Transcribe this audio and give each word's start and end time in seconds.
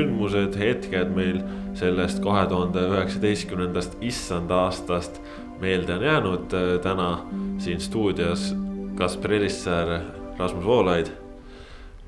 sündmused, 0.00 0.56
hetked 0.56 1.12
meil 1.16 1.42
sellest 1.78 2.22
kahe 2.24 2.46
tuhande 2.48 2.86
üheksateistkümnendast 2.88 3.98
issanda 4.00 4.64
aastast 4.66 5.20
meelde 5.60 5.98
on 5.98 6.04
jäänud. 6.04 6.56
Äh, 6.56 6.78
täna 6.82 7.10
siin 7.58 7.80
stuudios 7.80 8.54
Kaspar 8.96 9.32
Elissaar, 9.32 10.00
Rasmus 10.38 10.64
Voolaid, 10.64 11.06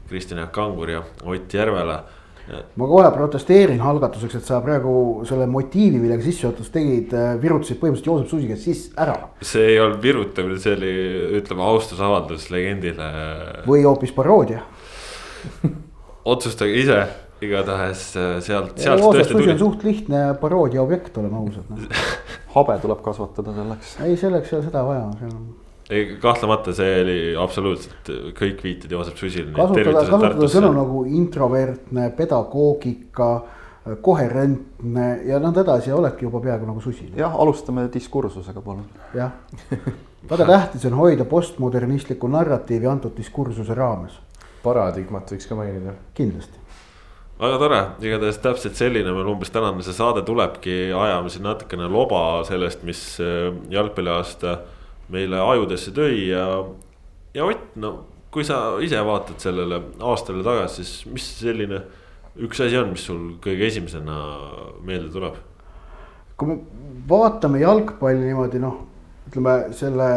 Kristjan 0.09 0.41
Jaak 0.41 0.53
Kangur 0.53 0.91
ja 0.91 1.03
Ott 1.25 1.55
Järvela 1.55 2.03
ma 2.77 2.87
kohe 2.91 3.11
protesteerin 3.15 3.81
algatuseks, 3.81 4.35
et 4.35 4.45
sa 4.45 4.59
praegu 4.61 5.23
selle 5.29 5.47
motiivi, 5.47 6.01
millega 6.03 6.25
sissejuhatust 6.25 6.73
tegid, 6.75 7.13
äh, 7.15 7.37
virutasid 7.41 7.79
põhimõtteliselt 7.81 8.11
Joosep 8.11 8.33
Susi 8.33 8.49
käest 8.51 8.67
siis 8.67 8.81
ära. 8.99 9.15
see 9.41 9.75
ei 9.75 9.81
olnud 9.81 10.03
virutamine, 10.03 10.59
see 10.59 10.75
oli, 10.77 10.95
ütleme, 11.39 11.63
austusavaldus 11.63 12.51
legendile. 12.51 13.11
või 13.67 13.85
hoopis 13.87 14.13
paroodia 14.13 14.65
otsustage 16.35 16.75
ise, 16.83 16.99
igatahes 17.47 18.05
äh, 18.17 18.37
sealt, 18.45 18.77
sealt 18.81 19.03
tõesti 19.03 19.37
tuli. 19.37 19.57
suht 19.59 19.85
lihtne 19.87 20.23
paroodia 20.41 20.83
objekt, 20.85 21.17
oleme 21.19 21.41
ausad 21.43 21.69
no. 21.73 21.81
habe 22.57 22.79
tuleb 22.83 23.03
kasvatada 23.05 23.55
selleks. 23.57 23.99
ei, 24.05 24.17
selleks 24.21 24.53
ei 24.53 24.59
ole 24.59 24.69
seda 24.69 24.87
vaja, 24.87 25.11
seal 25.21 25.35
on 25.35 25.51
ei, 25.93 26.17
kahtlemata 26.21 26.73
see 26.77 26.93
oli 27.03 27.17
absoluutselt 27.39 28.13
kõik 28.39 28.63
viited 28.65 28.93
Joosep 28.93 29.19
Susile. 29.21 29.51
kasutada, 29.57 30.05
kasutada 30.09 30.49
sõnu 30.51 30.71
nagu 30.77 31.03
introvertne, 31.09 32.09
pedagoogika, 32.17 33.33
koherentne 34.07 35.09
ja 35.27 35.41
nõnda 35.43 35.65
edasi 35.65 35.91
ja 35.91 35.99
oledki 35.99 36.29
juba 36.29 36.41
peaaegu 36.45 36.71
nagu 36.71 36.81
susi. 36.81 37.11
jah, 37.19 37.35
alustame 37.35 37.89
diskursusega, 37.93 38.63
palun. 38.63 38.87
jah, 39.19 39.35
väga 40.31 40.47
tähtis 40.47 40.87
on 40.89 40.99
hoida 41.01 41.27
postmodernistlikku 41.29 42.31
narratiivi 42.31 42.87
antud 42.87 43.17
diskursuse 43.17 43.75
raames. 43.75 44.21
paradigmat 44.63 45.35
võiks 45.35 45.49
ka 45.49 45.59
mainida. 45.59 45.99
kindlasti 46.15 46.62
väga 47.43 47.59
tore, 47.59 47.81
igatahes 48.07 48.39
täpselt 48.43 48.79
selline 48.79 49.13
meil 49.15 49.33
umbes 49.33 49.51
tänane 49.51 49.83
see 49.83 49.97
saade 49.97 50.23
tulebki, 50.27 50.77
ajame 50.95 51.33
siin 51.33 51.47
natukene 51.47 51.89
loba 51.91 52.43
sellest, 52.47 52.85
mis 52.87 53.03
äh, 53.23 53.51
jalgpalliaasta 53.73 54.57
meile 55.13 55.41
ajudesse 55.43 55.95
tõi 55.97 56.29
ja, 56.29 56.47
ja 57.35 57.49
Ott, 57.49 57.75
no 57.83 57.93
kui 58.33 58.47
sa 58.49 58.79
ise 58.85 59.01
vaatad 59.05 59.43
sellele 59.43 59.81
aastale 60.01 60.45
tagasi, 60.47 60.85
siis 60.85 61.11
mis 61.13 61.27
selline 61.43 61.83
üks 62.47 62.63
asi 62.65 62.79
on, 62.81 62.93
mis 62.95 63.05
sul 63.09 63.35
kõige 63.45 63.67
esimesena 63.69 64.21
meelde 64.87 65.11
tuleb? 65.13 65.41
kui 66.39 66.49
me 66.49 66.57
vaatame 67.11 67.61
jalgpalli 67.61 68.25
niimoodi 68.25 68.59
noh, 68.63 68.79
ütleme 69.29 69.59
selle 69.77 70.09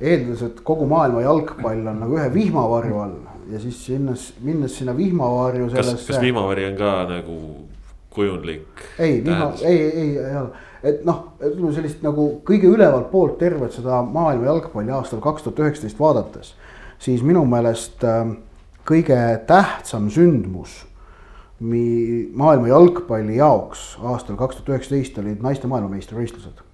eeldades, 0.00 0.44
et 0.46 0.62
kogu 0.64 0.86
maailma 0.88 1.24
jalgpall 1.24 1.90
on 1.90 1.98
nagu 2.04 2.16
ühe 2.16 2.28
vihmavarju 2.32 3.00
all 3.02 3.18
ja 3.52 3.60
siis 3.60 3.84
sinnes, 3.86 4.32
minnes 4.40 4.78
sinna 4.78 4.96
vihmavarju 4.96 5.70
sellesse. 5.70 5.96
kas, 5.96 6.06
kas 6.06 6.24
vihmavari 6.24 6.66
on 6.70 6.76
ka 6.80 6.96
nagu 7.10 7.38
kujundlik? 8.10 8.84
ei, 8.98 9.20
vihma, 9.24 9.52
ei, 9.62 9.80
ei, 9.90 10.10
ei 10.18 10.36
ole 10.36 10.68
et 10.84 11.02
noh, 11.04 11.24
ütleme 11.44 11.72
sellist 11.76 12.04
nagu 12.04 12.26
kõige 12.46 12.70
ülevalt 12.70 13.10
poolt 13.12 13.38
tervet 13.40 13.74
seda 13.76 14.00
maailma 14.06 14.48
jalgpalli 14.48 14.92
aastal 14.96 15.20
kaks 15.24 15.44
tuhat 15.44 15.60
üheksateist 15.66 16.00
vaadates, 16.00 16.54
siis 17.02 17.24
minu 17.26 17.44
meelest 17.48 18.04
äh, 18.06 18.32
kõige 18.88 19.18
tähtsam 19.48 20.08
sündmus 20.12 20.80
mi-, 21.60 22.30
maailma 22.32 22.70
jalgpalli 22.72 23.36
jaoks 23.36 23.94
aastal 24.02 24.38
kaks 24.40 24.58
tuhat 24.58 24.74
üheksateist 24.74 25.20
olid 25.20 25.44
naiste 25.44 25.68
maailmameistrivõistlused. 25.70 26.64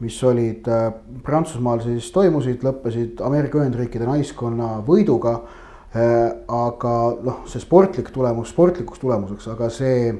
mis 0.00 0.16
olid 0.24 0.68
äh, 0.70 0.92
Prantsusmaal 1.22 1.82
siis 1.84 2.08
toimusid, 2.14 2.62
lõppesid 2.64 3.20
Ameerika 3.24 3.58
Ühendriikide 3.60 4.06
naiskonna 4.08 4.78
võiduga. 4.86 5.40
Aga 5.90 6.90
noh, 7.26 7.40
see 7.50 7.62
sportlik 7.62 8.12
tulemus 8.14 8.52
sportlikuks 8.54 9.00
tulemuseks, 9.02 9.48
aga 9.50 9.66
see 9.74 10.12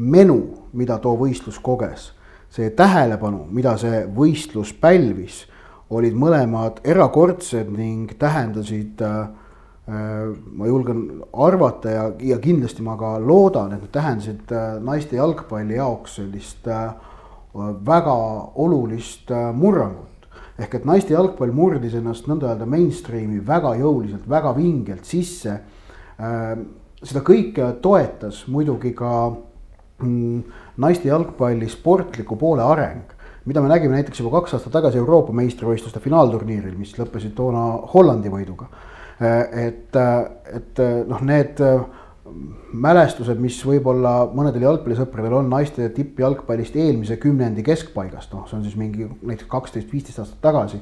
menu, 0.00 0.40
mida 0.72 0.98
too 0.98 1.14
võistlus 1.20 1.60
koges, 1.62 2.10
see 2.50 2.70
tähelepanu, 2.74 3.44
mida 3.54 3.76
see 3.78 4.04
võistlus 4.16 4.72
pälvis, 4.72 5.44
olid 5.90 6.14
mõlemad 6.14 6.80
erakordsed 6.86 7.70
ning 7.74 8.12
tähendasid 8.18 9.02
äh, 9.02 9.16
äh, 9.90 10.28
ma 10.30 10.68
julgen 10.70 11.02
arvata 11.32 11.94
ja, 11.94 12.04
ja 12.22 12.38
kindlasti 12.42 12.84
ma 12.86 12.96
ka 12.98 13.16
loodan, 13.18 13.74
et 13.74 13.82
need 13.84 13.94
tähendasid 13.94 14.54
äh, 14.54 14.76
naiste 14.86 15.18
jalgpalli 15.18 15.78
jaoks 15.80 16.20
sellist 16.20 16.68
väga 17.86 18.14
olulist 18.62 19.32
murrangut. 19.58 20.09
Ehk 20.60 20.74
et 20.76 20.84
naiste 20.84 21.14
jalgpall 21.14 21.52
murdis 21.56 21.94
ennast 21.96 22.28
nõnda 22.28 22.50
öelda 22.52 22.66
mainstream'i 22.68 23.40
väga 23.46 23.74
jõuliselt, 23.80 24.28
väga 24.28 24.52
vingelt 24.56 25.04
sisse. 25.08 25.60
seda 27.00 27.20
kõike 27.24 27.80
toetas 27.80 28.42
muidugi 28.46 28.92
ka 28.92 29.12
Mm, 30.00 30.44
naiste 30.80 31.08
jalgpalli 31.10 31.68
sportliku 31.68 32.36
poole 32.40 32.64
areng, 32.64 33.10
mida 33.44 33.60
me 33.60 33.68
nägime 33.68 33.98
näiteks 33.98 34.22
juba 34.22 34.38
kaks 34.38 34.54
aastat 34.56 34.72
tagasi 34.72 34.96
Euroopa 35.00 35.34
meistrivõistluste 35.36 36.00
finaalturniiril, 36.00 36.76
mis 36.80 36.94
lõppesid 36.96 37.34
toona 37.36 37.64
Hollandi 37.92 38.32
võiduga. 38.32 38.70
Äh, 39.20 39.66
et, 39.66 39.96
äh, 40.00 40.22
et 40.56 40.80
äh, 40.80 41.02
noh, 41.08 41.20
need 41.20 41.60
mälestused, 42.72 43.38
mis 43.42 43.58
võib-olla 43.66 44.28
mõnedel 44.34 44.66
jalgpallisõpradel 44.68 45.34
on 45.40 45.50
naiste 45.50 45.88
tippjalgpallist 45.96 46.76
eelmise 46.76 47.16
kümnendi 47.22 47.64
keskpaigast, 47.66 48.32
noh, 48.34 48.46
see 48.48 48.58
on 48.58 48.64
siis 48.64 48.78
mingi 48.78 49.08
näiteks 49.22 49.48
kaksteist, 49.50 49.90
viisteist 49.92 50.22
aastat 50.22 50.40
tagasi. 50.44 50.80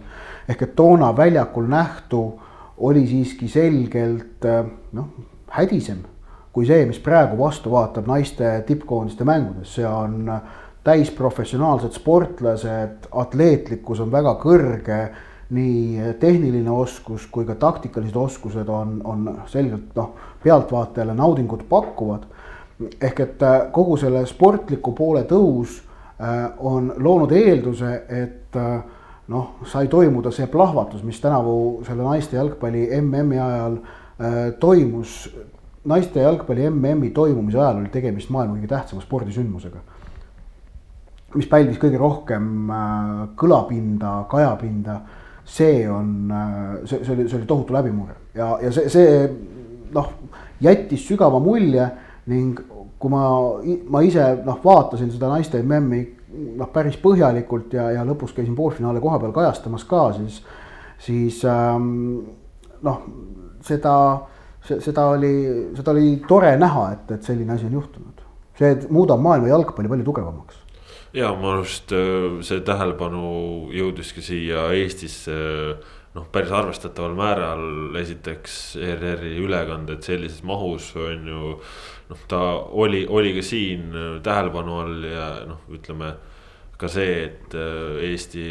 ehk 0.49 0.63
et 0.63 0.77
toona 0.77 1.11
väljakul 1.17 1.67
nähtu 1.69 2.23
oli 2.79 3.07
siiski 3.07 3.49
selgelt 3.49 4.47
noh, 4.93 5.11
hädisem 5.57 6.05
kui 6.59 6.67
see, 6.67 6.87
mis 6.89 6.99
praegu 6.99 7.37
vastu 7.39 7.71
vaatab 7.71 8.09
naiste 8.11 8.49
tippkoondiste 8.67 9.23
mängudes, 9.23 9.77
see 9.77 9.87
on 9.87 10.27
täisprofessionaalsed 10.83 11.95
sportlased, 11.95 13.07
atleetlikkus 13.23 14.01
on 14.03 14.11
väga 14.13 14.35
kõrge. 14.43 15.01
nii 15.49 16.11
tehniline 16.21 16.69
oskus 16.69 17.23
kui 17.33 17.47
ka 17.49 17.55
taktikalised 17.57 18.17
oskused 18.21 18.69
on, 18.69 18.99
on 19.01 19.23
selgelt 19.49 19.95
noh, 19.97 20.11
pealtvaatajale 20.43 21.15
naudingut 21.15 21.69
pakkuvad. 21.69 22.23
ehk 23.01 23.21
et 23.21 23.43
äh, 23.43 23.73
kogu 23.73 23.97
selle 23.97 24.27
sportliku 24.27 24.93
poole 24.93 25.25
tõus 25.27 25.81
äh, 26.23 26.53
on 26.59 26.93
loonud 26.97 27.33
eelduse, 27.35 27.91
et 28.09 28.57
äh, 28.57 28.83
noh, 29.29 29.49
sai 29.67 29.89
toimuda 29.89 30.31
see 30.31 30.47
plahvatus, 30.47 31.03
mis 31.03 31.19
tänavu 31.21 31.83
selle 31.87 32.07
naiste 32.07 32.37
jalgpalli 32.37 32.87
MM-i 33.01 33.39
ajal 33.39 33.81
toimus 34.59 35.29
naiste 35.85 36.21
jalgpalli 36.21 36.71
MM-i 36.71 37.11
toimumise 37.15 37.59
ajal 37.59 37.83
oli 37.83 37.91
tegemist 37.93 38.31
maailma 38.35 38.57
kõige 38.57 38.71
tähtsama 38.71 39.03
spordisündmusega. 39.03 39.79
mis 41.35 41.47
pälvis 41.47 41.79
kõige 41.79 41.99
rohkem 41.99 42.71
kõlapinda, 43.37 44.25
kajapinda, 44.31 45.01
see 45.45 45.85
on, 45.91 46.33
see, 46.85 47.05
see 47.05 47.15
oli, 47.15 47.29
see 47.29 47.39
oli 47.39 47.47
tohutu 47.47 47.75
läbimurre 47.75 48.17
ja, 48.35 48.59
ja 48.63 48.73
see, 48.73 48.89
see 48.89 49.29
noh, 49.95 50.09
jättis 50.61 51.07
sügava 51.09 51.41
mulje 51.43 51.87
ning 52.29 52.61
kui 52.99 53.11
ma, 53.11 53.25
ma 53.89 54.03
ise 54.05 54.25
noh, 54.45 54.59
vaatasin 54.65 55.11
seda 55.13 55.31
naiste 55.31 55.61
MM-i 55.63 56.03
noh, 56.59 56.71
päris 56.73 56.99
põhjalikult 57.01 57.75
ja, 57.79 57.91
ja 57.95 58.07
lõpus 58.07 58.35
käisin 58.37 58.57
poolfinaale 58.59 59.01
koha 59.01 59.21
peal 59.23 59.33
kajastamas 59.37 59.87
ka, 59.89 60.09
siis, 60.19 60.43
siis 61.05 61.45
ähm, 61.49 62.19
noh, 62.85 63.05
seda 63.65 63.95
seda 64.77 65.07
oli, 65.15 65.35
seda 65.77 65.93
oli 65.95 66.17
tore 66.29 66.55
näha, 66.61 66.87
et, 66.95 67.13
et 67.17 67.27
selline 67.27 67.55
asi 67.55 67.69
on 67.69 67.77
juhtunud. 67.79 68.25
see 68.59 68.75
muudab 68.91 69.21
maailma 69.23 69.53
jalgpalli 69.53 69.89
palju 69.89 70.05
tugevamaks. 70.05 70.57
ja 71.15 71.31
mu 71.35 71.53
arust 71.53 71.93
äh, 71.95 72.41
see 72.43 72.61
tähelepanu 72.67 73.71
jõudiski 73.73 74.25
siia 74.25 74.69
Eestisse 74.77 75.39
noh, 76.19 76.27
päris 76.33 76.53
arvestataval 76.55 77.15
määral 77.19 77.97
esiteks 78.01 78.59
ERR-i 78.83 79.37
ülekanded 79.45 80.03
sellises 80.05 80.43
mahus 80.47 80.91
on 80.99 81.29
ju. 81.31 81.53
noh, 82.09 82.25
ta 82.29 82.41
oli, 82.85 83.05
oli 83.09 83.35
ka 83.37 83.45
siin 83.45 83.93
tähelepanu 84.25 84.81
all 84.83 85.07
ja 85.07 85.29
noh, 85.47 85.63
ütleme 85.71 86.15
ka 86.79 86.87
see, 86.91 87.15
et 87.27 87.55
äh, 87.59 87.99
Eesti 88.07 88.43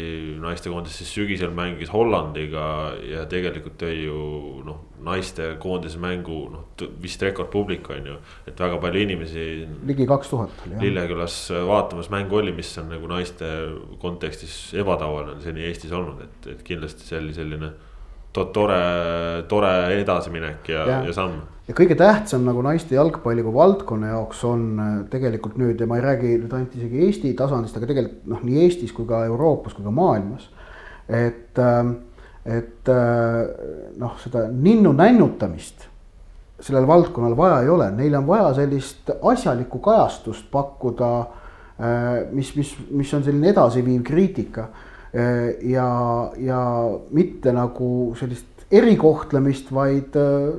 naistekoondis 0.42 0.98
siis 1.00 1.14
sügisel 1.16 1.54
mängis 1.56 1.88
Hollandiga 1.92 2.66
ja 3.00 3.24
tegelikult 3.30 3.78
tõi 3.80 4.02
ju 4.02 4.18
noh, 4.66 4.82
naistekoondise 5.06 6.00
mängu 6.02 6.42
noh, 6.52 6.66
vist 7.00 7.22
rekordpublik 7.24 7.88
on 7.94 8.10
ju. 8.12 8.16
et 8.50 8.60
väga 8.60 8.80
palju 8.82 9.04
inimesi. 9.06 9.44
ligi 9.88 10.06
kaks 10.10 10.32
tuhat 10.34 10.64
oli 10.66 10.76
jah. 10.76 10.84
Lillekülas 10.84 11.38
vaatamas 11.70 12.10
mängu 12.12 12.42
oli, 12.42 12.52
mis 12.52 12.74
on 12.82 12.92
nagu 12.92 13.08
naiste 13.08 13.48
kontekstis 14.02 14.58
ebatavaline 14.76 15.40
seni 15.44 15.64
Eestis 15.70 15.94
olnud, 15.96 16.20
et, 16.26 16.50
et 16.52 16.66
kindlasti 16.66 17.08
see 17.08 17.22
oli 17.22 17.36
selline 17.36 17.72
tore, 18.32 18.82
tore 19.48 19.70
edasiminek 20.00 20.68
ja, 20.68 20.84
ja., 20.86 20.98
ja 21.08 21.14
samm 21.16 21.40
ja 21.68 21.76
kõige 21.76 21.96
tähtsam 21.98 22.46
nagu 22.48 22.62
naiste 22.64 22.96
jalgpalli 22.96 23.44
kui 23.44 23.54
valdkonna 23.54 24.12
jaoks 24.14 24.40
on 24.48 24.64
äh, 24.80 24.94
tegelikult 25.12 25.58
nüüd 25.60 25.80
ja 25.80 25.88
ma 25.88 25.98
ei 25.98 26.04
räägi 26.04 26.34
nüüd 26.40 26.54
ainult 26.56 26.76
isegi 26.78 27.04
Eesti 27.06 27.34
tasandist, 27.36 27.76
aga 27.76 27.90
tegelikult 27.90 28.30
noh, 28.32 28.44
nii 28.44 28.64
Eestis 28.64 28.94
kui 28.96 29.08
ka 29.08 29.24
Euroopas 29.28 29.76
kui 29.76 29.84
ka 29.84 29.92
maailmas. 29.92 30.48
et, 31.08 31.58
ähm, 31.58 31.94
et 32.44 32.88
äh, 32.88 33.92
noh, 34.00 34.16
seda 34.20 34.46
ninnu 34.48 34.92
nännutamist 34.96 35.88
sellel 36.60 36.88
valdkonnal 36.88 37.36
vaja 37.36 37.62
ei 37.62 37.68
ole, 37.70 37.90
neile 37.94 38.18
on 38.18 38.26
vaja 38.26 38.50
sellist 38.56 39.12
asjalikku 39.22 39.78
kajastust 39.78 40.50
pakkuda. 40.50 41.10
Äh, 41.78 42.24
mis, 42.34 42.56
mis, 42.56 42.72
mis 42.90 43.12
on 43.14 43.22
selline 43.22 43.52
edasiviiv 43.52 44.02
kriitika 44.02 44.64
ja, 45.12 45.88
ja 46.36 46.62
mitte 47.16 47.52
nagu 47.56 48.14
sellist 48.18 48.66
erikohtlemist, 48.70 49.70
vaid 49.72 50.16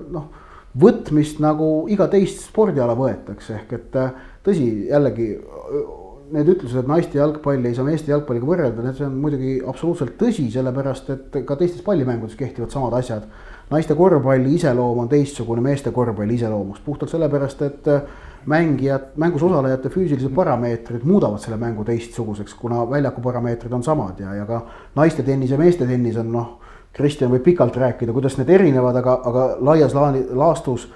noh 0.10 0.30
võtmist 0.78 1.40
nagu 1.42 1.88
iga 1.90 2.08
teist 2.12 2.44
spordiala 2.46 2.96
võetakse, 2.98 3.56
ehk 3.58 3.74
et 3.78 3.98
äh, 3.98 4.12
tõsi, 4.46 4.68
jällegi 4.90 5.32
need 6.30 6.50
ütlused, 6.54 6.78
et 6.84 6.90
naiste 6.90 7.18
jalgpalli 7.18 7.72
ei 7.72 7.78
saa 7.78 7.88
meeste 7.88 8.12
jalgpalliga 8.12 8.46
võrrelda, 8.46 8.84
need, 8.86 9.00
on 9.02 9.16
muidugi 9.18 9.56
absoluutselt 9.66 10.14
tõsi, 10.20 10.46
sellepärast 10.54 11.10
et 11.16 11.40
ka 11.48 11.58
teistes 11.58 11.82
pallimängudes 11.86 12.38
kehtivad 12.38 12.74
samad 12.74 12.94
asjad. 13.00 13.26
naiste 13.70 13.96
korvpalli 13.98 14.54
iseloom 14.58 15.04
on 15.04 15.10
teistsugune 15.10 15.62
meeste 15.62 15.92
korvpalli 15.94 16.38
iseloomust, 16.38 16.86
puhtalt 16.86 17.12
sellepärast, 17.12 17.62
et 17.66 17.90
äh, 17.90 18.02
mängijad, 18.46 19.12
mängus 19.20 19.44
osalejate 19.44 19.90
füüsilised 19.90 20.32
parameetrid 20.36 21.04
muudavad 21.04 21.42
selle 21.44 21.58
mängu 21.58 21.84
teistsuguseks, 21.88 22.54
kuna 22.60 22.86
väljaku 22.90 23.22
parameetrid 23.22 23.74
on 23.74 23.84
samad 23.84 24.20
ja, 24.24 24.34
ja 24.38 24.46
ka 24.48 24.64
naiste 24.96 25.24
tennis 25.24 25.52
ja 25.52 25.60
meeste 25.60 25.88
tennis 25.88 26.18
on 26.22 26.32
noh 26.34 26.56
Kristjan 26.94 27.30
võib 27.32 27.44
pikalt 27.46 27.76
rääkida, 27.78 28.14
kuidas 28.16 28.36
need 28.40 28.50
erinevad, 28.50 28.98
aga, 28.98 29.20
aga 29.30 29.44
laias 29.64 29.94
laastus 29.94 30.88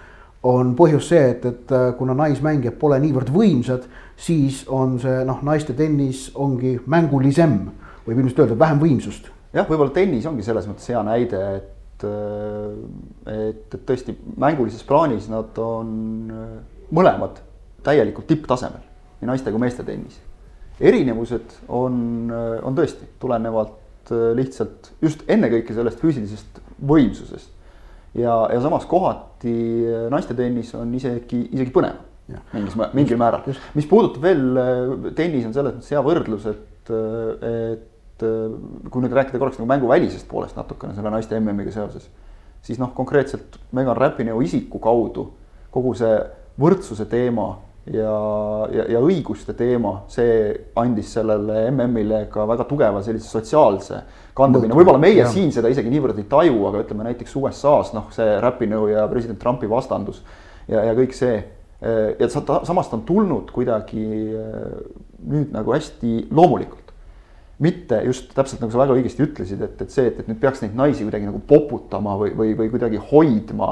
on 0.43 0.73
põhjus 0.75 1.07
see, 1.13 1.21
et, 1.35 1.45
et 1.45 1.71
äh, 1.71 1.91
kuna 1.97 2.15
naismängijad 2.17 2.75
pole 2.81 2.97
niivõrd 2.99 3.29
võimsad, 3.31 3.85
siis 4.19 4.63
on 4.67 4.97
see 4.99 5.21
noh, 5.27 5.39
naiste 5.45 5.75
tennis 5.77 6.25
ongi 6.35 6.75
mängulisem, 6.89 7.55
võib 8.07 8.19
ilmselt 8.19 8.43
öelda, 8.43 8.59
vähem 8.65 8.81
võimsust. 8.81 9.29
jah, 9.53 9.69
võib-olla 9.69 9.93
tennis 9.95 10.25
ongi 10.27 10.43
selles 10.43 10.67
mõttes 10.67 10.89
hea 10.89 11.03
näide, 11.07 11.43
et, 11.61 12.07
äh, 12.09 13.37
et, 13.37 13.63
et 13.69 13.87
tõesti 13.87 14.17
mängulises 14.35 14.83
plaanis 14.89 15.29
nad 15.31 15.61
on 15.61 15.95
äh, 16.33 16.51
mõlemad 16.93 17.41
täielikult 17.83 18.29
tipptasemel, 18.29 18.83
nii 19.21 19.31
naiste 19.31 19.51
kui 19.51 19.59
meeste 19.59 19.83
tennis. 19.83 20.19
erinevused 20.79 21.57
on, 21.67 22.31
on 22.63 22.75
tõesti, 22.77 23.07
tulenevalt 23.19 23.83
Äh, 24.11 24.31
lihtsalt 24.35 24.89
just 24.99 25.21
ennekõike 25.31 25.71
sellest 25.71 26.01
füüsilisest 26.03 26.57
võimsusest. 26.83 27.53
ja, 28.19 28.33
ja 28.51 28.59
samas 28.59 28.83
kohati 28.89 29.53
äh, 29.87 30.09
naiste 30.11 30.35
tennis 30.35 30.73
on 30.75 30.91
isegi, 30.97 31.39
isegi 31.55 31.71
põnevam 31.71 32.01
mingis, 32.51 32.75
mingil 32.91 33.21
määral. 33.21 33.47
mis 33.77 33.87
puudutab 33.87 34.25
veel, 34.27 34.43
äh, 34.59 35.13
tennis 35.15 35.47
on 35.47 35.55
selles 35.55 35.77
mõttes 35.77 35.93
hea 35.95 36.03
võrdlus, 36.03 36.49
et, 36.51 36.91
et 36.91 38.25
kui 38.91 39.05
nüüd 39.05 39.15
rääkida 39.15 39.39
korraks 39.39 39.61
nagu 39.61 39.71
mänguvälisest 39.71 40.27
poolest 40.27 40.59
natukene 40.59 40.97
selle 40.97 41.13
naiste 41.13 41.39
MM-iga 41.39 41.71
seoses. 41.71 42.09
siis 42.61 42.81
noh, 42.83 42.91
konkreetselt 42.95 43.55
Megan 43.71 43.95
Rapinoe 43.95 44.43
isiku 44.43 44.83
kaudu 44.83 45.29
kogu 45.71 45.95
see 45.95 46.19
võrdsuse 46.59 47.05
teema 47.09 47.47
ja, 47.89 48.13
ja, 48.71 48.85
ja 48.95 49.01
õiguste 49.03 49.55
teema, 49.57 49.95
see 50.11 50.51
andis 50.79 51.11
sellele 51.17 51.65
MM-ile 51.71 52.25
ka 52.31 52.45
väga 52.49 52.67
tugeva 52.69 53.01
sellise 53.05 53.27
sotsiaalse 53.27 54.03
kandepinna, 54.37 54.77
võib-olla 54.77 55.01
meie 55.01 55.23
ja. 55.23 55.31
siin 55.31 55.51
seda 55.55 55.71
isegi 55.71 55.91
niivõrd 55.91 56.21
ei 56.21 56.29
taju, 56.29 56.61
aga 56.69 56.85
ütleme 56.85 57.09
näiteks 57.09 57.35
USA-s 57.39 57.93
noh, 57.95 58.07
see 58.15 58.37
Rapinoe 58.43 58.93
ja 58.95 59.07
president 59.11 59.41
Trumpi 59.41 59.69
vastandus 59.69 60.23
ja, 60.67 60.85
ja 60.89 60.95
kõik 60.97 61.15
see. 61.17 61.41
ja 61.83 62.29
samas 62.31 62.87
ta 62.87 62.95
on 62.95 63.03
tulnud 63.03 63.51
kuidagi 63.51 64.05
nüüd 65.23 65.51
nagu 65.51 65.73
hästi 65.75 66.29
loomulikult 66.31 66.82
mitte 67.63 68.01
just 68.05 68.31
täpselt 68.35 68.61
nagu 68.63 68.73
sa 68.73 68.81
väga 68.81 68.95
õigesti 68.97 69.23
ütlesid, 69.23 69.61
et, 69.63 69.81
et 69.85 69.93
see, 69.93 70.07
et, 70.09 70.19
et 70.19 70.29
nüüd 70.29 70.39
peaks 70.41 70.63
neid 70.63 70.75
naisi 70.77 71.05
kuidagi 71.05 71.29
nagu 71.29 71.39
poputama 71.47 72.17
või, 72.19 72.33
või, 72.37 72.55
või 72.59 72.71
kuidagi 72.73 72.99
hoidma 73.11 73.69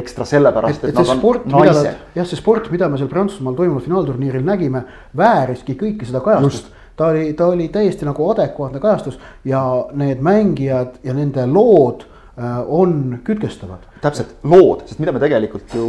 ekstra 0.00 0.26
sellepärast, 0.28 0.84
et, 0.84 0.90
et, 0.90 0.92
et 0.92 1.00
nad 1.00 1.18
sport, 1.18 1.46
on 1.48 1.56
naised. 1.64 2.04
jah, 2.14 2.28
see 2.28 2.38
sport, 2.38 2.68
mida 2.74 2.90
me 2.90 3.00
seal 3.00 3.10
Prantsusmaal 3.10 3.56
toimunud 3.58 3.86
finaalturniiril 3.86 4.44
nägime, 4.46 4.84
vääriski 5.16 5.74
kõike 5.80 6.08
seda 6.08 6.22
kajastust. 6.24 6.70
ta 6.96 7.10
oli, 7.14 7.32
ta 7.34 7.48
oli 7.50 7.70
täiesti 7.72 8.06
nagu 8.08 8.28
adekvaatne 8.30 8.82
kajastus 8.82 9.18
ja 9.48 9.62
need 9.96 10.20
mängijad 10.22 11.00
ja 11.06 11.16
nende 11.16 11.46
lood 11.48 12.04
äh, 12.04 12.60
on 12.66 13.20
kütkestavad. 13.24 13.88
täpselt, 14.04 14.36
lood, 14.44 14.84
sest 14.86 15.00
mida 15.00 15.16
me 15.16 15.22
tegelikult 15.22 15.74
ju, 15.74 15.88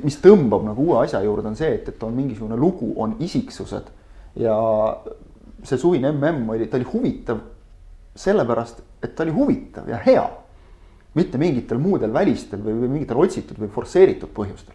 mis 0.00 0.18
tõmbab 0.24 0.64
nagu 0.66 0.88
uue 0.88 1.04
asja 1.04 1.20
juurde, 1.24 1.52
on 1.52 1.60
see, 1.60 1.76
et, 1.76 1.92
et 1.92 2.02
on 2.08 2.16
mingisugune 2.16 2.58
lugu, 2.58 2.94
on 2.96 3.14
isiksused 3.20 3.94
ja 4.40 4.56
see 5.66 5.78
suvine 5.80 6.12
mm 6.12 6.50
oli, 6.54 6.70
ta 6.70 6.78
oli 6.78 6.88
huvitav 6.92 7.42
sellepärast, 8.16 8.82
et 9.02 9.14
ta 9.16 9.24
oli 9.26 9.34
huvitav 9.36 9.88
ja 9.88 10.00
hea. 10.06 10.26
mitte 11.16 11.38
mingitel 11.40 11.78
muudel 11.80 12.12
välistel 12.12 12.60
või, 12.60 12.74
või 12.76 12.88
mingitel 12.92 13.16
otsitud 13.16 13.56
või 13.56 13.70
forsseeritud 13.72 14.28
põhjustel. 14.36 14.74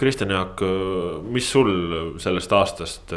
Kristjan 0.00 0.30
Jaak, 0.32 0.62
mis 1.28 1.50
sul 1.52 1.68
sellest 2.22 2.52
aastast 2.56 3.12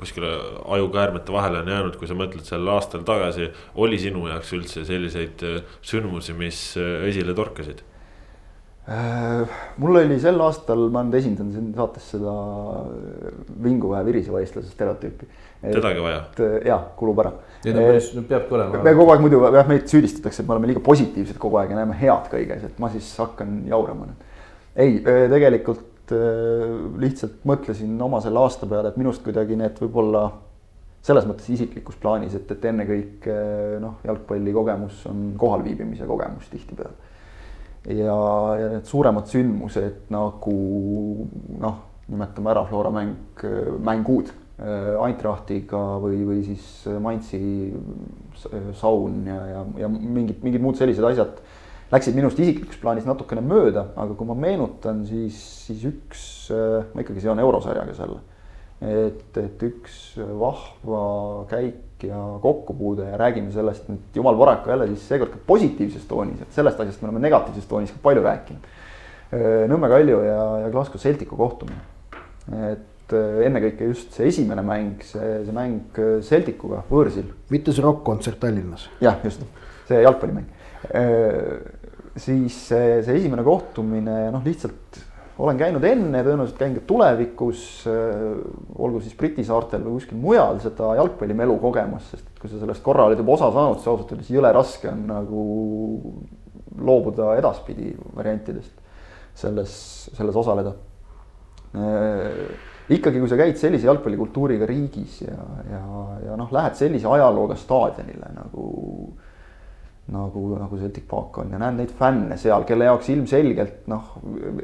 kuskile 0.00 0.32
ajukäärmete 0.74 1.32
vahele 1.32 1.60
on 1.62 1.70
jäänud, 1.70 1.94
kui 2.00 2.10
sa 2.10 2.16
mõtled 2.18 2.42
sellel 2.42 2.72
aastal 2.74 3.06
tagasi, 3.06 3.46
oli 3.78 4.00
sinu 4.02 4.26
jaoks 4.26 4.50
üldse 4.58 4.82
selliseid 4.88 5.44
sündmusi, 5.86 6.34
mis 6.34 6.58
esile 7.06 7.36
torkasid? 7.38 7.84
Mul 8.88 9.98
oli 10.00 10.16
sel 10.20 10.38
aastal, 10.40 10.86
ma 10.92 11.02
nüüd 11.04 11.18
esindan 11.18 11.50
siin 11.52 11.66
saates 11.76 12.06
seda 12.14 12.32
vinguväe 13.64 14.00
viriseva 14.06 14.40
eestlase 14.40 14.70
stereotüüpi. 14.72 15.26
tedagi 15.60 16.00
vaja. 16.00 16.22
Jah, 16.64 16.86
kulub 16.96 17.20
ära. 17.20 17.34
ja 17.66 17.74
no 17.76 17.82
päris, 17.84 18.08
peabki 18.30 18.56
olema. 18.56 18.80
me 18.86 18.94
kogu 18.96 19.12
aeg 19.12 19.24
muidu 19.26 19.42
jah, 19.44 19.68
meid 19.68 19.84
süüdistatakse, 19.92 20.40
et 20.40 20.48
me 20.48 20.56
oleme 20.56 20.70
liiga 20.70 20.80
positiivsed 20.86 21.36
kogu 21.42 21.58
aeg 21.60 21.74
ja 21.74 21.82
näeme 21.82 21.98
head 22.00 22.30
kõiges, 22.32 22.64
et 22.64 22.80
ma 22.80 22.88
siis 22.94 23.10
hakkan 23.20 23.58
jaurama 23.68 24.08
nüüd. 24.08 24.24
ei, 24.86 24.96
tegelikult 25.04 26.14
lihtsalt 27.02 27.42
mõtlesin 27.44 27.92
oma 28.00 28.22
selle 28.24 28.40
aasta 28.40 28.64
peale, 28.70 28.88
et 28.88 28.96
minust 28.96 29.20
kuidagi 29.26 29.58
need 29.60 29.76
võib-olla 29.82 30.30
selles 31.04 31.28
mõttes 31.28 31.50
isiklikus 31.52 32.00
plaanis, 32.00 32.32
et, 32.40 32.48
et 32.56 32.64
ennekõike 32.72 33.36
noh, 33.84 34.00
jalgpallikogemus 34.08 35.04
on 35.12 35.28
kohalviibimise 35.36 36.08
kogemus 36.08 36.48
tihtipeale 36.48 36.96
ja, 37.86 38.18
ja 38.58 38.72
need 38.74 38.88
suuremad 38.88 39.30
sündmused 39.30 40.08
nagu 40.12 40.56
noh, 41.62 41.80
nimetame 42.08 42.52
ära 42.54 42.66
Flora 42.68 42.92
mäng, 42.94 43.46
mängud 43.84 44.32
Eintrachtiga 44.58 45.80
või, 46.02 46.24
või 46.26 46.40
siis 46.42 46.64
Mainzi 46.98 47.38
saun 48.80 49.20
ja, 49.28 49.38
ja, 49.52 49.60
ja 49.84 49.90
mingid, 49.92 50.40
mingid 50.42 50.64
muud 50.64 50.80
sellised 50.80 51.04
asjad 51.06 51.38
läksid 51.92 52.16
minust 52.18 52.40
isiklikus 52.42 52.80
plaanis 52.82 53.06
natukene 53.08 53.42
mööda, 53.44 53.86
aga 53.96 54.16
kui 54.18 54.28
ma 54.28 54.36
meenutan, 54.36 55.04
siis, 55.08 55.38
siis 55.68 55.86
üks, 55.88 56.24
ma 56.92 57.04
ikkagi 57.04 57.22
seon 57.24 57.40
eurosarjaga 57.40 57.94
selle. 57.96 58.18
et, 58.84 59.38
et 59.40 59.62
üks 59.66 60.18
vahva 60.18 61.04
käik 61.50 61.87
ja 62.06 62.18
kokkupuude 62.42 63.08
ja 63.10 63.16
räägime 63.20 63.52
sellest 63.52 63.88
nüüd 63.90 64.18
jumal 64.18 64.36
paraku 64.38 64.70
jälle 64.70 64.86
siis 64.92 65.06
seekord 65.08 65.32
ka 65.34 65.40
positiivses 65.46 66.04
toonis, 66.10 66.42
et 66.42 66.52
sellest 66.54 66.80
asjast 66.80 67.02
me 67.02 67.10
oleme 67.10 67.22
negatiivses 67.24 67.66
toonis 67.70 67.94
ka 67.94 68.02
palju 68.02 68.22
rääkinud. 68.26 68.68
Nõmme 69.68 69.90
Kalju 69.92 70.20
ja, 70.24 70.44
ja 70.62 70.68
Glasgow 70.72 71.00
Celticu 71.02 71.36
kohtumine. 71.36 71.82
et 72.70 73.12
ennekõike 73.44 73.88
just 73.90 74.14
see 74.16 74.28
esimene 74.28 74.62
mäng, 74.64 75.02
see, 75.04 75.42
see 75.44 75.56
mäng 75.56 75.98
Celticuga 76.24 76.82
võõrsil. 76.88 77.28
mitte 77.50 77.72
see 77.72 77.84
rokk-kontsert 77.84 78.40
Tallinnas. 78.40 78.88
jah, 79.00 79.18
just, 79.24 79.44
see 79.88 80.00
jalgpallimäng. 80.02 80.46
siis 82.16 82.56
see, 82.68 83.02
see 83.02 83.20
esimene 83.20 83.44
kohtumine 83.44 84.30
noh, 84.32 84.44
lihtsalt 84.44 85.02
olen 85.38 85.58
käinud 85.58 85.84
enne, 85.86 86.22
tõenäoliselt 86.26 86.58
käin 86.58 86.74
ka 86.74 86.82
tulevikus, 86.88 87.60
äh, 87.86 88.40
olgu 88.78 89.02
siis 89.02 89.14
Briti 89.18 89.44
saartel 89.46 89.84
või 89.86 89.98
kuskil 89.98 90.18
mujal 90.18 90.58
seda 90.62 90.94
jalgpallimelu 90.98 91.58
kogemas, 91.62 92.10
sest 92.12 92.40
kui 92.40 92.50
sa 92.50 92.58
sellest 92.58 92.82
korra 92.84 93.06
oled 93.06 93.20
juba 93.22 93.36
osa 93.36 93.52
saanud, 93.54 93.78
siis 93.78 93.92
ausalt 93.92 94.14
öeldes 94.14 94.32
jõle 94.34 94.50
raske 94.54 94.90
on 94.90 95.04
nagu 95.10 95.44
loobuda 96.78 97.36
edaspidi 97.38 97.92
variantidest 98.16 98.74
selles, 99.38 99.72
selles 100.16 100.40
osaleda. 100.42 100.74
Äh, 101.78 102.42
ikkagi, 102.98 103.20
kui 103.20 103.30
sa 103.30 103.38
käid 103.38 103.58
sellise 103.60 103.86
jalgpallikultuuriga 103.86 104.66
riigis 104.66 105.22
ja, 105.22 105.38
ja, 105.70 105.82
ja 106.26 106.36
noh, 106.40 106.50
lähed 106.54 106.78
sellise 106.78 107.06
ajalooga 107.14 107.58
staadionile 107.60 108.34
nagu 108.34 108.68
nagu, 110.12 110.42
nagu 110.56 110.78
Celtic 110.80 111.04
Park 111.08 111.36
on 111.42 111.52
ja 111.52 111.60
näen 111.60 111.76
neid 111.80 111.92
fänne 111.96 112.38
seal, 112.40 112.64
kelle 112.68 112.88
jaoks 112.88 113.10
ilmselgelt 113.12 113.88
noh, 113.92 114.14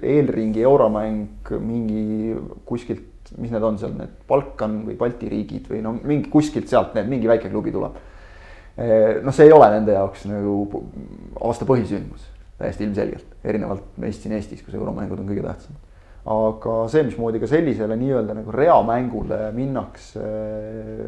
eelringi 0.00 0.64
euromäng 0.64 1.52
mingi 1.60 2.32
kuskilt, 2.68 3.34
mis 3.40 3.52
need 3.52 3.64
on 3.64 3.78
seal, 3.80 3.92
need 3.98 4.12
Balkan 4.28 4.80
või 4.88 4.96
Balti 5.00 5.28
riigid 5.28 5.68
või 5.70 5.82
no 5.84 5.94
mingi 6.00 6.32
kuskilt 6.32 6.70
sealt 6.72 6.96
need, 6.96 7.10
mingi 7.12 7.28
väike 7.28 7.52
klubi 7.52 7.72
tuleb. 7.74 7.96
noh, 9.24 9.34
see 9.36 9.48
ei 9.48 9.54
ole 9.54 9.68
nende 9.76 9.94
jaoks 9.94 10.24
nagu 10.30 10.84
aasta 11.44 11.68
põhisündmus, 11.68 12.24
täiesti 12.58 12.88
ilmselgelt, 12.88 13.36
erinevalt 13.44 13.98
meist 14.00 14.24
siin 14.24 14.34
Eestis, 14.38 14.64
kus 14.64 14.76
euromängud 14.78 15.20
on 15.20 15.28
kõige 15.28 15.44
tähtsamad. 15.44 15.90
aga 16.34 16.78
see, 16.88 17.04
mismoodi 17.04 17.40
ka 17.42 17.50
sellisele 17.52 17.98
nii-öelda 18.00 18.32
nagu 18.38 18.52
reamängule 18.54 19.50
minnakse, 19.52 20.24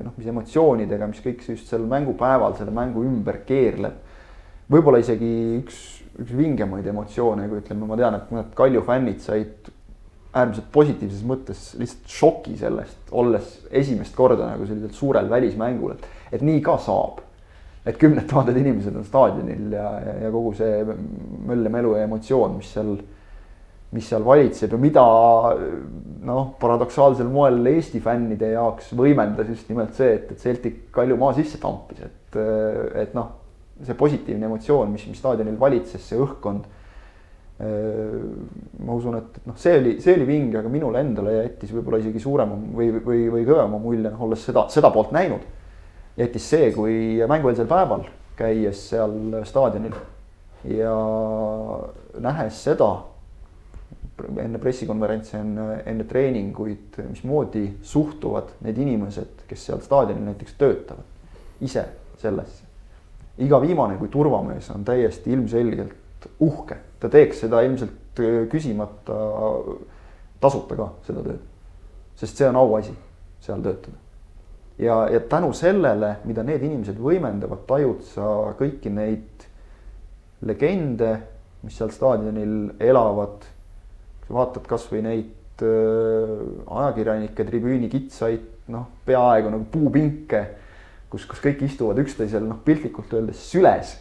noh, 0.05 0.13
mis 0.19 0.29
emotsioonidega, 0.29 1.09
mis 1.09 1.25
kõik 1.25 1.47
just 1.49 1.73
sel 1.73 1.89
mängupäeval 1.89 2.59
selle 2.59 2.75
mängu 2.77 3.01
ümber 3.09 3.41
keerleb. 3.49 4.03
Võib-olla 4.73 5.01
isegi 5.03 5.31
üks, 5.61 5.81
üks 6.17 6.35
vingemaid 6.37 6.87
emotsioone, 6.91 7.47
kui 7.51 7.63
ütleme, 7.63 7.89
ma 7.89 7.99
tean, 7.99 8.19
et 8.19 8.31
mõned 8.35 8.55
Kalju 8.59 8.83
fännid 8.87 9.23
said 9.25 9.73
äärmiselt 10.37 10.69
positiivses 10.73 11.23
mõttes 11.27 11.61
lihtsalt 11.81 12.13
šoki 12.13 12.57
sellest, 12.61 12.99
olles 13.17 13.55
esimest 13.71 14.17
korda 14.17 14.51
nagu 14.51 14.67
sellisel 14.69 14.93
suurel 14.97 15.31
välismängul, 15.33 15.95
et, 15.97 16.09
et 16.37 16.45
nii 16.45 16.61
ka 16.65 16.77
saab. 16.83 17.23
Et 17.87 17.95
kümned 18.01 18.27
tuhanded 18.27 18.57
inimesed 18.59 18.97
on 18.99 19.05
staadionil 19.07 19.77
ja, 19.77 19.91
ja, 20.03 20.15
ja 20.25 20.31
kogu 20.35 20.57
see 20.59 20.81
möll 21.47 21.69
ja 21.69 21.71
melu 21.71 21.95
ja 21.95 22.03
emotsioon, 22.09 22.57
mis 22.59 22.73
seal, 22.75 22.97
mis 23.95 24.09
seal 24.11 24.27
valitseb 24.27 24.75
ja 24.75 24.81
mida 24.83 25.05
noh, 26.27 26.49
paradoksaalsel 26.61 27.31
moel 27.31 27.63
Eesti 27.71 28.03
fännide 28.03 28.51
jaoks 28.57 28.91
võimendas 28.99 29.55
just 29.55 29.71
nimelt 29.71 29.95
see, 29.95 30.17
et, 30.19 30.35
et 30.35 30.43
Celtic 30.43 30.89
Kalju 30.95 31.17
maa 31.21 31.37
sisse 31.39 31.63
tampis, 31.63 32.03
et, 32.11 32.41
et 33.07 33.15
noh, 33.17 33.31
see 33.85 33.99
positiivne 33.99 34.49
emotsioon, 34.49 34.91
mis, 34.93 35.05
mis 35.11 35.19
staadionil 35.21 35.59
valitses, 35.61 36.03
see 36.09 36.19
õhkkond. 36.23 36.73
ma 37.57 38.93
usun, 38.93 39.15
et, 39.17 39.39
et 39.39 39.47
noh, 39.49 39.57
see 39.57 39.79
oli, 39.79 39.95
see 40.05 40.13
oli 40.13 40.27
vinge, 40.29 40.59
aga 40.61 40.69
minule 40.69 41.01
endale 41.01 41.39
jättis 41.39 41.71
võib-olla 41.73 42.03
isegi 42.03 42.21
suurema 42.21 42.53
või, 42.53 42.91
või, 43.01 43.23
või 43.33 43.47
kõvema 43.49 43.81
mulje, 43.81 44.11
noh 44.11 44.27
olles 44.27 44.43
seda, 44.45 44.67
seda 44.69 44.91
poolt 44.93 45.15
näinud 45.17 45.47
jättis 46.17 46.51
see, 46.51 46.71
kui 46.73 46.97
mängueelsel 47.29 47.69
päeval 47.69 48.07
käies 48.37 48.83
seal 48.91 49.41
staadionil 49.49 49.97
ja 50.77 50.95
nähes 52.25 52.63
seda 52.65 52.91
enne 54.41 54.61
pressikonverentsi, 54.61 55.37
enne, 55.37 55.67
enne 55.85 56.07
treeninguid, 56.09 56.97
mismoodi 57.11 57.67
suhtuvad 57.85 58.55
need 58.65 58.79
inimesed, 58.81 59.45
kes 59.49 59.67
seal 59.69 59.83
staadionil 59.85 60.31
näiteks 60.31 60.57
töötavad 60.57 61.65
ise 61.65 61.85
sellesse. 62.21 62.66
Iga 63.39 63.61
viimane 63.61 63.99
kui 64.01 64.09
turvamees 64.13 64.71
on 64.75 64.85
täiesti 64.85 65.33
ilmselgelt 65.33 66.31
uhke, 66.41 66.79
ta 67.01 67.11
teeks 67.13 67.45
seda 67.45 67.61
ilmselt 67.67 68.23
küsimata 68.51 69.19
tasuta 70.41 70.79
ka 70.79 70.89
seda 71.07 71.23
tööd. 71.27 71.45
sest 72.17 72.41
see 72.41 72.49
on 72.49 72.57
auasi 72.57 72.95
seal 73.45 73.63
töötada 73.63 74.07
ja, 74.79 75.09
ja 75.13 75.21
tänu 75.21 75.53
sellele, 75.53 76.17
mida 76.25 76.45
need 76.45 76.65
inimesed 76.65 76.99
võimendavad, 77.01 77.65
tajud 77.69 78.03
sa 78.09 78.29
kõiki 78.59 78.93
neid 78.93 79.47
legende, 80.47 81.13
mis 81.65 81.77
seal 81.79 81.93
staadionil 81.95 82.77
elavad. 82.81 83.53
vaatad 84.27 84.65
kasvõi 84.67 85.01
neid 85.05 85.63
äh, 85.63 86.31
ajakirjanike 86.67 87.45
tribüüni 87.47 87.89
kitsaid, 87.89 88.43
noh, 88.75 88.89
peaaegu 89.07 89.53
nagu 89.55 89.69
puupinke, 89.71 90.41
kus, 91.11 91.25
kus 91.29 91.41
kõik 91.45 91.63
istuvad 91.67 92.01
üksteisel, 92.03 92.45
noh, 92.47 92.61
piltlikult 92.65 93.13
öeldes 93.17 93.41
süles, 93.51 93.97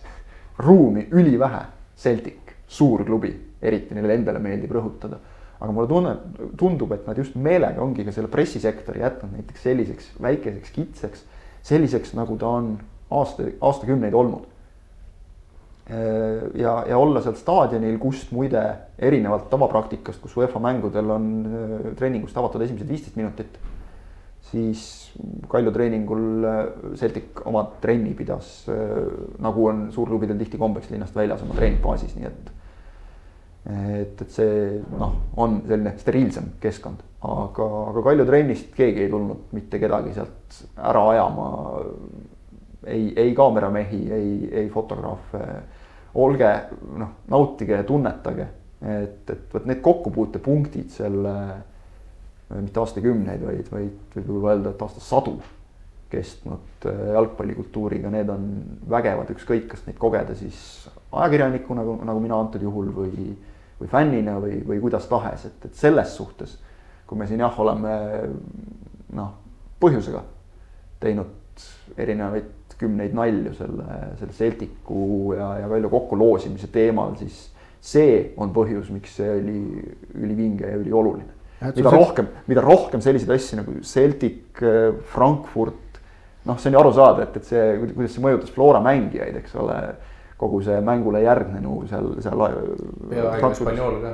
ruumi 0.62 1.08
ülivähe. 1.12 1.66
Celtic, 1.96 2.52
suur 2.68 3.06
klubi, 3.08 3.30
eriti 3.64 3.96
neile 3.96 4.18
endale 4.18 4.42
meeldib 4.44 4.74
rõhutada 4.76 5.22
aga 5.60 5.72
mulle 5.72 5.88
tunne, 5.90 6.16
tundub, 6.60 6.92
et 6.96 7.06
nad 7.08 7.18
just 7.20 7.38
meelega 7.40 7.84
ongi 7.84 8.06
ka 8.06 8.14
selle 8.16 8.30
pressisektori 8.32 9.04
jätnud 9.04 9.38
näiteks 9.38 9.64
selliseks 9.66 10.10
väikeseks, 10.22 10.74
kitsaks, 10.76 11.24
selliseks, 11.66 12.14
nagu 12.18 12.38
ta 12.40 12.52
on 12.60 12.76
aasta, 13.14 13.48
aastakümneid 13.62 14.14
olnud. 14.14 14.52
ja, 16.58 16.72
ja 16.90 16.98
olla 16.98 17.22
seal 17.22 17.36
staadionil, 17.38 18.00
kust 18.02 18.32
muide 18.34 18.62
erinevalt 18.98 19.52
tavapraktikast, 19.52 20.18
kus 20.22 20.34
UEFA 20.40 20.58
mängudel 20.60 21.12
on 21.14 21.28
äh, 21.46 21.84
treeningust 22.00 22.38
avatud 22.42 22.64
esimesed 22.66 22.90
viisteist 22.90 23.20
minutit, 23.20 23.60
siis 24.52 24.84
Kalju 25.50 25.72
treeningul 25.72 26.44
äh, 26.44 26.60
Celtic 27.00 27.40
oma 27.48 27.64
trenni 27.82 28.14
pidas, 28.18 28.66
äh, 28.70 29.00
nagu 29.42 29.68
on 29.70 29.88
suurklubidel 29.96 30.38
tihti 30.42 30.60
kombeks 30.62 30.92
linnast 30.92 31.16
väljas 31.16 31.44
oma 31.46 31.58
treeningbaasis, 31.58 32.16
nii 32.20 32.30
et 32.30 32.54
et, 33.66 34.22
et 34.22 34.30
see 34.30 34.82
noh, 35.00 35.16
on 35.42 35.58
selline 35.66 35.96
steriilsem 35.98 36.52
keskkond, 36.62 37.00
aga, 37.26 37.66
aga 37.90 38.04
Kalju 38.06 38.28
trennist 38.28 38.76
keegi 38.78 39.06
ei 39.06 39.10
tulnud 39.10 39.56
mitte 39.58 39.80
kedagi 39.82 40.14
sealt 40.14 40.60
ära 40.78 41.02
ajama. 41.16 41.48
ei, 42.86 43.14
ei 43.18 43.34
kaameramehi, 43.34 44.02
ei, 44.14 44.50
ei 44.62 44.70
fotograafe. 44.70 45.42
olge 46.22 46.52
noh, 47.00 47.16
nautige 47.28 47.82
tunnetage, 47.84 48.46
et, 48.82 49.30
et 49.30 49.54
vot 49.54 49.66
need 49.66 49.82
kokkupuutepunktid 49.82 50.94
selle 50.94 51.34
mitte 52.54 52.80
aastakümneid, 52.80 53.42
vaid, 53.46 53.70
vaid 53.72 54.18
võib 54.18 54.32
juba 54.38 54.54
öelda, 54.54 54.74
et 54.76 54.82
aastasadu 54.86 55.40
kestnud 56.12 56.86
jalgpallikultuuriga, 56.86 58.12
need 58.14 58.30
on 58.30 58.46
vägevad, 58.90 59.32
ükskõik, 59.34 59.66
kas 59.72 59.82
neid 59.88 59.98
kogeda 60.00 60.36
siis 60.38 60.60
ajakirjanikuna 61.12 61.82
nagu, 61.82 61.96
nagu 62.06 62.22
mina 62.22 62.38
antud 62.40 62.64
juhul 62.64 62.92
või 62.94 63.34
või 63.80 63.90
fännina 63.92 64.38
või, 64.40 64.60
või 64.68 64.80
kuidas 64.80 65.08
tahes, 65.12 65.46
et, 65.50 65.66
et 65.68 65.76
selles 65.76 66.16
suhtes, 66.16 66.58
kui 67.08 67.20
me 67.20 67.28
siin 67.28 67.44
jah, 67.44 67.60
oleme 67.60 67.96
noh, 69.16 69.34
põhjusega 69.82 70.22
teinud 71.04 71.66
erinevaid 72.00 72.78
kümneid 72.80 73.14
nalju 73.16 73.54
selle, 73.56 74.00
selle 74.20 74.36
Celticu 74.36 75.36
ja, 75.38 75.52
ja 75.62 75.68
Kalju 75.72 75.92
kokkuloosimise 75.92 76.68
teemal, 76.74 77.16
siis 77.20 77.46
see 77.86 78.34
on 78.42 78.52
põhjus, 78.56 78.90
miks 78.92 79.16
see 79.20 79.30
oli 79.32 79.60
ülivinge 80.16 80.72
ja 80.72 80.80
ülioluline. 80.80 81.32
Mida 81.62 81.92
rohkem, 81.94 82.28
mida 82.50 82.64
rohkem 82.64 83.04
selliseid 83.04 83.32
asju 83.36 83.62
nagu 83.62 83.78
Celtic, 83.86 84.62
Frankfurt, 85.14 86.02
noh, 86.46 86.60
see 86.60 86.70
on 86.70 86.78
ju 86.78 86.82
aru 86.82 86.94
saada, 86.96 87.26
et, 87.26 87.40
et 87.40 87.48
see, 87.48 87.64
kuidas 87.96 88.14
see 88.16 88.24
mõjutas 88.24 88.54
Flora 88.54 88.82
mängijaid, 88.84 89.40
eks 89.42 89.56
ole 89.62 89.80
kogu 90.40 90.62
see 90.66 90.78
mängule 90.84 91.24
järgnenu 91.24 91.82
seal, 91.90 92.16
seal. 92.24 92.42
peaaegu 93.10 93.52
Hispaaniol 93.54 94.00
ka. 94.04 94.12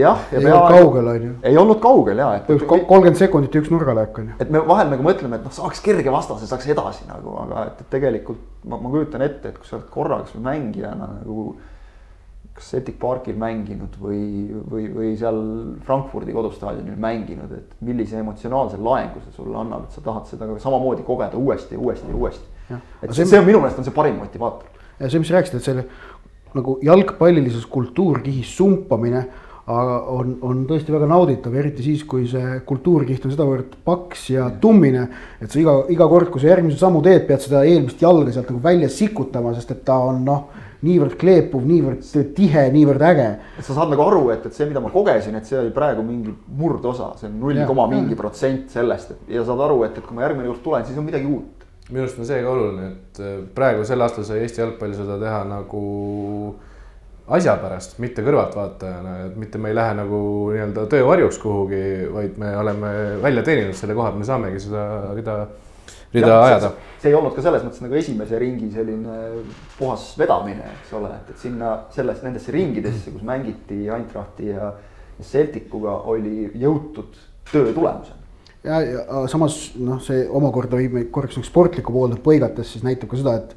jah, 0.00 0.22
ja 0.32 0.40
ei 0.40 0.48
olnud 0.48 0.72
kaugel, 0.72 1.10
on 1.12 1.26
ju. 1.26 1.34
ei 1.50 1.58
olnud 1.60 1.82
kaugel 1.84 2.22
ja, 2.22 2.30
et. 2.38 2.48
kolmkümmend 2.48 3.20
sekundit 3.20 3.54
ja 3.54 3.62
üks 3.62 3.70
nurgalöök 3.72 4.22
on 4.22 4.32
ju. 4.32 4.38
et 4.40 4.50
me 4.54 4.64
vahel 4.64 4.90
nagu 4.94 5.06
mõtleme, 5.06 5.38
et 5.38 5.44
noh, 5.46 5.54
saaks 5.54 5.84
kerge 5.84 6.14
vastase, 6.14 6.48
saaks 6.50 6.66
edasi 6.72 7.06
nagu, 7.10 7.36
aga 7.44 7.68
et, 7.68 7.84
et 7.84 7.92
tegelikult 7.92 8.40
ma, 8.64 8.80
ma 8.80 8.90
kujutan 8.96 9.26
ette, 9.26 9.52
et 9.52 9.60
kui 9.60 9.68
sa 9.68 9.78
oled 9.78 9.92
korra 9.92 10.22
kasvõi 10.24 10.42
mängijana 10.48 11.10
nagu 11.20 11.46
kas 12.54 12.70
Celtic 12.70 12.98
Parkil 13.02 13.38
mänginud 13.40 13.96
või, 13.98 14.20
või, 14.70 14.86
või 14.94 15.12
seal 15.18 15.40
Frankfurdi 15.86 16.34
kodustaadionil 16.36 16.98
mänginud, 17.02 17.50
et 17.56 17.72
millise 17.82 18.20
emotsionaalse 18.22 18.78
laengu 18.78 19.22
see 19.24 19.34
sulle 19.34 19.58
annab, 19.58 19.88
et 19.88 19.96
sa 19.96 20.04
tahad 20.04 20.28
seda 20.30 20.46
samamoodi 20.62 21.02
kogeda 21.06 21.40
uuesti 21.40 21.74
ja 21.74 21.82
uuesti 21.82 22.10
ja 22.10 22.16
uuesti. 22.16 22.52
et 23.02 23.12
see, 23.12 23.26
see 23.26 23.40
on 23.40 23.48
minu 23.48 23.58
meelest 23.60 23.82
on 23.82 23.86
see 23.88 23.96
parim 23.96 24.20
motivaator 24.22 24.70
ja 25.00 25.10
see, 25.10 25.20
mis 25.20 25.30
sa 25.30 25.38
rääkisid, 25.38 25.58
et 25.58 25.66
selle 25.66 25.86
nagu 26.54 26.76
jalgpallilises 26.86 27.66
kultuurkihis 27.66 28.54
sumpamine 28.56 29.24
on, 29.66 30.34
on 30.44 30.64
tõesti 30.68 30.92
väga 30.92 31.06
nauditav, 31.08 31.54
eriti 31.56 31.82
siis, 31.86 32.02
kui 32.06 32.26
see 32.28 32.58
kultuurkiht 32.68 33.24
on 33.24 33.32
sedavõrd 33.32 33.78
paks 33.86 34.28
ja 34.34 34.50
tummine. 34.60 35.06
et 35.40 35.50
sa 35.50 35.58
iga, 35.60 35.78
iga 35.92 36.08
kord, 36.08 36.28
kui 36.30 36.42
sa 36.42 36.50
järgmise 36.52 36.78
sammu 36.78 37.00
teed, 37.04 37.24
pead 37.28 37.46
seda 37.46 37.64
eelmist 37.64 38.02
jalga 38.02 38.34
sealt 38.34 38.52
nagu 38.52 38.60
välja 38.62 38.90
sikutama, 38.92 39.54
sest 39.56 39.72
et 39.72 39.82
ta 39.88 39.96
on 40.10 40.20
noh, 40.26 40.44
niivõrd 40.84 41.16
kleepuv, 41.20 41.64
niivõrd 41.68 42.30
tihe, 42.36 42.66
niivõrd 42.74 43.04
äge. 43.10 43.28
et 43.58 43.66
sa 43.66 43.76
saad 43.78 43.92
nagu 43.92 44.04
aru, 44.06 44.28
et, 44.34 44.46
et 44.46 44.56
see, 44.56 44.68
mida 44.70 44.82
ma 44.84 44.92
kogesin, 44.92 45.36
et 45.40 45.48
see 45.48 45.58
oli 45.60 45.72
praegu 45.74 46.04
mingi 46.06 46.34
murdosa, 46.58 47.12
see 47.20 47.30
on 47.30 47.40
null 47.42 47.64
koma 47.68 47.88
mingi 47.90 48.18
protsent 48.18 48.72
sellest, 48.74 49.16
et 49.16 49.36
ja 49.38 49.44
saad 49.46 49.64
aru, 49.66 49.82
et, 49.88 49.98
et 49.98 50.06
kui 50.06 50.16
ma 50.16 50.26
järgmine 50.26 50.50
kord 50.52 50.64
tulen, 50.64 50.86
siis 50.88 51.00
on 51.00 51.08
midagi 51.08 51.30
uut 51.30 51.64
minu 51.90 52.04
arust 52.04 52.20
on 52.20 52.28
see 52.28 52.40
ka 52.40 52.52
oluline, 52.52 52.86
et 52.94 53.18
äh, 53.20 53.34
praegu 53.56 53.84
sel 53.84 54.00
aastal 54.04 54.24
sai 54.24 54.40
Eesti 54.44 54.62
jalgpalli 54.62 54.96
seda 54.96 55.18
teha 55.20 55.42
nagu 55.48 55.82
asja 57.34 57.56
pärast, 57.60 57.98
mitte 58.04 58.24
kõrvaltvaatajana, 58.24 59.12
et 59.28 59.36
mitte 59.40 59.60
me 59.60 59.70
ei 59.72 59.76
lähe 59.76 59.96
nagu 59.96 60.20
nii-öelda 60.52 60.86
töövarjuks 60.92 61.38
kuhugi, 61.40 61.84
vaid 62.12 62.40
me 62.40 62.50
oleme 62.60 62.90
välja 63.22 63.44
teeninud 63.46 63.76
selle 63.78 63.96
koha, 63.96 64.10
et 64.12 64.18
me 64.20 64.28
saamegi 64.28 64.60
seda 64.66 64.84
rida, 65.16 65.38
rida 66.14 66.32
ja, 66.32 66.40
ajada. 66.48 66.72
see 67.02 67.12
ei 67.12 67.18
olnud 67.18 67.36
ka 67.36 67.44
selles 67.44 67.64
mõttes 67.66 67.84
nagu 67.84 68.00
esimese 68.00 68.40
ringi 68.40 68.70
selline 68.72 69.20
puhas 69.78 70.08
vedamine, 70.18 70.72
eks 70.80 70.96
ole, 70.98 71.12
et, 71.18 71.30
et 71.34 71.46
sinna 71.46 71.76
selles, 71.94 72.22
nendesse 72.24 72.54
ringidesse, 72.54 73.12
kus 73.14 73.24
mängiti 73.26 73.84
Eintrachti 73.92 74.52
ja 74.52 74.72
Celticuga 75.22 76.00
oli 76.10 76.50
jõutud 76.58 77.18
töö 77.50 77.72
tulemusena 77.74 78.22
ja, 78.64 78.80
ja 78.80 79.24
samas 79.30 79.58
noh, 79.78 80.00
see 80.04 80.24
omakorda 80.30 80.78
viib 80.80 80.96
meid 80.98 81.10
korraks 81.14 81.38
nagu 81.38 81.48
sportlikku 81.48 81.94
poolde 81.94 82.18
põigates, 82.24 82.72
siis 82.72 82.84
näitab 82.86 83.12
ka 83.12 83.20
seda, 83.20 83.36
et 83.42 83.56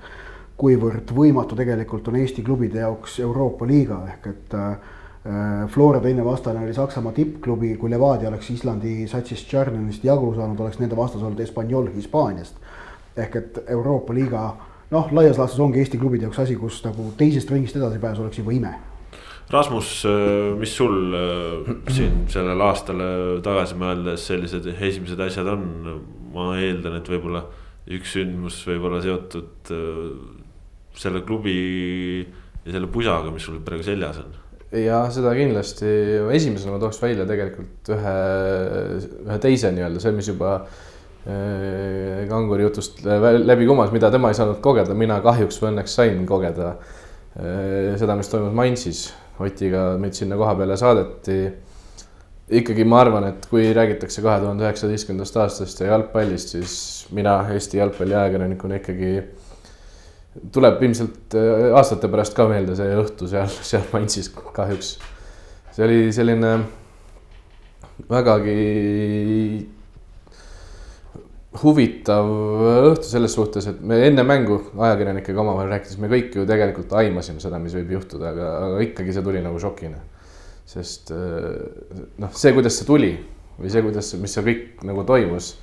kuivõrd 0.57 1.13
võimatu 1.13 1.57
tegelikult 1.57 2.09
on 2.09 2.17
Eesti 2.19 2.43
klubide 2.45 2.81
jaoks 2.81 3.19
Euroopa 3.23 3.67
liiga 3.69 4.01
ehk 4.13 4.31
et 4.33 4.55
äh, 4.57 4.95
Flora 5.67 5.99
teine 5.99 6.23
vastane 6.23 6.61
oli 6.63 6.73
Saksamaa 6.73 7.11
tippklubi, 7.11 7.73
kui 7.75 7.89
Levadia 7.91 8.29
oleks 8.29 8.49
Islandi 8.53 9.07
satsist 9.11 9.49
Tšernenist 9.49 10.05
jagu 10.07 10.29
saanud, 10.35 10.59
oleks 10.63 10.79
nende 10.79 10.95
vastas 10.95 11.23
olnud 11.23 11.39
Espanyol 11.43 11.89
Hispaaniast. 11.95 12.55
ehk 13.17 13.35
et 13.35 13.57
Euroopa 13.73 14.13
liiga 14.13 14.41
noh, 14.91 15.09
laias 15.11 15.39
laastus 15.41 15.59
ongi 15.59 15.81
Eesti 15.81 15.97
klubide 15.97 16.27
jaoks 16.27 16.39
asi, 16.43 16.55
kus 16.55 16.83
nagu 16.85 17.09
teisest 17.17 17.51
ringist 17.51 17.75
edasipääs 17.75 18.19
oleks 18.21 18.37
juba 18.37 18.53
ime. 18.53 18.75
Rasmus, 19.49 19.91
mis 20.59 20.75
sul 20.77 21.15
siin 21.89 22.25
sellele 22.29 22.63
aastale 22.63 23.11
tagasi 23.43 23.75
mõeldes 23.79 24.27
sellised 24.29 24.67
esimesed 24.75 25.27
asjad 25.27 25.53
on? 25.55 25.67
ma 26.37 26.51
eeldan, 26.61 26.99
et 26.99 27.07
võib-olla 27.09 27.41
üks 27.97 28.11
sündmus 28.13 28.59
võib 28.67 28.83
olla 28.85 28.99
seotud 29.01 29.71
selle 30.93 31.23
klubi 31.25 31.55
ja 32.21 32.75
selle 32.75 32.91
pusaga, 32.91 33.31
mis 33.33 33.47
sul 33.47 33.63
praegu 33.65 33.87
seljas 33.87 34.19
on 34.21 34.35
ja 34.75 34.99
seda 35.13 35.31
kindlasti, 35.37 35.89
esimesena 36.35 36.75
ma 36.75 36.81
tooks 36.81 36.99
välja 37.01 37.25
tegelikult 37.29 37.91
ühe, 37.95 38.15
ühe 39.23 39.37
teise 39.43 39.71
nii-öelda, 39.75 40.01
see, 40.03 40.13
mis 40.15 40.27
juba 40.27 40.57
äh, 40.57 42.25
Kanguri 42.27 42.67
jutust 42.67 42.99
läbi 43.03 43.67
kumas, 43.69 43.93
mida 43.95 44.11
tema 44.13 44.33
ei 44.33 44.39
saanud 44.39 44.59
kogeda, 44.63 44.97
mina 44.97 45.21
kahjuks 45.23 45.61
või 45.61 45.71
õnneks 45.71 45.95
sain 46.01 46.25
kogeda 46.27 46.73
äh, 46.73 47.95
seda, 47.99 48.17
mis 48.19 48.31
toimus 48.33 48.55
Mainzis. 48.57 49.07
Otiga 49.37 49.91
meid 50.01 50.17
sinna 50.17 50.33
koha 50.33 50.55
peale 50.57 50.73
saadeti. 50.81 51.35
ikkagi 52.57 52.85
ma 52.87 53.03
arvan, 53.03 53.27
et 53.27 53.43
kui 53.51 53.67
räägitakse 53.75 54.23
kahe 54.25 54.39
tuhande 54.41 54.65
üheksateistkümnendast 54.65 55.37
aastast 55.43 55.81
ja 55.83 55.91
jalgpallist, 55.91 56.55
siis 56.55 56.73
mina 57.13 57.43
Eesti 57.53 57.77
jalgpalli 57.77 58.15
ajakirjanikuna 58.15 58.79
ikkagi 58.79 59.11
tuleb 60.53 60.81
ilmselt 60.87 61.35
äh, 61.37 61.69
aastate 61.77 62.09
pärast 62.11 62.35
ka 62.37 62.47
meelde 62.49 62.75
see 62.77 62.97
õhtu 63.01 63.29
seal, 63.31 63.49
seal 63.69 63.85
Mainzis 63.93 64.29
kahjuks. 64.33 64.97
see 65.75 65.85
oli 65.85 65.99
selline 66.15 66.53
vägagi 68.09 68.57
huvitav 71.57 72.27
õhtu 72.91 73.07
selles 73.09 73.33
suhtes, 73.33 73.65
et 73.71 73.79
me 73.81 73.97
enne 74.05 74.25
mängu 74.27 74.59
ajakirjanikega 74.77 75.41
omavahel 75.41 75.71
rääkides, 75.73 75.97
me 76.01 76.09
kõik 76.11 76.35
ju 76.37 76.45
tegelikult 76.49 76.93
aimasime 76.99 77.41
seda, 77.41 77.57
mis 77.61 77.73
võib 77.77 77.95
juhtuda, 77.95 78.33
aga, 78.33 78.49
aga 78.67 78.83
ikkagi 78.85 79.15
see 79.15 79.25
tuli 79.25 79.41
nagu 79.45 79.61
šokina. 79.61 80.03
sest 80.67 81.13
äh, 81.15 82.03
noh, 82.19 82.33
see, 82.35 82.53
kuidas 82.53 82.77
see 82.77 82.87
tuli 82.87 83.13
või 83.57 83.71
see, 83.71 83.81
kuidas, 83.85 84.11
mis 84.21 84.33
seal 84.35 84.45
kõik 84.45 84.83
nagu 84.85 85.05
toimus 85.07 85.55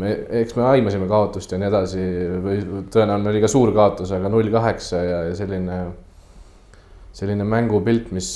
me, 0.00 0.12
eks 0.42 0.56
me 0.56 0.64
aimasime 0.70 1.08
kaotust 1.10 1.52
ja 1.52 1.60
nii 1.60 1.68
edasi 1.68 2.06
või 2.44 2.62
tõenäoline 2.92 3.32
oli 3.32 3.42
ka 3.44 3.50
suur 3.50 3.72
kaotus, 3.76 4.12
aga 4.14 4.30
null 4.32 4.50
kaheksa 4.52 5.02
ja, 5.04 5.20
ja 5.28 5.36
selline, 5.36 5.78
selline 7.16 7.46
mängupilt, 7.48 8.12
mis 8.16 8.30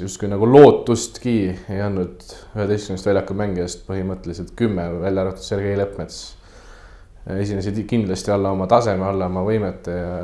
justkui 0.00 0.28
nagu 0.30 0.46
lootustki 0.48 1.36
ei 1.52 1.80
andnud 1.84 2.22
üheteistkümnest 2.56 3.08
väljaku 3.08 3.36
mängijast 3.36 3.82
põhimõtteliselt 3.88 4.54
kümme, 4.56 4.86
välja 5.02 5.24
arvatud 5.24 5.44
Sergei 5.44 5.76
Leppmets. 5.78 6.22
esinesid 7.38 7.76
kindlasti 7.86 8.32
alla 8.34 8.50
oma 8.50 8.66
taseme, 8.66 9.04
alla 9.06 9.28
oma 9.30 9.44
võimete 9.46 9.92
ja. 9.94 10.14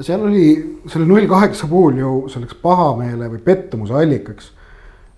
seal 0.00 0.24
oli 0.26 0.46
selle 0.90 1.06
null 1.06 1.28
kaheksa 1.30 1.68
puhul 1.70 2.00
ju 2.00 2.14
selleks 2.32 2.56
pahameele 2.62 3.28
või 3.30 3.44
pettumuse 3.44 3.94
allikaks 3.94 4.50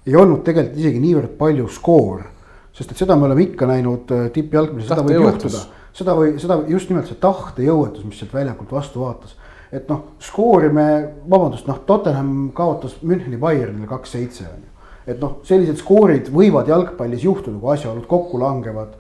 ei 0.07 0.17
olnud 0.19 0.43
tegelikult 0.45 0.79
isegi 0.83 1.01
niivõrd 1.01 1.37
palju 1.39 1.69
skoor 1.71 2.27
sest 2.73 2.93
et 2.95 3.03
seda 3.05 3.17
me 3.17 3.29
oleme 3.29 3.45
ikka 3.47 3.69
näinud 3.69 4.13
äh, 4.15 4.27
tippjalgpallis, 4.35 4.89
seda 4.89 5.05
võib 5.07 5.27
juhtuda. 5.27 5.63
seda 5.97 6.17
või 6.17 6.35
seda 6.41 6.59
just 6.71 6.91
nimelt 6.91 7.09
see 7.11 7.21
tahtejõuetus, 7.21 8.05
mis 8.09 8.21
sealt 8.21 8.35
väljakult 8.35 8.73
vastu 8.73 9.05
vaatas. 9.05 9.37
et 9.73 9.89
noh, 9.89 10.05
skoori 10.21 10.69
me, 10.73 10.87
vabandust, 11.29 11.69
noh, 11.69 11.81
Tottenham 11.87 12.51
kaotas 12.57 12.99
Müncheni 13.03 13.41
Bayernile 13.41 13.89
kaks-seitse 13.91 14.47
on 14.49 14.63
ju. 14.63 14.93
et 15.07 15.21
noh, 15.21 15.41
sellised 15.49 15.81
skoorid 15.83 16.31
võivad 16.33 16.69
jalgpallis 16.69 17.25
juhtuda, 17.25 17.59
kui 17.59 17.75
asjaolud 17.77 18.07
kokku 18.07 18.41
langevad. 18.41 18.97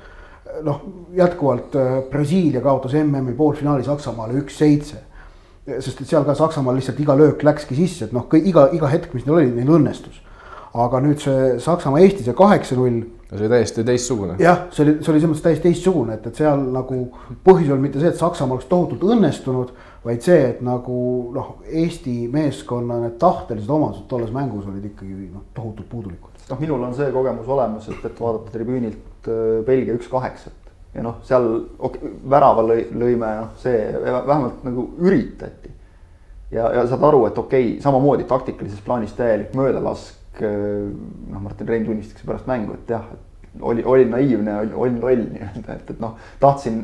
noh, 0.62 0.82
jätkuvalt 1.16 1.76
äh, 1.76 1.94
Brasiilia 2.10 2.60
kaotas 2.60 2.92
MM-i 3.00 3.32
poolfinaali 3.36 3.84
Saksamaale 3.84 4.36
üks-seitse 4.42 5.08
sest 5.62 6.00
et 6.02 6.08
seal 6.10 6.24
ka 6.26 6.34
Saksamaal 6.34 6.74
lihtsalt 6.78 7.00
iga 7.00 7.14
löök 7.14 7.44
läkski 7.46 7.76
sisse, 7.78 8.08
et 8.08 8.14
noh, 8.14 8.26
iga, 8.34 8.66
iga 8.74 8.88
hetk, 8.90 9.12
mis 9.14 9.26
neil 9.26 9.36
oli, 9.36 9.50
neil 9.54 9.70
õnnestus. 9.78 10.18
Aga 10.72 11.00
nüüd 11.04 11.20
see 11.20 11.58
Saksamaa-Eesti 11.60 12.24
see 12.24 12.36
kaheksa-null 12.36 13.02
see 13.32 13.38
oli 13.40 13.48
täiesti 13.48 13.84
teistsugune. 13.84 14.36
jah, 14.38 14.66
see 14.70 14.84
oli, 14.84 14.94
see 15.00 15.12
oli 15.12 15.20
selles 15.20 15.30
mõttes 15.30 15.44
täiesti 15.46 15.68
teistsugune, 15.68 16.16
et, 16.18 16.26
et 16.28 16.40
seal 16.42 16.64
nagu 16.74 16.98
põhjus 17.44 17.66
ei 17.66 17.74
olnud 17.74 17.86
mitte 17.86 18.00
see, 18.02 18.12
et 18.12 18.20
Saksamaa 18.20 18.58
oleks 18.58 18.68
tohutult 18.68 19.04
õnnestunud. 19.14 19.72
vaid 20.04 20.24
see, 20.24 20.40
et 20.50 20.62
nagu 20.66 20.96
noh, 21.34 21.52
Eesti 21.68 22.26
meeskonna 22.32 22.98
need 23.04 23.18
tahtelised 23.22 23.70
omadused 23.70 24.08
tolles 24.10 24.32
mängus 24.34 24.66
olid 24.68 24.88
ikkagi 24.90 25.28
noh, 25.32 25.46
tohutult 25.54 25.88
puudulikud. 25.88 26.42
noh, 26.50 26.60
minul 26.60 26.88
on 26.88 26.96
see 26.96 27.12
kogemus 27.12 27.48
olemas, 27.48 27.88
et, 27.88 28.04
et 28.04 28.20
vaadata 28.20 28.56
tribüünilt 28.56 29.28
äh, 29.28 29.60
Belgia 29.66 29.96
üks 29.96 30.10
kaheksat 30.12 30.72
ja 30.94 31.04
noh, 31.04 31.20
seal 31.24 31.46
okay, 31.80 32.16
värava 32.28 32.64
lõi, 32.68 32.86
lõime, 32.92 33.36
noh, 33.40 33.52
see 33.60 33.78
vähemalt 34.02 34.64
nagu 34.66 34.90
üritati. 35.00 35.72
ja, 36.50 36.68
ja 36.76 36.88
saad 36.88 37.04
aru, 37.08 37.26
et 37.30 37.38
okei 37.38 37.70
okay,, 37.70 37.78
samamoodi 37.84 38.28
taktikalises 38.28 38.84
plaanis 38.84 39.16
täielik 39.16 39.56
möödalask 39.56 40.21
noh, 40.40 41.40
Martin 41.42 41.68
Rein 41.68 41.84
tunnistas 41.84 42.24
pärast 42.26 42.48
mängu, 42.48 42.74
et 42.78 42.90
jah, 42.90 43.04
oli, 43.60 43.84
olin 43.84 44.10
naiivne, 44.10 44.58
olin 44.74 45.00
loll 45.00 45.24
nii-öelda, 45.28 45.76
et, 45.76 45.90
et 45.90 46.00
noh, 46.00 46.16
tahtsin 46.40 46.82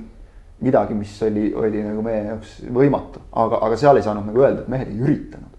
midagi, 0.60 0.94
mis 0.94 1.22
oli, 1.22 1.52
oli 1.54 1.82
nagu 1.84 2.02
meie 2.02 2.24
jaoks 2.32 2.56
võimatu, 2.74 3.22
aga, 3.32 3.60
aga 3.68 3.78
seal 3.78 3.98
ei 3.98 4.04
saanud 4.06 4.26
nagu 4.26 4.42
öelda, 4.42 4.64
et 4.64 4.72
mehed 4.72 4.90
ei 4.90 5.00
üritanud. 5.06 5.54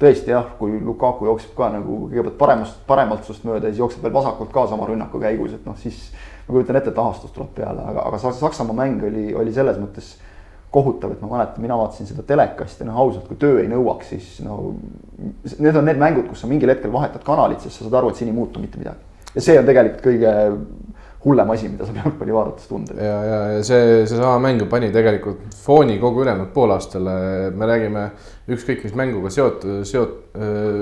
tõesti 0.00 0.32
jah, 0.32 0.46
kui 0.56 0.78
Lukaku 0.80 1.26
jookseb 1.28 1.52
ka 1.56 1.68
nagu 1.74 2.06
kõigepealt 2.08 2.38
paremast, 2.40 2.78
paremalt 2.88 3.26
sust 3.28 3.44
mööda 3.44 3.68
ja 3.68 3.74
siis 3.74 3.82
jookseb 3.82 4.02
veel 4.02 4.14
vasakult 4.14 4.52
ka 4.52 4.66
sama 4.66 4.86
rünnaku 4.88 5.20
käigus, 5.20 5.52
et 5.54 5.66
noh, 5.68 5.76
siis 5.76 6.10
ma 6.46 6.54
kujutan 6.54 6.78
ette, 6.80 6.90
et 6.90 6.98
ahastus 6.98 7.34
tuleb 7.36 7.52
peale, 7.54 7.84
aga, 7.92 8.06
aga 8.08 8.18
Saksamaa 8.18 8.78
mäng 8.80 9.04
oli, 9.04 9.26
oli 9.36 9.52
selles 9.52 9.76
mõttes 9.78 10.14
kohutav, 10.70 11.14
et 11.14 11.22
ma 11.22 11.32
mäletan, 11.32 11.62
mina 11.64 11.76
vaatasin 11.78 12.06
seda 12.06 12.22
telekast 12.26 12.80
ja 12.80 12.86
noh, 12.86 12.98
ausalt, 13.02 13.26
kui 13.26 13.38
töö 13.40 13.58
ei 13.62 13.70
nõuaks, 13.70 14.12
siis 14.14 14.38
no. 14.46 14.74
Need 15.58 15.76
on 15.76 15.84
need 15.84 15.98
mängud, 16.00 16.28
kus 16.30 16.44
sa 16.44 16.48
mingil 16.50 16.70
hetkel 16.72 16.92
vahetad 16.94 17.24
kanalit, 17.26 17.60
sest 17.60 17.80
sa 17.80 17.86
saad 17.86 17.98
aru, 17.98 18.12
et 18.12 18.20
siin 18.20 18.30
ei 18.30 18.36
muutu 18.36 18.62
mitte 18.62 18.80
midagi. 18.80 19.08
ja 19.34 19.42
see 19.44 19.58
on 19.58 19.66
tegelikult 19.66 20.06
kõige 20.06 20.30
hullem 21.24 21.50
asi, 21.52 21.68
mida 21.68 21.84
saab 21.84 21.98
jalgpalli 22.00 22.34
vaadates 22.34 22.70
tunda. 22.70 22.94
ja, 22.96 23.18
ja, 23.26 23.40
ja 23.56 23.64
see, 23.66 23.98
seesama 24.08 24.38
mäng 24.46 24.62
pani 24.70 24.88
tegelikult 24.94 25.58
fooni 25.64 25.98
kogu 26.00 26.22
ülejäänud 26.24 26.54
poolaastale, 26.54 27.14
me 27.52 27.68
räägime 27.68 28.06
ükskõik 28.54 28.86
mis 28.86 28.96
mänguga 28.96 29.32
seotud, 29.34 29.82
seot-, 29.90 30.16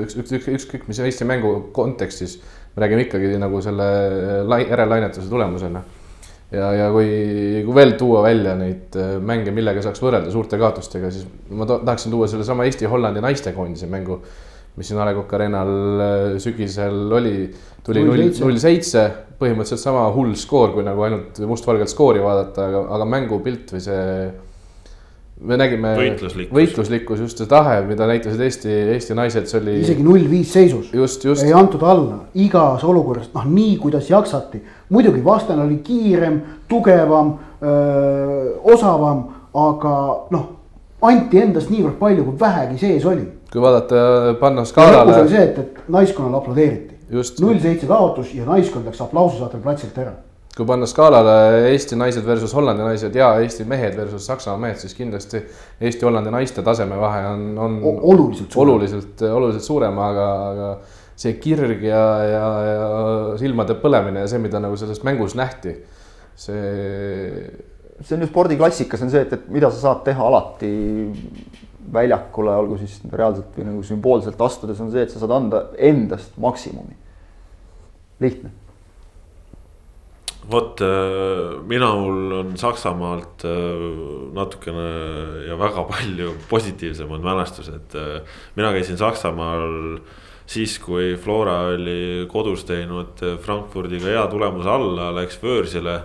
üks, 0.04 0.18
üks, 0.20 0.36
üks, 0.38 0.50
ükskõik 0.60 0.86
mis 0.90 1.00
Eesti 1.02 1.26
mängu 1.28 1.54
kontekstis. 1.74 2.38
me 2.76 2.84
räägime 2.84 3.08
ikkagi 3.08 3.38
nagu 3.40 3.62
selle 3.64 3.88
lai-, 4.46 4.68
järellainetuste 4.68 5.30
tulemusena 5.32 5.82
ja, 6.54 6.70
ja 6.76 6.88
kui, 6.94 7.08
kui 7.66 7.76
veel 7.76 7.94
tuua 8.00 8.22
välja 8.24 8.54
neid 8.58 8.96
äh, 8.98 9.16
mänge, 9.20 9.52
millega 9.54 9.82
saaks 9.84 10.02
võrrelda 10.02 10.32
suurte 10.32 10.60
kaotustega, 10.60 11.10
siis 11.14 11.26
ma 11.50 11.68
tahaksin 11.68 12.14
tuua 12.14 12.28
sellesama 12.30 12.66
Eesti-Hollandi 12.68 13.22
naistekoondise 13.24 13.88
mängu, 13.90 14.20
mis 14.78 14.88
siin 14.88 15.00
A 15.02 15.08
Le 15.08 15.14
Coq 15.18 15.34
Arena'l 15.38 16.04
äh, 16.04 16.26
sügisel 16.42 17.12
oli, 17.18 17.36
tuli 17.84 18.04
null, 18.06 18.28
null 18.40 18.60
seitse, 18.62 19.06
põhimõtteliselt 19.38 19.84
sama 19.84 20.08
hull 20.14 20.34
skoor, 20.38 20.74
kui 20.76 20.86
nagu 20.86 21.04
ainult 21.06 21.40
mustvalgelt 21.50 21.92
skoori 21.92 22.22
vaadata, 22.24 22.68
aga, 22.70 22.84
aga 22.96 23.08
mängupilt 23.16 23.74
või 23.76 23.84
see 23.84 24.04
me 25.40 25.56
nägime 25.58 25.92
võitluslikkus, 25.98 26.54
võitluslikkus, 26.54 27.22
just 27.22 27.40
see 27.40 27.48
tahe, 27.50 27.78
mida 27.86 28.08
näitasid 28.10 28.40
Eesti, 28.42 28.72
Eesti 28.94 29.16
naised, 29.18 29.46
see 29.50 29.60
oli. 29.60 29.76
isegi 29.84 30.04
null 30.06 30.26
viis 30.30 30.50
seisus. 30.54 30.90
just, 30.94 31.24
just. 31.24 31.44
ei 31.46 31.54
antud 31.54 31.82
alla, 31.86 32.24
igas 32.38 32.84
olukorras, 32.86 33.30
noh 33.34 33.46
nii, 33.46 33.76
kuidas 33.82 34.10
jaksati. 34.10 34.60
muidugi 34.94 35.22
vastane 35.24 35.62
oli 35.62 35.80
kiirem, 35.86 36.40
tugevam, 36.68 37.34
osavam, 38.74 39.24
aga 39.54 39.96
noh, 40.34 40.46
anti 41.06 41.42
endast 41.42 41.70
niivõrd 41.70 41.98
palju, 42.00 42.26
kui 42.26 42.40
vähegi 42.40 42.80
sees 42.82 43.06
oli. 43.06 43.26
kui 43.52 43.62
vaadata, 43.62 44.36
panna 44.40 44.66
skaalale. 44.68 45.12
lõpus 45.12 45.26
oli 45.26 45.36
see, 45.36 45.50
et, 45.52 45.58
et 45.58 45.92
naiskonnale 45.98 46.42
aplodeeriti. 46.42 46.96
null 47.44 47.60
seitse 47.62 47.86
kaotus 47.86 48.34
ja 48.34 48.48
naiskond 48.48 48.90
läks 48.90 49.06
aplaususaatel 49.06 49.62
platsilt 49.62 50.02
ära 50.02 50.16
kui 50.58 50.66
panna 50.66 50.88
skaalale 50.90 51.34
Eesti 51.70 51.96
naised 51.98 52.24
versus 52.26 52.50
Hollandi 52.56 52.82
naised 52.82 53.14
ja 53.14 53.28
Eesti 53.38 53.62
mehed 53.68 53.94
versus 53.94 54.24
Saksamaa 54.26 54.58
mehed, 54.64 54.80
siis 54.82 54.96
kindlasti 54.98 55.38
Eesti-Hollandi 55.86 56.32
naiste 56.34 56.64
tasemevahe 56.66 57.20
on, 57.30 57.44
on 57.62 57.78
oluliselt 57.84 58.50
suurem. 58.50 58.74
oluliselt, 58.74 59.22
oluliselt 59.22 59.68
suurem, 59.68 60.02
aga, 60.02 60.26
aga 60.48 60.72
see 61.18 61.36
kirg 61.38 61.86
ja, 61.86 62.02
ja, 62.26 62.42
ja 62.72 62.90
silmade 63.38 63.78
põlemine 63.78 64.26
ja 64.26 64.30
see, 64.30 64.42
mida 64.42 64.58
nagu 64.62 64.78
selles 64.80 65.02
mängus 65.06 65.38
nähti, 65.38 65.76
see. 66.34 66.66
see 68.02 68.18
on 68.18 68.26
ju 68.26 68.32
spordiklassikas 68.32 69.06
on 69.06 69.14
see, 69.14 69.22
et, 69.26 69.38
et 69.38 69.48
mida 69.54 69.70
sa 69.70 69.84
saad 69.86 70.04
teha 70.10 70.26
alati 70.26 70.72
väljakule, 71.94 72.58
olgu 72.64 72.82
siis 72.82 72.98
reaalselt 73.10 73.54
või 73.54 73.70
nagu 73.70 73.86
sümboolselt 73.86 74.40
astudes, 74.42 74.82
on 74.82 74.90
see, 74.90 75.06
et 75.06 75.14
sa 75.14 75.22
saad 75.22 75.38
anda 75.38 75.68
endast 75.78 76.34
maksimumi. 76.42 76.98
lihtne 78.18 78.50
vot 80.48 80.80
äh, 80.80 81.58
minul 81.68 82.32
on 82.38 82.54
Saksamaalt 82.58 83.44
äh, 83.44 83.82
natukene 84.36 84.86
ja 85.48 85.58
väga 85.60 85.84
palju 85.88 86.32
positiivsemad 86.48 87.24
mälestused. 87.24 87.94
Äh, 87.94 88.22
mina 88.56 88.72
käisin 88.72 88.98
Saksamaal 88.98 89.98
siis, 90.48 90.78
kui 90.80 91.16
Flora 91.20 91.60
oli 91.74 92.26
kodus 92.30 92.64
teinud 92.68 93.20
Frankfurdiga 93.44 94.08
hea 94.08 94.24
tulemuse 94.32 94.72
alla, 94.72 95.10
läks 95.20 95.40
Võõrsile. 95.42 95.98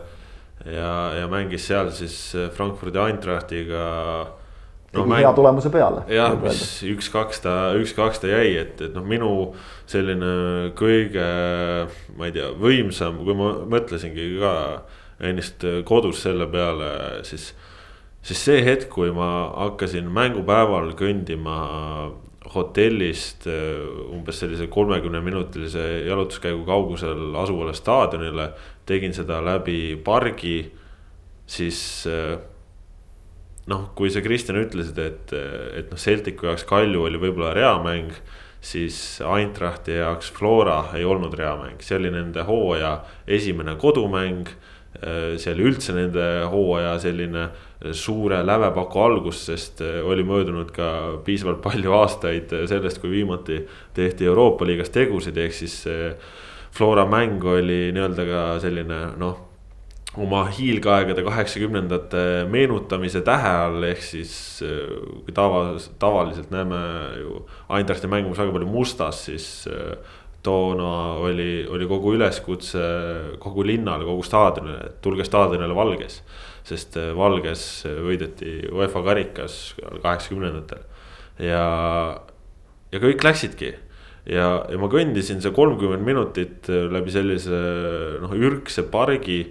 ja, 0.66 0.92
ja 1.20 1.28
mängis 1.28 1.66
seal 1.68 1.92
siis 1.92 2.16
Frankfurdi 2.56 3.00
Eintrachtiga 3.00 3.88
no, 4.94 5.06
hea 5.16 5.34
tulemuse 5.36 5.72
peale. 5.74 6.04
jah, 6.12 6.36
mis 6.42 6.64
üks-kaks 6.94 7.44
ta, 7.44 7.56
üks-kaks 7.80 8.24
ta 8.24 8.32
jäi, 8.32 8.56
et, 8.62 8.82
et 8.82 8.96
noh, 8.96 9.06
minu 9.08 9.32
selline 9.90 10.74
kõige, 10.78 11.28
ma 12.18 12.30
ei 12.30 12.36
tea, 12.36 12.52
võimsam, 12.60 13.22
kui 13.26 13.38
ma 13.38 13.54
mõtlesingi 13.74 14.28
ka 14.42 14.54
ennist 15.24 15.66
kodus 15.88 16.24
selle 16.26 16.48
peale, 16.52 16.90
siis. 17.28 17.52
siis 18.24 18.46
see 18.50 18.62
hetk, 18.66 18.90
kui 18.92 19.12
ma 19.16 19.30
hakkasin 19.66 20.10
mängupäeval 20.14 20.94
kõndima 21.00 21.58
hotellist 22.54 23.48
umbes 23.48 24.42
sellise 24.44 24.68
kolmekümne 24.70 25.22
minutilise 25.24 26.04
jalutuskäigu 26.06 26.66
kaugusel 26.68 27.36
asuvale 27.40 27.74
staadionile. 27.74 28.52
tegin 28.86 29.14
seda 29.14 29.40
läbi 29.42 29.96
pargi, 30.04 30.72
siis 31.48 32.06
noh, 33.72 33.90
kui 33.96 34.12
sa 34.12 34.24
Kristjan 34.24 34.60
ütlesid, 34.60 35.00
et, 35.00 35.34
et 35.78 35.92
noh, 35.92 36.00
Celticu 36.00 36.50
jaoks 36.50 36.66
Kalju 36.68 37.06
oli 37.08 37.22
võib-olla 37.22 37.54
reamäng. 37.56 38.12
siis 38.64 39.20
Eintrachti 39.20 39.98
jaoks 39.98 40.32
Flora 40.32 40.86
ei 40.96 41.04
olnud 41.04 41.34
reamäng, 41.36 41.82
see 41.84 41.98
oli 41.98 42.12
nende 42.12 42.44
hooaja 42.48 43.02
esimene 43.28 43.76
kodumäng. 43.76 44.48
see 45.38 45.52
oli 45.52 45.64
üldse 45.66 45.94
nende 45.94 46.46
hooaja 46.52 47.00
selline 47.00 47.48
suure 47.92 48.44
lävepaku 48.46 49.00
algus, 49.00 49.46
sest 49.46 49.82
oli 49.82 50.24
möödunud 50.24 50.72
ka 50.72 51.20
piisavalt 51.26 51.62
palju 51.64 51.96
aastaid 52.02 52.54
sellest, 52.70 53.02
kui 53.02 53.10
viimati 53.10 53.64
tehti 53.94 54.26
Euroopa 54.26 54.66
liigas 54.66 54.90
tegusid, 54.90 55.38
ehk 55.38 55.54
siis. 55.54 55.84
Flora 56.74 57.04
mäng 57.06 57.44
oli 57.46 57.92
nii-öelda 57.94 58.24
ka 58.26 58.44
selline 58.64 59.00
noh 59.22 59.53
oma 60.22 60.44
hiilgeaegade 60.54 61.24
kaheksakümnendate 61.26 62.24
meenutamise 62.52 63.24
tähe 63.26 63.54
all, 63.64 63.86
ehk 63.88 64.04
siis 64.06 64.34
kui 64.62 65.34
tava, 65.34 65.72
tavaliselt 66.02 66.52
näeme 66.54 66.82
ju 67.18 67.40
Eindrachti 67.74 68.10
mängimas 68.12 68.38
väga 68.38 68.54
palju 68.54 68.70
mustas, 68.70 69.24
siis 69.26 69.48
toona 70.44 70.92
oli, 71.24 71.64
oli 71.72 71.88
kogu 71.88 72.14
üleskutse 72.18 72.84
kogu 73.42 73.66
linnale, 73.66 74.06
kogu 74.06 74.26
staadionile, 74.28 74.90
et 74.90 75.00
tulge 75.02 75.26
staadionile 75.28 75.76
valges. 75.76 76.22
sest 76.64 76.96
valges 77.18 77.84
võideti 77.84 78.70
UEFA 78.72 79.02
karikas 79.04 79.74
kaheksakümnendatel 80.00 80.80
ja, 81.44 81.66
ja 82.92 83.02
kõik 83.04 83.26
läksidki 83.26 83.74
ja, 84.32 84.46
ja 84.72 84.80
ma 84.80 84.88
kõndisin 84.88 85.42
see 85.44 85.52
kolmkümmend 85.52 86.06
minutit 86.08 86.70
läbi 86.70 87.12
sellise 87.12 87.60
noh, 88.24 88.32
ürgse 88.32 88.86
pargi 88.88 89.42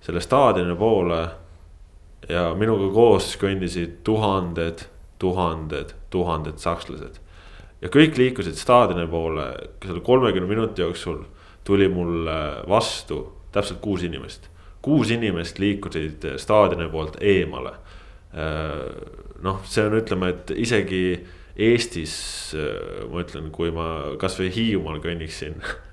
selle 0.00 0.20
staadioni 0.20 0.76
poole. 0.76 1.28
ja 2.28 2.52
minuga 2.54 2.92
koos 2.94 3.32
kõndisid 3.40 4.02
tuhanded, 4.04 4.84
tuhanded, 5.18 5.94
tuhanded 6.10 6.58
sakslased. 6.60 7.18
ja 7.80 7.88
kõik 7.88 8.18
liikusid 8.18 8.54
staadioni 8.60 9.08
poole, 9.10 9.46
selle 9.84 10.00
kolmekümne 10.00 10.48
minuti 10.48 10.82
jooksul 10.82 11.24
tuli 11.64 11.88
mulle 11.88 12.62
vastu 12.68 13.32
täpselt 13.52 13.80
kuus 13.80 14.02
inimest. 14.02 14.48
kuus 14.82 15.10
inimest 15.10 15.58
liikusid 15.58 16.24
staadioni 16.36 16.88
poolt 16.88 17.16
eemale. 17.20 17.72
noh, 19.42 19.60
see 19.64 19.86
on, 19.86 19.98
ütleme, 19.98 20.28
et 20.28 20.50
isegi 20.56 21.26
Eestis 21.60 22.54
ma 23.10 23.20
ütlen, 23.24 23.50
kui 23.52 23.72
ma 23.74 24.14
kasvõi 24.20 24.48
Hiiumaal 24.54 25.00
kõnniksin 25.02 25.58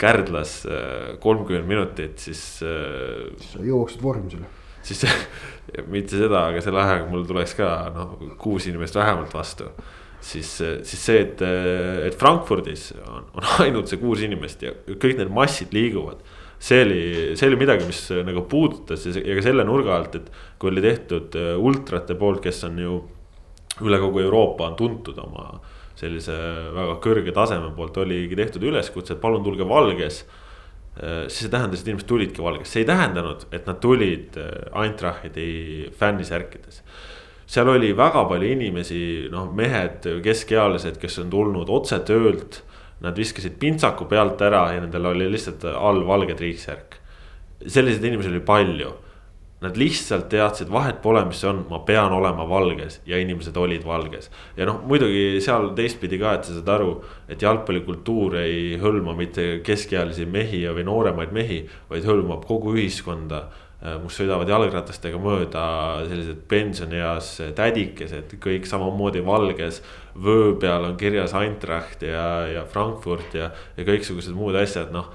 Kärdlas 0.00 0.58
äh, 0.68 1.16
kolmkümmend 1.22 1.68
minutit, 1.68 2.18
siis. 2.20 2.42
Äh, 2.62 3.26
siis 3.40 3.52
sa 3.56 3.66
jõuaksid 3.66 4.02
vormisele. 4.04 4.48
siis 4.86 5.02
mitte 5.92 6.14
seda, 6.14 6.46
aga 6.52 6.60
selle 6.62 6.78
ajaga 6.78 7.08
mul 7.10 7.24
tuleks 7.26 7.56
ka 7.58 7.70
noh, 7.94 8.16
kuus 8.38 8.68
inimest 8.70 8.94
vähemalt 8.94 9.32
vastu. 9.34 9.70
siis, 10.20 10.48
siis 10.58 11.00
see, 11.00 11.20
et, 11.22 11.42
et 12.06 12.14
Frankfurdis 12.18 12.92
on, 13.02 13.26
on 13.34 13.48
ainult 13.64 13.90
see 13.90 14.00
kuus 14.00 14.22
inimest 14.26 14.62
ja 14.62 14.72
kõik 14.86 15.18
need 15.18 15.32
massid 15.32 15.74
liiguvad 15.76 16.22
see 16.58 16.82
oli, 16.82 17.02
see 17.36 17.50
oli 17.50 17.58
midagi, 17.60 17.84
mis 17.88 18.00
nagu 18.24 18.44
puudutas 18.48 19.04
ja, 19.10 19.20
ka 19.20 19.44
selle 19.44 19.64
nurga 19.68 19.96
alt, 19.96 20.16
et 20.16 20.30
kui 20.60 20.70
oli 20.72 20.84
tehtud 20.84 21.36
äh, 21.38 21.52
ultrate 21.60 22.16
poolt, 22.18 22.42
kes 22.44 22.64
on 22.68 22.78
ju 22.80 23.00
üle 23.84 24.00
kogu 24.00 24.22
Euroopa 24.24 24.70
on 24.70 24.78
tuntud 24.78 25.18
oma 25.20 25.48
äh, 25.52 25.74
sellise 25.96 26.34
väga 26.76 26.98
kõrge 27.04 27.32
taseme 27.36 27.70
poolt 27.76 27.96
oligi 28.02 28.36
tehtud 28.38 28.66
üleskutse, 28.68 29.16
et 29.16 29.22
palun 29.22 29.44
tulge 29.44 29.66
valges. 29.68 30.24
Siis 30.96 31.42
see 31.44 31.52
tähendas, 31.52 31.82
et 31.82 31.90
inimesed 31.90 32.08
tulidki 32.08 32.44
valges, 32.44 32.70
see 32.72 32.84
ei 32.84 32.88
tähendanud, 32.88 33.44
et 33.52 33.66
nad 33.68 33.76
tulid 33.82 34.38
äh, 34.40 34.46
Eintrachti 34.80 35.90
fännisärkides. 35.92 36.80
seal 37.46 37.68
oli 37.68 37.90
väga 37.96 38.24
palju 38.24 38.48
inimesi, 38.54 39.00
noh, 39.30 39.50
mehed, 39.54 40.08
keskealised, 40.24 40.96
kes 40.98 41.18
on 41.20 41.30
tulnud 41.30 41.68
otse 41.70 42.00
töölt. 42.00 42.62
Nad 43.04 43.18
viskasid 43.20 43.58
pintsaku 43.60 44.06
pealt 44.08 44.40
ära 44.40 44.70
ja 44.72 44.80
nendel 44.80 45.04
oli 45.12 45.28
lihtsalt 45.28 45.66
all 45.68 46.00
valge 46.08 46.34
triiksärk. 46.34 46.96
selliseid 47.66 48.04
inimesi 48.04 48.32
oli 48.32 48.40
palju 48.40 48.94
Nad 49.64 49.78
lihtsalt 49.80 50.26
teadsid, 50.28 50.68
vahet 50.68 50.98
pole, 51.00 51.22
mis 51.24 51.38
see 51.40 51.48
on, 51.48 51.62
ma 51.70 51.78
pean 51.88 52.12
olema 52.12 52.44
valges 52.48 52.98
ja 53.08 53.16
inimesed 53.16 53.56
olid 53.56 53.86
valges. 53.88 54.28
ja 54.56 54.66
noh, 54.68 54.82
muidugi 54.84 55.40
seal 55.40 55.70
teistpidi 55.78 56.18
ka, 56.20 56.34
et 56.36 56.44
sa 56.44 56.58
saad 56.58 56.68
aru, 56.74 56.90
et 57.28 57.40
jalgpallikultuur 57.40 58.36
ei 58.42 58.76
hõlma 58.82 59.16
mitte 59.16 59.46
keskealisi 59.64 60.28
mehi 60.28 60.60
või 60.68 60.84
nooremaid 60.84 61.32
mehi, 61.32 61.62
vaid 61.88 62.04
hõlmab 62.04 62.44
kogu 62.44 62.76
ühiskonda 62.76 63.46
äh, 63.46 63.96
kus 64.02 64.20
sõidavad 64.20 64.52
jalgratastega 64.52 65.18
mööda 65.24 65.64
sellised 66.04 66.44
pensionieas 66.52 67.32
tädikesed, 67.56 68.36
kõik 68.42 68.68
samamoodi 68.68 69.24
valges. 69.24 69.82
vöö 70.16 70.54
peal 70.60 70.84
on 70.84 70.96
kirjas 70.96 71.32
Eintracht 71.32 72.02
ja, 72.02 72.46
ja 72.48 72.64
Frankfurt 72.64 73.34
ja, 73.34 73.50
ja 73.76 73.84
kõiksugused 73.84 74.36
muud 74.36 74.56
asjad, 74.56 74.92
noh 74.92 75.12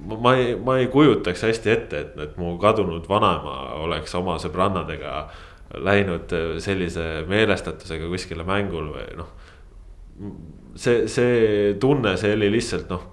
ma 0.00 0.34
ei, 0.36 0.56
ma 0.56 0.78
ei 0.78 0.88
kujutaks 0.92 1.42
hästi 1.46 1.70
ette, 1.70 2.00
et, 2.00 2.18
et 2.26 2.36
mu 2.40 2.56
kadunud 2.60 3.06
vanaema 3.08 3.56
oleks 3.84 4.14
oma 4.18 4.38
sõbrannadega 4.42 5.14
läinud 5.82 6.32
sellise 6.60 7.24
meelestatusega 7.28 8.10
kuskile 8.10 8.44
mängule 8.44 8.92
või 8.92 9.16
noh. 9.16 9.30
see, 10.76 11.06
see 11.08 11.74
tunne, 11.80 12.16
see 12.20 12.34
oli 12.36 12.50
lihtsalt 12.52 12.92
noh, 12.92 13.06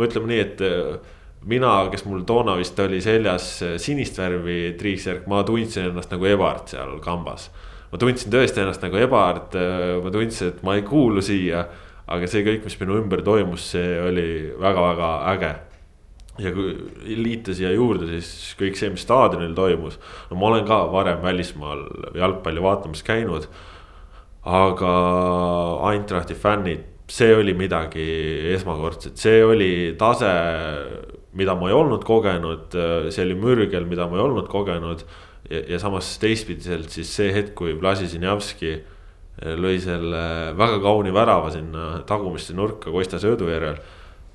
ütleme 0.00 0.32
nii, 0.32 0.40
et 0.46 0.64
mina, 1.50 1.74
kes 1.92 2.04
mul 2.08 2.24
toona 2.28 2.56
vist 2.58 2.78
oli 2.82 3.00
seljas 3.04 3.52
sinist 3.80 4.18
värvi 4.18 4.74
triiksärk, 4.80 5.28
ma 5.30 5.44
tundsin 5.46 5.90
ennast 5.90 6.12
nagu 6.12 6.26
Ebart 6.28 6.74
seal 6.74 6.98
kambas. 7.04 7.50
ma 7.92 7.98
tundsin 7.98 8.32
tõesti 8.32 8.64
ennast 8.64 8.82
nagu 8.84 8.98
Ebart, 8.98 9.56
ma 10.04 10.12
tundsin, 10.12 10.54
et 10.54 10.66
ma 10.66 10.76
ei 10.78 10.84
kuulu 10.86 11.22
siia. 11.22 11.66
aga 12.10 12.26
see 12.26 12.42
kõik, 12.42 12.64
mis 12.66 12.74
minu 12.80 12.96
ümber 12.98 13.20
toimus, 13.22 13.70
see 13.70 13.98
oli 14.02 14.30
väga-väga 14.58 15.10
äge 15.30 15.50
ja 16.40 16.52
kui 16.54 16.72
liita 17.20 17.54
siia 17.56 17.72
juurde 17.74 18.08
siis 18.10 18.54
kõik 18.58 18.78
see, 18.78 18.90
mis 18.92 19.04
staadionil 19.04 19.54
toimus. 19.56 19.98
no 20.30 20.38
ma 20.40 20.50
olen 20.50 20.66
ka 20.68 20.82
varem 20.92 21.22
välismaal 21.24 21.84
jalgpalli 22.16 22.62
vaatamas 22.64 23.02
käinud. 23.06 23.48
aga 24.40 24.92
Eintrachti 25.90 26.34
fännid, 26.34 26.86
see 27.10 27.34
oli 27.36 27.52
midagi 27.54 28.06
esmakordset, 28.54 29.18
see 29.20 29.42
oli 29.44 29.72
tase, 29.98 30.30
mida 31.36 31.54
ma 31.58 31.68
ei 31.68 31.76
olnud 31.76 32.06
kogenud, 32.06 32.76
see 33.10 33.26
oli 33.26 33.36
mürgel, 33.36 33.84
mida 33.90 34.06
ma 34.08 34.16
ei 34.16 34.24
olnud 34.24 34.48
kogenud. 34.48 35.04
ja, 35.50 35.60
ja 35.74 35.78
samas 35.82 36.14
teistpidiselt 36.22 36.90
siis 36.90 37.12
see 37.16 37.34
hetk, 37.34 37.54
kui 37.58 37.76
Vlasi 37.80 38.08
Zinjavski 38.08 38.78
lõi 39.40 39.78
selle 39.80 40.52
väga 40.56 40.80
kauni 40.84 41.12
värava 41.14 41.50
sinna 41.52 42.02
tagumisse 42.06 42.54
nurka 42.54 42.92
Kostja 42.92 43.20
söödu 43.22 43.48
järel 43.48 43.78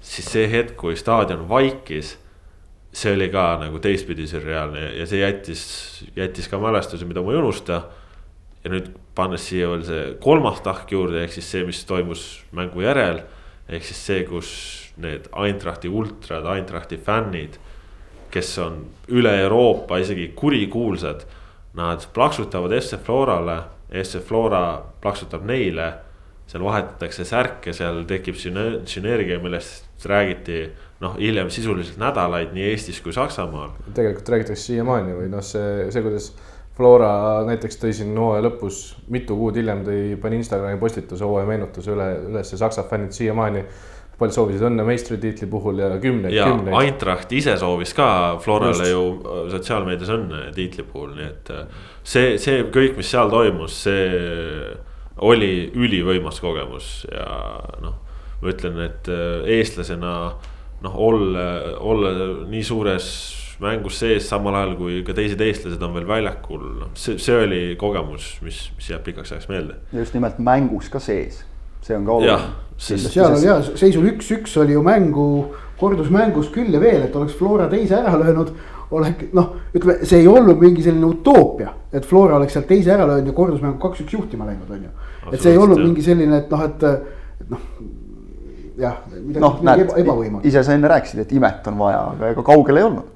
siis 0.05 0.29
see 0.29 0.47
hetk, 0.51 0.75
kui 0.79 0.95
staadion 0.97 1.47
vaikis. 1.49 2.17
see 2.95 3.11
oli 3.11 3.25
ka 3.27 3.57
nagu 3.59 3.79
teistpidi 3.83 4.23
sürreaalne 4.23 4.85
ja 4.95 5.03
see 5.03 5.19
jättis, 5.19 5.63
jättis 6.15 6.47
ka 6.47 6.55
mälestuse, 6.63 7.03
mida 7.05 7.21
ma 7.21 7.33
ei 7.33 7.41
unusta. 7.41 7.81
ja 8.63 8.71
nüüd 8.71 8.93
pannes 9.15 9.43
siia 9.49 9.67
veel 9.69 9.83
see 9.85 10.05
kolmas 10.21 10.61
tahk 10.65 10.91
juurde, 10.91 11.23
ehk 11.23 11.33
siis 11.35 11.49
see, 11.51 11.65
mis 11.65 11.83
toimus 11.85 12.45
mängu 12.51 12.81
järel. 12.81 13.23
ehk 13.67 13.83
siis 13.83 14.05
see, 14.05 14.23
kus 14.23 14.49
need 14.97 15.27
Eintrachti 15.35 15.89
ultrad, 15.89 16.45
Eintrachti 16.55 16.97
fännid, 16.97 17.57
kes 18.31 18.57
on 18.59 18.85
üle 19.07 19.33
Euroopa 19.41 19.97
isegi 19.97 20.31
kurikuulsad. 20.35 21.25
Nad 21.75 22.05
plaksutavad 22.13 22.71
FC 22.71 22.95
Florale, 23.03 23.57
FC 23.91 24.21
Flora 24.23 24.79
plaksutab 25.01 25.43
neile 25.43 25.89
seal 26.49 26.63
vahetatakse 26.63 27.25
särke, 27.25 27.73
seal 27.73 28.03
tekib 28.09 28.37
sünergia, 28.37 29.39
millest 29.41 29.87
räägiti 30.05 30.65
noh, 30.99 31.15
hiljem 31.19 31.49
sisuliselt 31.53 31.99
nädalaid 32.01 32.51
nii 32.55 32.67
Eestis 32.71 32.99
kui 33.01 33.13
Saksamaal. 33.13 33.71
tegelikult 33.93 34.29
räägitakse 34.29 34.73
siiamaani 34.73 35.15
või 35.15 35.31
noh, 35.31 35.43
see, 35.45 35.88
see, 35.93 36.03
kuidas 36.05 36.31
Flora 36.75 37.43
näiteks 37.47 37.79
tõi 37.79 37.93
siin 37.95 38.15
hooaja 38.19 38.43
lõpus, 38.49 38.79
mitu 39.08 39.38
kuud 39.39 39.55
hiljem 39.55 39.86
tõi, 39.86 39.99
pani 40.21 40.41
Instagrami 40.41 40.79
postituse 40.79 41.23
hooaja 41.23 41.47
meenutuse 41.47 41.93
üle, 41.95 42.08
üles 42.31 42.51
ja 42.51 42.60
Saksa 42.65 42.84
fännid 42.89 43.15
siiamaani 43.15 43.63
palju 44.19 44.36
soovisid 44.36 44.63
õnne 44.69 44.84
meistritiitli 44.88 45.47
puhul 45.51 45.79
ja 45.84 45.89
kümneid, 45.99 46.36
ja 46.36 46.47
kümneid. 46.47 46.75
Eintracht 46.79 47.31
ise 47.36 47.58
soovis 47.60 47.91
ka 47.95 48.08
Florale 48.43 48.88
Just. 48.88 48.91
ju 48.91 49.49
sotsiaalmeedias 49.51 50.12
õnne 50.15 50.41
tiitli 50.55 50.86
puhul, 50.88 51.12
nii 51.17 51.27
et 51.27 51.51
äh, 51.51 51.84
see, 52.03 52.36
see 52.39 52.63
kõik, 52.71 52.95
mis 52.99 53.12
seal 53.12 53.31
toimus, 53.31 53.81
see 53.88 54.08
oli 55.25 55.51
ülivõimas 55.75 56.39
kogemus 56.43 56.89
ja 57.12 57.27
noh, 57.84 58.04
ma 58.41 58.51
ütlen, 58.51 58.77
et 58.85 59.09
äh, 59.11 59.47
eestlasena 59.59 60.13
noh, 60.85 60.99
olla, 61.07 61.47
olla 61.79 62.13
nii 62.51 62.63
suures 62.63 63.09
mängus 63.63 64.01
sees, 64.01 64.27
samal 64.27 64.57
ajal 64.59 64.75
kui 64.75 64.99
ka 65.07 65.15
teised 65.15 65.39
eestlased 65.41 65.83
on 65.85 65.93
veel 65.95 66.07
väljakul, 66.09 66.63
noh, 66.81 66.93
see, 66.99 67.19
see 67.23 67.35
oli 67.39 67.61
kogemus, 67.79 68.33
mis, 68.43 68.65
mis 68.75 68.91
jääb 68.91 69.05
pikaks 69.07 69.31
ajaks 69.31 69.51
meelde. 69.51 69.79
just 69.95 70.17
nimelt 70.17 70.41
mängus 70.43 70.91
ka 70.91 70.99
sees 70.99 71.45
see 71.85 71.97
on 71.97 72.05
ka 72.05 72.11
oluline. 72.11 72.37
seal 72.77 73.35
oli 73.35 73.45
ja 73.45 73.57
seisul 73.63 74.07
üks-üks 74.09 74.55
oli 74.61 74.75
ju 74.75 74.83
mängu, 74.85 75.27
kordusmängus 75.79 76.49
küll 76.53 76.73
ja 76.73 76.81
veel, 76.81 77.03
et 77.05 77.15
oleks 77.15 77.35
Flora 77.37 77.67
teise 77.71 77.99
ära 77.99 78.15
löönud. 78.19 78.53
oleks 78.95 79.29
noh, 79.33 79.51
ütleme, 79.73 80.05
see 80.05 80.21
ei 80.21 80.27
olnud 80.29 80.61
mingi 80.61 80.83
selline 80.85 81.07
utoopia, 81.09 81.73
et 81.93 82.05
Flora 82.05 82.39
oleks 82.39 82.53
sealt 82.53 82.67
teise 82.69 82.93
ära 82.93 83.07
löönud 83.09 83.31
ja 83.31 83.37
kordusmängu 83.37 83.79
kaks-üks 83.81 84.13
juhtima 84.13 84.47
läinud, 84.49 84.69
on 84.69 84.87
ju. 84.87 84.95
et 85.31 85.41
see 85.41 85.53
ei 85.53 85.61
olnud 85.61 85.81
jah. 85.81 85.87
mingi 85.87 86.05
selline, 86.05 86.41
et 86.43 86.51
noh, 86.53 86.65
et, 86.65 86.83
et 87.41 87.53
noh 87.53 87.69
jah, 88.79 89.01
midagi 89.11 89.43
no, 89.43 89.51
näed, 89.65 89.91
ebavõimatu. 90.03 90.47
ise 90.47 90.63
sa 90.65 90.75
enne 90.77 90.91
rääkisid, 90.91 91.23
et 91.25 91.35
imet 91.38 91.67
on 91.71 91.77
vaja, 91.79 92.01
aga 92.15 92.31
ega 92.35 92.45
kaugel 92.45 92.81
ei 92.81 92.88
olnud 92.88 93.11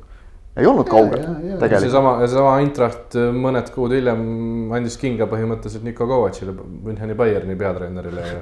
ei 0.59 0.67
olnud 0.67 0.89
kaugel 0.89 1.21
tegelikult. 1.21 1.83
seesama, 1.85 2.15
seesama 2.25 2.55
Eintracht 2.59 3.15
mõned 3.35 3.69
kuud 3.75 3.93
hiljem 3.95 4.23
andis 4.75 4.97
kinga 4.99 5.29
põhimõtteliselt 5.31 5.85
Niko 5.87 6.07
Kovacile, 6.09 6.55
Müncheni 6.85 7.15
Bayerni 7.15 7.55
peatreenerile 7.59 8.25
ja. 8.25 8.41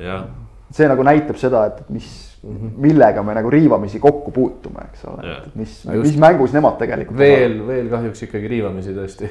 jah. 0.00 0.24
see 0.72 0.88
nagu 0.88 1.04
näitab 1.06 1.40
seda, 1.40 1.66
et 1.72 1.90
mis 1.92 2.08
-hmm. 2.44 2.70
millega 2.76 3.22
me 3.22 3.34
nagu 3.34 3.50
riivamisi 3.50 4.00
kokku 4.00 4.30
puutume, 4.34 4.86
eks 4.92 5.04
ole, 5.10 5.36
et 5.36 5.56
mis, 5.58 5.76
mis 6.02 6.18
mängus 6.20 6.52
nemad 6.56 6.76
tegelikult. 6.80 7.18
veel, 7.18 7.58
veel 7.66 7.88
kahjuks 7.92 8.26
ikkagi 8.28 8.50
riivamisi 8.56 8.94
tõesti. 8.96 9.30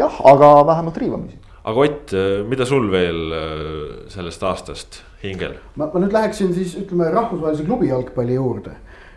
jah, 0.00 0.20
aga 0.32 0.54
vähemalt 0.66 0.96
riivamisi. 1.04 1.38
Aga 1.62 1.78
Ott, 1.86 2.14
mida 2.48 2.66
sul 2.66 2.88
veel 2.90 3.36
äh, 3.36 4.08
sellest 4.10 4.42
aastast 4.42 5.02
hingel? 5.22 5.58
ma, 5.76 5.90
ma 5.92 6.02
nüüd 6.02 6.14
läheksin 6.14 6.54
siis 6.56 6.74
ütleme 6.80 7.10
rahvusvahelise 7.14 7.66
klubi 7.68 7.92
jalgpalli 7.92 8.34
juurde 8.34 8.74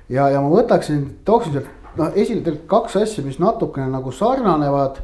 ja, 0.10 0.30
ja 0.30 0.42
ma 0.44 0.52
võtaksin, 0.54 1.08
tooksin 1.26 1.58
sealt 1.58 1.72
noh, 1.98 2.12
esile 2.14 2.44
tegelikult 2.44 2.70
kaks 2.72 3.00
asja, 3.02 3.24
mis 3.26 3.40
natukene 3.42 3.90
nagu 3.92 4.14
sarnanevad 4.14 5.02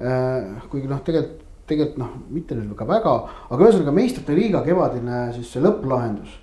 äh,. 0.00 0.60
kuigi 0.72 0.90
noh, 0.90 1.02
tegelikult, 1.06 1.46
tegelikult 1.70 2.00
noh, 2.02 2.14
mitte 2.34 2.56
nüüd 2.58 2.74
ka 2.78 2.86
väga, 2.88 3.16
aga 3.48 3.66
ühesõnaga 3.66 3.94
meistrite 3.94 4.34
liiga 4.34 4.62
kevadine 4.66 5.28
siis 5.36 5.52
see 5.52 5.62
lõpplahendus. 5.62 6.38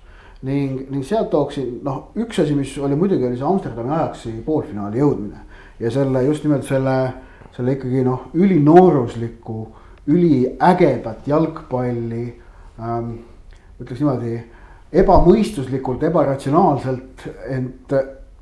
ning, 0.46 0.86
ning 0.90 1.04
sealt 1.04 1.32
tooksin 1.34 1.80
noh, 1.84 2.12
üks 2.16 2.38
asi, 2.38 2.54
mis 2.54 2.76
oli 2.78 2.96
muidugi, 2.96 3.26
oli 3.26 3.36
see 3.36 3.48
Amsterdami 3.48 3.90
Ajaxi 3.96 4.36
poolfinaali 4.46 5.02
jõudmine. 5.02 5.44
ja 5.80 5.90
selle 5.90 6.24
just 6.24 6.46
nimelt 6.46 6.64
selle, 6.64 6.96
selle 7.56 7.76
ikkagi 7.76 8.04
noh, 8.06 8.30
ülinooruslikku, 8.34 9.58
üliägedat 10.08 11.26
jalgpalli 11.28 12.26
ähm,. 12.80 13.10
ütleks 13.78 14.00
niimoodi 14.00 14.38
ebamõistuslikult, 14.92 16.02
ebaratsionaalselt, 16.08 17.26
ent 17.52 17.92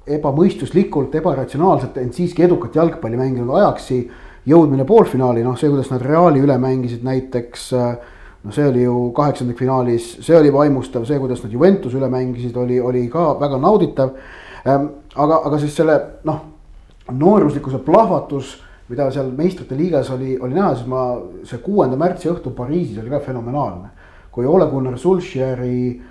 ebamõistuslikult, 0.07 1.15
ebaratsionaalselt, 1.19 1.99
ent 1.99 2.15
siiski 2.15 2.45
edukat 2.47 2.79
jalgpalli 2.79 3.19
mänginud 3.19 3.51
Ajaxi 3.59 3.99
jõudmine 4.47 4.87
poolfinaali, 4.87 5.43
noh, 5.45 5.57
see, 5.59 5.71
kuidas 5.73 5.91
nad 5.91 6.05
Reali 6.07 6.43
üle 6.43 6.59
mängisid 6.63 7.05
näiteks. 7.07 7.73
no 8.47 8.53
see 8.55 8.67
oli 8.69 8.83
ju 8.85 9.11
kaheksandikfinaalis, 9.11 10.05
see 10.23 10.37
oli 10.39 10.53
vaimustav, 10.55 11.03
see, 11.05 11.19
kuidas 11.19 11.43
nad 11.43 11.53
Juventus 11.53 11.95
üle 11.99 12.07
mängisid, 12.09 12.57
oli, 12.57 12.79
oli 12.81 13.09
ka 13.11 13.33
väga 13.41 13.59
nauditav. 13.59 14.13
Ehm, 14.65 14.87
aga, 15.17 15.41
aga 15.49 15.59
siis 15.59 15.75
selle 15.75 15.97
noh, 16.25 16.45
nooruslikkuse 17.11 17.81
plahvatus, 17.83 18.53
mida 18.89 19.09
seal 19.11 19.33
meistrite 19.37 19.77
liigas 19.79 20.11
oli, 20.15 20.37
oli 20.39 20.55
näha, 20.55 20.75
siis 20.77 20.91
ma, 20.91 21.07
see 21.45 21.59
kuuenda 21.65 21.99
märtsi 21.99 22.31
õhtu 22.31 22.53
Pariisis 22.55 23.01
oli 23.03 23.11
ka 23.11 23.21
fenomenaalne. 23.25 23.91
kui 24.31 24.45
Ole 24.47 24.67
Gunnar 24.69 24.99
Solskjaeri 25.01 26.03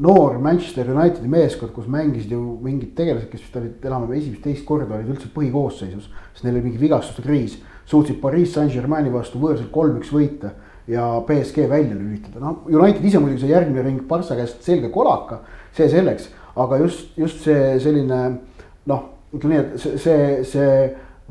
noor 0.00 0.38
Manchester 0.40 0.88
Unitedi 0.88 1.28
meeskond, 1.28 1.74
kus 1.76 1.88
mängisid 1.92 2.32
ju 2.32 2.40
mingid 2.64 2.94
tegelased, 2.96 3.28
kes 3.28 3.42
vist 3.44 3.58
olid 3.60 3.84
enam-vähem 3.84 4.16
esimest-teist 4.16 4.64
korda 4.64 4.96
olid 4.96 5.10
üldse 5.12 5.28
põhikoosseisus. 5.34 6.08
sest 6.32 6.44
neil 6.46 6.56
oli 6.56 6.64
mingi 6.70 6.80
vigastuste 6.80 7.22
kriis, 7.26 7.58
suutsid 7.84 8.20
Pariis 8.22 8.54
Saint-Germaini 8.56 9.12
vastu 9.12 9.38
võõrsil 9.42 9.68
kolm-üks 9.74 10.12
võita 10.14 10.54
ja 10.88 11.04
BSG 11.26 11.68
välja 11.68 11.94
lülitada, 11.94 12.40
noh 12.40 12.64
United 12.70 13.04
ise 13.04 13.20
muidugi 13.20 13.44
sai 13.44 13.52
järgmine 13.52 13.84
ring 13.84 14.02
Barca 14.08 14.38
käest 14.38 14.64
selge 14.64 14.88
kolaka, 14.88 15.42
see 15.76 15.88
selleks. 15.92 16.30
aga 16.56 16.78
just, 16.80 17.12
just 17.18 17.44
see 17.44 17.78
selline 17.78 18.40
noh, 18.86 19.04
ütleme 19.34 19.54
nii, 19.54 19.64
et 19.64 19.80
see, 19.80 19.98
see, 19.98 20.44
see 20.48 20.76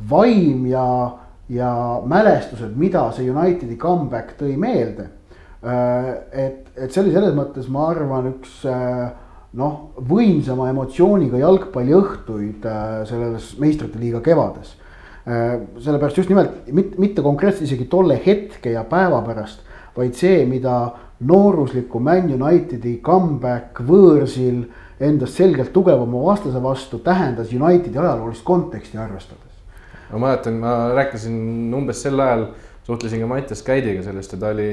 vaim 0.10 0.66
ja, 0.70 0.88
ja 1.52 1.72
mälestused, 2.08 2.76
mida 2.80 3.10
see 3.16 3.30
Unitedi 3.32 3.78
comeback 3.80 4.38
tõi 4.40 4.56
meelde 4.60 5.10
Äh, 5.62 6.12
et, 6.32 6.68
et 6.76 6.94
see 6.94 7.02
oli 7.04 7.12
selles 7.12 7.34
mõttes, 7.36 7.68
ma 7.72 7.90
arvan, 7.92 8.30
üks 8.32 8.62
äh, 8.70 9.10
noh, 9.60 9.74
võimsama 10.08 10.70
emotsiooniga 10.72 11.42
jalgpalliõhtuid 11.42 12.68
äh, 12.70 12.86
selles 13.10 13.52
meistrite 13.60 14.00
liiga 14.00 14.24
kevades. 14.26 14.78
sellepärast 15.30 16.18
just 16.18 16.30
nimelt 16.32 16.70
mitte, 16.74 16.98
mitte 16.98 17.22
konkreetselt 17.22 17.68
isegi 17.68 17.86
tolle 17.92 18.16
hetke 18.24 18.72
ja 18.72 18.82
päeva 18.88 19.20
pärast, 19.22 19.60
vaid 19.94 20.16
see, 20.18 20.40
mida 20.50 20.78
noorusliku 21.28 22.00
Man 22.02 22.32
Unitedi 22.34 22.96
comeback 23.04 23.84
võõrsil 23.86 24.64
endast 25.00 25.40
selgelt 25.40 25.72
tugevama 25.74 26.24
vastase 26.26 26.60
vastu 26.64 27.00
tähendas 27.04 27.54
Unitedi 27.56 27.98
ajaloolist 27.98 28.44
konteksti 28.44 28.98
arvestades. 28.98 29.46
ma 30.12 30.20
mäletan, 30.20 30.58
ma 30.60 30.74
rääkisin 30.96 31.74
umbes 31.76 32.02
sel 32.02 32.20
ajal 32.20 32.48
suhtlesin 32.90 33.22
ka 33.22 33.28
Mattias 33.30 33.62
Käidiga 33.64 34.04
sellest 34.04 34.34
ja 34.34 34.40
ta 34.42 34.50
oli 34.50 34.72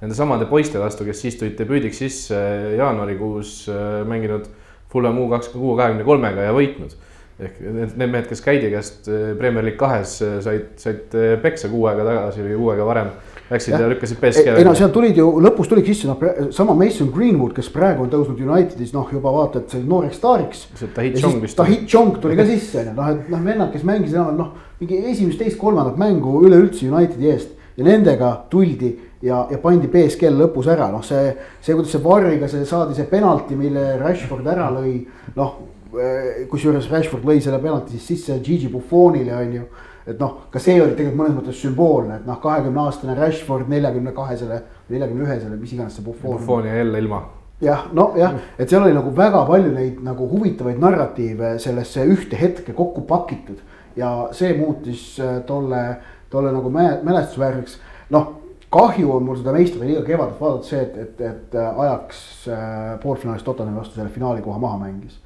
nende 0.00 0.16
samade 0.16 0.46
poiste 0.48 0.80
vastu, 0.80 1.04
kes 1.04 1.20
siis 1.20 1.36
tulid 1.38 1.58
debüüdiks 1.58 1.98
sisse 2.00 2.38
jaanuarikuus 2.78 3.66
äh, 3.68 4.02
mänginud 4.08 4.48
Fulham 4.92 5.18
U 5.20 5.28
kaks, 5.30 5.52
U 5.56 5.74
kahekümne 5.76 6.04
kolmega 6.04 6.48
ja 6.48 6.54
võitnud. 6.56 6.96
ehk 7.42 7.60
need, 7.60 7.94
need 7.98 8.10
mehed, 8.12 8.26
kes 8.30 8.42
Käidi 8.44 8.70
käest 8.72 9.08
äh, 9.10 9.36
Premier 9.38 9.64
League 9.64 9.80
kahes 9.80 10.16
äh, 10.24 10.38
said, 10.44 10.72
said 10.80 11.14
peksa 11.42 11.68
kuu 11.68 11.86
aega 11.90 12.06
tagasi 12.08 12.44
või 12.46 12.56
kuu 12.56 12.72
aega 12.72 12.88
varem. 12.88 13.12
Läksid 13.52 13.74
ja, 13.74 13.80
ja 13.84 13.90
lükkasid 13.92 14.20
BSG. 14.22 14.56
ei 14.58 14.64
no 14.66 14.72
seal 14.78 14.92
tulid 14.94 15.18
ju, 15.20 15.28
lõpus 15.44 15.68
tulid 15.70 15.86
sisse 15.88 16.08
noh, 16.08 16.50
sama 16.56 16.74
Mason 16.78 17.10
Greenwood, 17.12 17.52
kes 17.56 17.68
praegu 17.74 18.06
on 18.06 18.12
tõusnud 18.12 18.40
Unitedis 18.40 18.94
noh, 18.96 19.08
juba 19.12 19.32
vaata, 19.34 19.62
et 19.62 19.74
see 19.74 19.84
nooreks 19.84 20.18
staariks. 20.20 20.66
see 20.78 20.92
Tahit 20.96 21.18
Chong 21.20 21.42
vist. 21.42 21.58
Tahit 21.58 21.84
Chong 21.90 22.16
tuli 22.22 22.38
ka 22.38 22.46
sisse 22.48 22.80
on 22.80 22.90
ju, 22.90 22.94
noh, 22.98 23.10
et 23.12 23.32
noh, 23.32 23.42
vennad, 23.44 23.72
kes 23.74 23.84
mängisid 23.88 24.16
enam 24.16 24.38
noh, 24.38 24.54
mingi 24.80 25.02
esimest, 25.12 25.40
teist, 25.42 25.58
kolmandat 25.60 26.00
mängu 26.00 26.40
üleüldse 26.46 26.88
Unitedi 26.88 27.32
eest 27.34 27.52
ja 27.76 27.86
nendega 27.86 28.32
tuldi 28.52 28.92
ja, 29.22 29.44
ja 29.50 29.60
pandi 29.62 29.90
BSG-l 29.92 30.40
lõpus 30.42 30.68
ära, 30.72 30.88
noh, 30.92 31.04
see, 31.06 31.32
see, 31.60 31.76
kuidas 31.76 31.92
see 31.94 32.02
Varriga 32.04 32.48
see 32.50 32.66
saadi 32.68 32.96
see 32.96 33.08
penalti, 33.10 33.56
mille 33.58 33.96
Rashford 34.00 34.48
ära 34.54 34.70
lõi, 34.74 34.98
noh. 35.36 35.60
Eh, 35.92 36.46
kusjuures 36.48 36.86
Rashford 36.88 37.26
lõi 37.28 37.42
selle 37.44 37.58
penalti 37.60 37.98
siis 37.98 38.06
sisse 38.14 38.38
Gigi 38.40 38.70
Buffonile 38.72 39.34
on 39.36 39.50
ju. 39.58 39.64
Et 40.06 40.18
noh, 40.20 40.46
ka 40.50 40.62
see 40.62 40.80
oli 40.82 40.96
tegelikult 40.96 41.20
mõnes 41.20 41.36
mõttes 41.36 41.60
sümboolne, 41.62 42.20
et 42.20 42.26
noh, 42.26 42.40
kahekümne 42.42 42.86
aastane 42.86 43.14
Rashford 43.18 43.70
neljakümne 43.70 44.14
kahesele, 44.16 44.62
neljakümne 44.90 45.28
ühesele, 45.28 45.60
mis 45.60 45.72
iganes 45.76 45.98
see 45.98 46.04
Buffon. 46.04 46.38
Buffon 46.38 46.66
jäi 46.66 46.78
jälle 46.78 47.04
ilma 47.04 47.22
jah, 47.62 47.86
nojah, 47.94 48.34
et 48.58 48.70
seal 48.70 48.82
oli 48.82 48.94
nagu 48.96 49.12
väga 49.14 49.44
palju 49.46 49.70
neid 49.74 50.00
nagu 50.02 50.26
huvitavaid 50.30 50.80
narratiive 50.82 51.54
sellesse 51.62 52.06
ühte 52.10 52.38
hetke 52.38 52.74
kokku 52.74 53.04
pakitud 53.06 53.60
ja 53.96 54.12
see 54.34 54.54
muutis 54.58 55.04
eh, 55.22 55.40
tolle, 55.46 55.82
tolle 56.30 56.52
nagu 56.54 56.70
mälestusväärseks. 56.72 57.78
noh, 58.10 58.32
kahju 58.72 59.12
on 59.16 59.26
mul 59.26 59.38
seda 59.40 59.52
meistrite 59.54 59.88
liiga 59.88 60.04
kevadet 60.06 60.40
vaadata 60.40 60.68
see, 60.68 60.80
et, 60.80 60.96
et, 60.96 61.20
et 61.28 61.56
äh, 61.60 61.80
Ajax 61.84 62.22
äh, 62.48 62.94
poolfinaalis 63.02 63.44
Tottenhami 63.44 63.78
vastu 63.78 63.98
selle 63.98 64.12
finaalikoha 64.12 64.58
maha 64.58 64.78
mängis. 64.86 65.18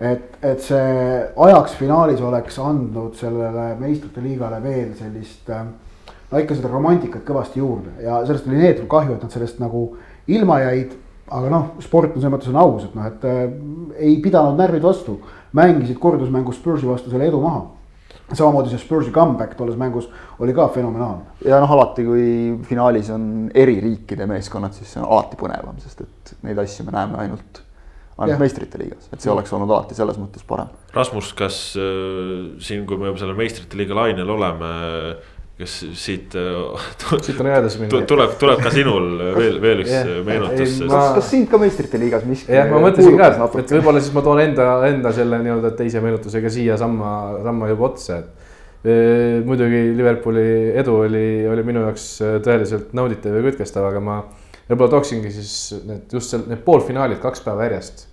Et, 0.00 0.38
et 0.42 0.62
see 0.64 1.18
Ajax 1.46 1.76
finaalis 1.78 2.20
oleks 2.24 2.58
andnud 2.62 3.16
sellele 3.18 3.72
meistrite 3.80 4.24
liigale 4.24 4.62
veel 4.62 4.94
sellist 4.98 5.50
äh, 5.50 5.66
no 6.30 6.40
ikka 6.40 6.56
seda 6.56 6.72
romantikat 6.72 7.26
kõvasti 7.28 7.60
juurde 7.60 7.96
ja 8.04 8.22
sellest 8.26 8.48
oli 8.48 8.62
neetult 8.62 8.88
kahju, 8.92 9.16
et 9.16 9.26
nad 9.26 9.34
sellest 9.34 9.60
nagu 9.62 9.84
ilma 10.32 10.60
jäid. 10.64 10.98
aga 11.32 11.48
noh, 11.48 11.68
sport 11.80 12.12
on 12.12 12.20
selles 12.20 12.32
mõttes 12.34 12.50
on 12.50 12.56
aus, 12.60 12.82
et 12.84 12.96
noh, 12.96 13.06
et 13.08 13.22
äh, 13.28 13.44
ei 14.08 14.16
pidanud 14.24 14.58
närvid 14.58 14.82
vastu, 14.84 15.20
mängisid 15.56 15.96
kordusmängus 16.00 16.58
Spursi 16.58 16.88
vastu 16.88 17.10
selle 17.10 17.30
edu 17.30 17.40
maha 17.40 17.62
samamoodi 18.32 18.70
see 18.72 18.80
Spursi 18.80 19.10
comeback 19.12 19.56
tolles 19.56 19.76
mängus 19.76 20.08
oli 20.38 20.54
ka 20.54 20.68
fenomenaalne. 20.68 21.24
ja 21.44 21.60
noh, 21.60 21.70
alati 21.70 22.04
kui 22.04 22.24
finaalis 22.68 23.10
on 23.10 23.50
eri 23.54 23.78
riikide 23.80 24.26
meeskonnad, 24.26 24.72
siis 24.76 24.92
see 24.92 25.02
on 25.02 25.08
alati 25.08 25.38
põnevam, 25.40 25.78
sest 25.82 26.04
et 26.04 26.34
neid 26.46 26.58
asju 26.62 26.86
me 26.88 26.96
näeme 26.96 27.18
ainult, 27.24 27.62
ainult 28.18 28.42
meistrite 28.42 28.80
liigas, 28.80 29.08
et 29.12 29.22
see 29.22 29.32
oleks 29.32 29.52
olnud 29.56 29.70
alati 29.70 29.96
selles 29.96 30.18
mõttes 30.20 30.44
parem. 30.46 30.72
Rasmus, 30.94 31.32
kas 31.38 31.60
äh, 31.80 32.50
siin, 32.62 32.84
kui 32.88 33.00
me 33.00 33.10
juba 33.10 33.22
selle 33.22 33.36
meistrite 33.38 33.78
liiga 33.80 33.96
lainel 33.96 34.32
oleme, 34.34 34.72
kas 35.62 35.78
siit 35.98 36.34
siit 36.34 37.40
on 37.40 37.48
edasi 37.52 37.80
minna. 37.82 38.02
tuleb, 38.08 38.36
tuleb 38.40 38.62
ka 38.64 38.72
sinul 38.74 39.08
veel, 39.36 39.58
veel 39.62 39.82
üks 39.84 39.92
yeah. 39.92 40.12
meenutus. 40.26 40.78
Ma... 40.84 40.92
kas, 40.92 41.16
kas 41.18 41.32
sind 41.32 41.48
ka 41.52 41.60
meistrite 41.62 42.00
liigas 42.02 42.26
miski? 42.28 42.52
jah, 42.52 42.68
ma 42.72 42.82
mõtlesin 42.82 43.18
ka, 43.20 43.32
et 43.62 43.74
võib-olla 43.78 44.02
siis 44.02 44.14
ma 44.16 44.24
toon 44.26 44.44
enda, 44.44 44.68
enda 44.90 45.14
selle 45.16 45.40
nii-öelda 45.44 45.74
teise 45.78 46.04
meenutusega 46.04 46.52
siia 46.52 46.78
samma, 46.80 47.12
samma 47.44 47.72
juba 47.72 47.88
otsa, 47.90 48.20
et 48.22 49.44
muidugi 49.46 49.82
Liverpooli 49.94 50.46
edu 50.80 50.96
oli, 51.04 51.26
oli 51.46 51.64
minu 51.66 51.84
jaoks 51.84 52.06
tõeliselt 52.42 52.96
nauditav 52.98 53.36
ja 53.38 53.44
kütkestav, 53.46 53.86
aga 53.92 54.00
ma 54.02 54.16
võib-olla 54.72 54.96
tooksingi 54.96 55.30
siis 55.34 55.82
need 55.86 56.16
just 56.16 56.32
seal 56.32 56.46
need 56.48 56.64
poolfinaalid 56.64 57.20
kaks 57.22 57.44
päeva 57.44 57.68
järjest. 57.68 58.08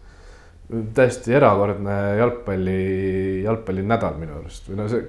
täiesti 0.93 1.33
erakordne 1.33 1.95
jalgpalli, 2.19 2.81
jalgpallinädal 3.45 4.19
minu 4.21 4.37
arust 4.37 4.69
või 4.69 4.77
no 4.77 4.89
see 4.91 5.07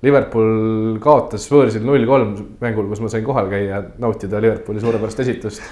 Liverpool 0.00 0.96
kaotas 1.02 1.44
võõrsil 1.52 1.84
null 1.84 2.06
kolm 2.08 2.32
mängul, 2.62 2.88
kus 2.88 3.02
ma 3.04 3.10
sain 3.12 3.24
kohal 3.24 3.50
käia, 3.50 3.82
nautida 4.00 4.40
Liverpooli 4.40 4.80
suurepärast 4.80 5.20
esitust. 5.26 5.62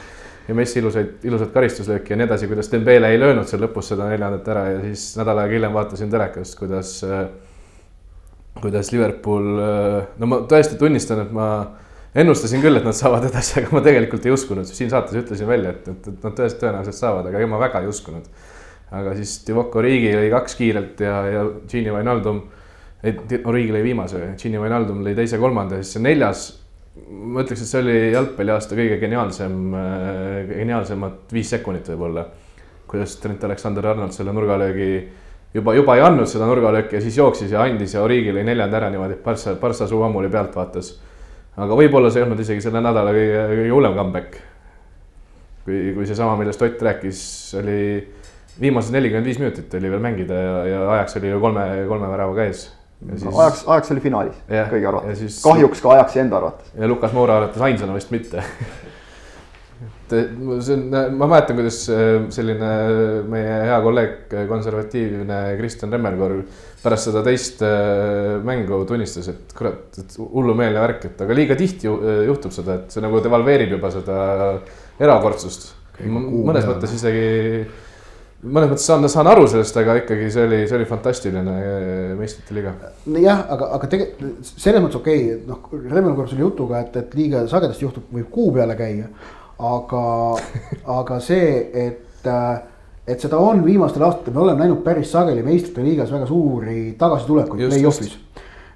ja 0.49 0.55
Messi 0.57 0.79
ilusaid, 0.81 1.25
ilusat 1.29 1.51
karistuslööki 1.53 2.13
ja 2.13 2.17
nii 2.17 2.25
edasi, 2.25 2.47
kuidas 2.49 2.71
Dembele 2.73 3.11
ei 3.13 3.19
löönud 3.21 3.49
seal 3.49 3.61
lõpus 3.61 3.91
seda 3.93 4.07
neljandat 4.09 4.47
ära 4.49 4.63
ja 4.71 4.79
siis 4.85 5.11
nädal 5.19 5.43
aega 5.43 5.57
hiljem 5.57 5.75
vaatasin 5.77 6.13
telekast, 6.13 6.57
kuidas. 6.61 6.93
kuidas 8.61 8.93
Liverpool, 8.93 9.51
no 10.19 10.29
ma 10.29 10.41
tõesti 10.49 10.79
tunnistan, 10.81 11.21
et 11.25 11.33
ma 11.33 11.49
ennustasin 12.15 12.63
küll, 12.65 12.81
et 12.81 12.87
nad 12.87 12.97
saavad 12.97 13.27
edasi, 13.29 13.59
aga 13.61 13.73
ma 13.77 13.83
tegelikult 13.85 14.27
ei 14.27 14.33
uskunud, 14.33 14.69
siin 14.69 14.93
saates 14.93 15.19
ütlesin 15.21 15.49
välja, 15.49 15.75
et, 15.77 15.89
et, 15.89 16.13
et 16.13 16.23
nad 16.25 16.37
tõesti 16.39 16.63
tõenäoliselt 16.63 16.99
saavad, 16.99 17.29
aga 17.29 17.51
ma 17.51 17.61
väga 17.61 17.83
ei 17.85 17.91
uskunud. 17.91 18.31
aga 18.91 19.13
siis 19.19 19.43
Divock 19.45 19.75
Origi 19.77 20.15
lõi 20.17 20.31
kaks 20.33 20.55
kiirelt 20.57 21.01
ja, 21.05 21.17
ja 21.29 21.43
Gini 21.69 21.93
Wijnaldum 21.93 22.47
et 23.05 23.37
Origi 23.47 23.75
lõi 23.75 23.85
viimase, 23.85 24.23
Gini 24.41 24.59
Wijnaldum 24.59 25.05
lõi 25.07 25.15
teise-kolmanda, 25.19 25.79
siis 25.79 25.97
see 25.97 26.03
neljas. 26.03 26.49
ma 27.09 27.45
ütleks, 27.45 27.61
et 27.63 27.71
see 27.71 27.79
oli 27.79 27.97
jalgpalliaasta 28.11 28.75
kõige 28.75 28.97
geniaalsem, 28.99 29.53
äh, 29.75 30.49
geniaalsemad 30.49 31.33
viis 31.33 31.51
sekundit 31.51 31.89
võib-olla. 31.93 32.27
kuidas 32.89 33.17
Trent 33.21 33.45
Alexander-Arnold 33.45 34.13
selle 34.13 34.33
nurgalöögi 34.33 35.09
juba, 35.55 35.75
juba 35.75 35.97
ei 35.97 36.01
andnud 36.01 36.27
seda 36.27 36.47
nurgalööki 36.49 36.97
ja 36.97 37.01
siis 37.01 37.19
jooksis 37.19 37.51
ja 37.53 37.63
andis 37.63 37.95
ja 37.95 38.03
Origi 38.03 38.33
lõi 38.33 38.45
neljanda 38.45 38.77
ära 38.77 38.91
niimoodi, 38.91 39.15
et 39.15 39.23
Barca, 39.23 39.55
Barca 39.61 39.87
suu 39.87 40.03
ammuli 40.03 40.29
pealt 40.29 40.57
vaatas. 40.57 40.97
Aga 41.59 41.79
võib-olla 41.79 42.13
see 42.13 42.23
ei 42.23 42.29
olnud 42.29 42.41
isegi 42.45 42.65
selle 42.65 42.83
nädala 42.85 43.13
kõige, 43.17 43.43
kõige 43.53 43.75
hullem 43.75 43.99
comeback. 43.99 44.41
kui, 45.65 45.93
kui 45.97 46.07
seesama, 46.09 46.37
millest 46.41 46.63
Ott 46.65 46.83
rääkis, 46.83 47.21
oli 47.61 47.81
viimased 48.61 48.95
nelikümmend 48.95 49.29
viis 49.29 49.39
minutit 49.39 49.75
oli 49.79 49.91
veel 49.93 50.03
mängida 50.03 50.35
ja, 50.35 50.59
ja 50.67 50.83
ajaks 50.97 51.19
oli 51.21 51.31
ju 51.31 51.41
kolme, 51.43 51.65
kolme 51.91 52.11
värava 52.11 52.35
käes 52.39 52.69
Siis... 52.99 53.29
ajaks, 53.31 53.61
ajaks 53.67 53.93
oli 53.95 54.01
finaalis 54.03 54.39
ja, 54.51 54.65
kõigi 54.67 54.89
arvates 54.91 55.21
siis..., 55.21 55.37
kahjuks 55.45 55.83
ka 55.85 55.93
ajaks 55.95 56.17
enda 56.19 56.41
arvates. 56.41 56.73
ja 56.75 56.89
Lukas 56.91 57.13
Moura 57.15 57.37
arvates 57.39 57.63
ainsana 57.63 57.95
vist 57.95 58.11
mitte 58.11 58.43
see 60.13 60.75
on, 60.75 60.85
ma 61.19 61.29
mäletan, 61.29 61.59
kuidas 61.59 61.81
äh, 61.93 62.27
selline 62.35 62.71
meie 63.31 63.57
hea 63.69 63.79
kolleeg, 63.85 64.37
konservatiivne 64.51 65.41
Kristjan 65.59 65.93
Remmerkorv 65.95 66.45
pärast 66.83 67.09
seda 67.09 67.25
teist 67.27 67.63
äh, 67.67 68.37
mängu 68.47 68.83
tunnistas, 68.89 69.29
et 69.33 69.57
kurat, 69.57 69.91
et 69.99 70.17
hullumeelne 70.21 70.85
värk, 70.85 71.09
et 71.11 71.27
aga 71.27 71.37
liiga 71.37 71.59
tihti 71.59 71.91
äh, 71.91 72.23
juhtub 72.29 72.55
seda, 72.55 72.79
et 72.81 72.95
see 72.95 73.05
nagu 73.05 73.21
devalveerib 73.25 73.77
juba 73.77 73.93
seda 73.95 74.23
erakordsust. 75.01 75.73
mõnes 76.07 76.67
mõttes 76.69 76.95
isegi 76.95 77.29
mõnes 78.43 78.71
mõttes 78.71 78.85
saan, 78.87 79.07
saan 79.11 79.27
aru 79.27 79.49
sellest, 79.51 79.77
aga 79.81 79.97
ikkagi 79.99 80.29
see 80.31 80.45
oli, 80.47 80.61
see 80.71 80.77
oli 80.79 80.87
fantastiline 80.87 81.55
meistrite 82.19 82.55
liiga. 82.55 82.75
jah, 83.19 83.43
aga, 83.51 83.73
aga 83.79 83.91
tegelikult 83.91 84.53
selles 84.53 84.85
mõttes 84.85 85.01
okei 85.01 85.25
okay,, 85.25 85.41
noh, 85.49 85.67
Remel 85.91 86.15
korra 86.15 86.31
selle 86.31 86.47
jutuga, 86.47 86.85
et, 86.85 86.97
et 87.03 87.19
liiga 87.19 87.43
sagedasti 87.51 87.87
juhtub, 87.89 88.07
võib 88.15 88.31
kuu 88.31 88.53
peale 88.55 88.79
käia. 88.79 89.11
Aga 89.59 90.05
aga 91.01 91.21
see, 91.21 91.51
et, 91.75 92.29
et 93.09 93.21
seda 93.21 93.41
on 93.43 93.65
viimastel 93.65 94.05
aastatel, 94.07 94.37
me 94.37 94.45
oleme 94.47 94.65
näinud 94.65 94.85
päris 94.85 95.11
sageli 95.13 95.43
meistrite 95.47 95.83
liigas 95.83 96.13
väga 96.15 96.29
suuri 96.31 96.93
tagasitulekuid 96.99 97.67
play-off'is 97.67 98.19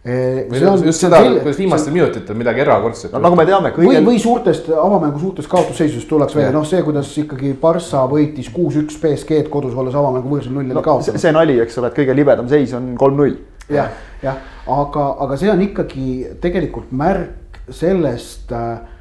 või 0.03 0.63
on, 0.67 0.81
just 0.83 1.05
seda, 1.05 1.21
kuidas 1.23 1.59
viimastel 1.61 1.95
minutitel 1.95 2.35
midagi 2.35 2.65
erakordset 2.65 3.13
no,. 3.15 3.21
nagu 3.23 3.37
me 3.39 3.45
teame 3.47 3.71
kõige.... 3.71 3.87
või, 3.87 4.01
või 4.09 4.23
suurtest 4.23 4.67
avamängu 4.75 5.21
suurtest 5.23 5.51
kaotusseisudest 5.53 6.09
tullakse 6.11 6.41
välja, 6.41 6.51
noh, 6.57 6.67
see, 6.67 6.81
kuidas 6.83 7.13
ikkagi 7.23 7.53
Barca 7.61 8.03
võitis 8.11 8.49
kuus-üks 8.51 8.99
BSG-d 8.99 9.47
kodus 9.53 9.77
olles 9.79 9.95
avamängu 9.95 10.33
võõrsil 10.33 10.57
nullile 10.57 10.75
no, 10.75 10.83
kaotanud. 10.83 11.23
see 11.23 11.35
nali, 11.35 11.61
eks 11.63 11.79
ole, 11.79 11.93
et 11.93 12.01
kõige 12.01 12.17
libedam 12.19 12.51
seis 12.51 12.75
on 12.75 12.97
kolm-null. 12.99 13.37
jah, 13.71 13.95
jah, 14.25 14.43
aga, 14.67 15.07
aga 15.23 15.39
see 15.39 15.53
on 15.55 15.63
ikkagi 15.69 16.09
tegelikult 16.43 16.91
märk 16.91 17.63
sellest, 17.71 18.51
äh, 18.51 18.92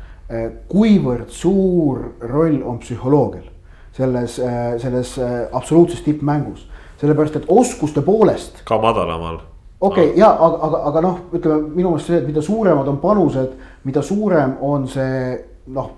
kuivõrd 0.71 1.29
suur 1.29 2.03
roll 2.21 2.61
on 2.63 2.79
psühholoogial 2.79 3.47
selles, 3.91 4.39
äh, 4.39 4.77
selles 4.79 5.17
äh, 5.19 5.47
absoluutses 5.51 6.01
tippmängus 6.01 6.67
sellepärast, 7.01 7.35
et 7.35 7.45
oskuste 7.47 8.01
poolest. 8.01 8.61
ka 8.63 8.77
madalamal 8.77 9.39
okei 9.81 10.09
okay, 10.09 10.19
ja 10.19 10.29
aga, 10.31 10.57
aga, 10.67 10.81
aga 10.91 11.01
noh, 11.01 11.19
ütleme 11.33 11.75
minu 11.75 11.93
meelest 11.93 12.11
see, 12.11 12.19
et 12.21 12.27
mida 12.27 12.43
suuremad 12.45 12.87
on 12.87 12.99
panused, 13.01 13.55
mida 13.83 14.03
suurem 14.05 14.55
on 14.61 14.87
see 14.87 15.31
noh, 15.73 15.89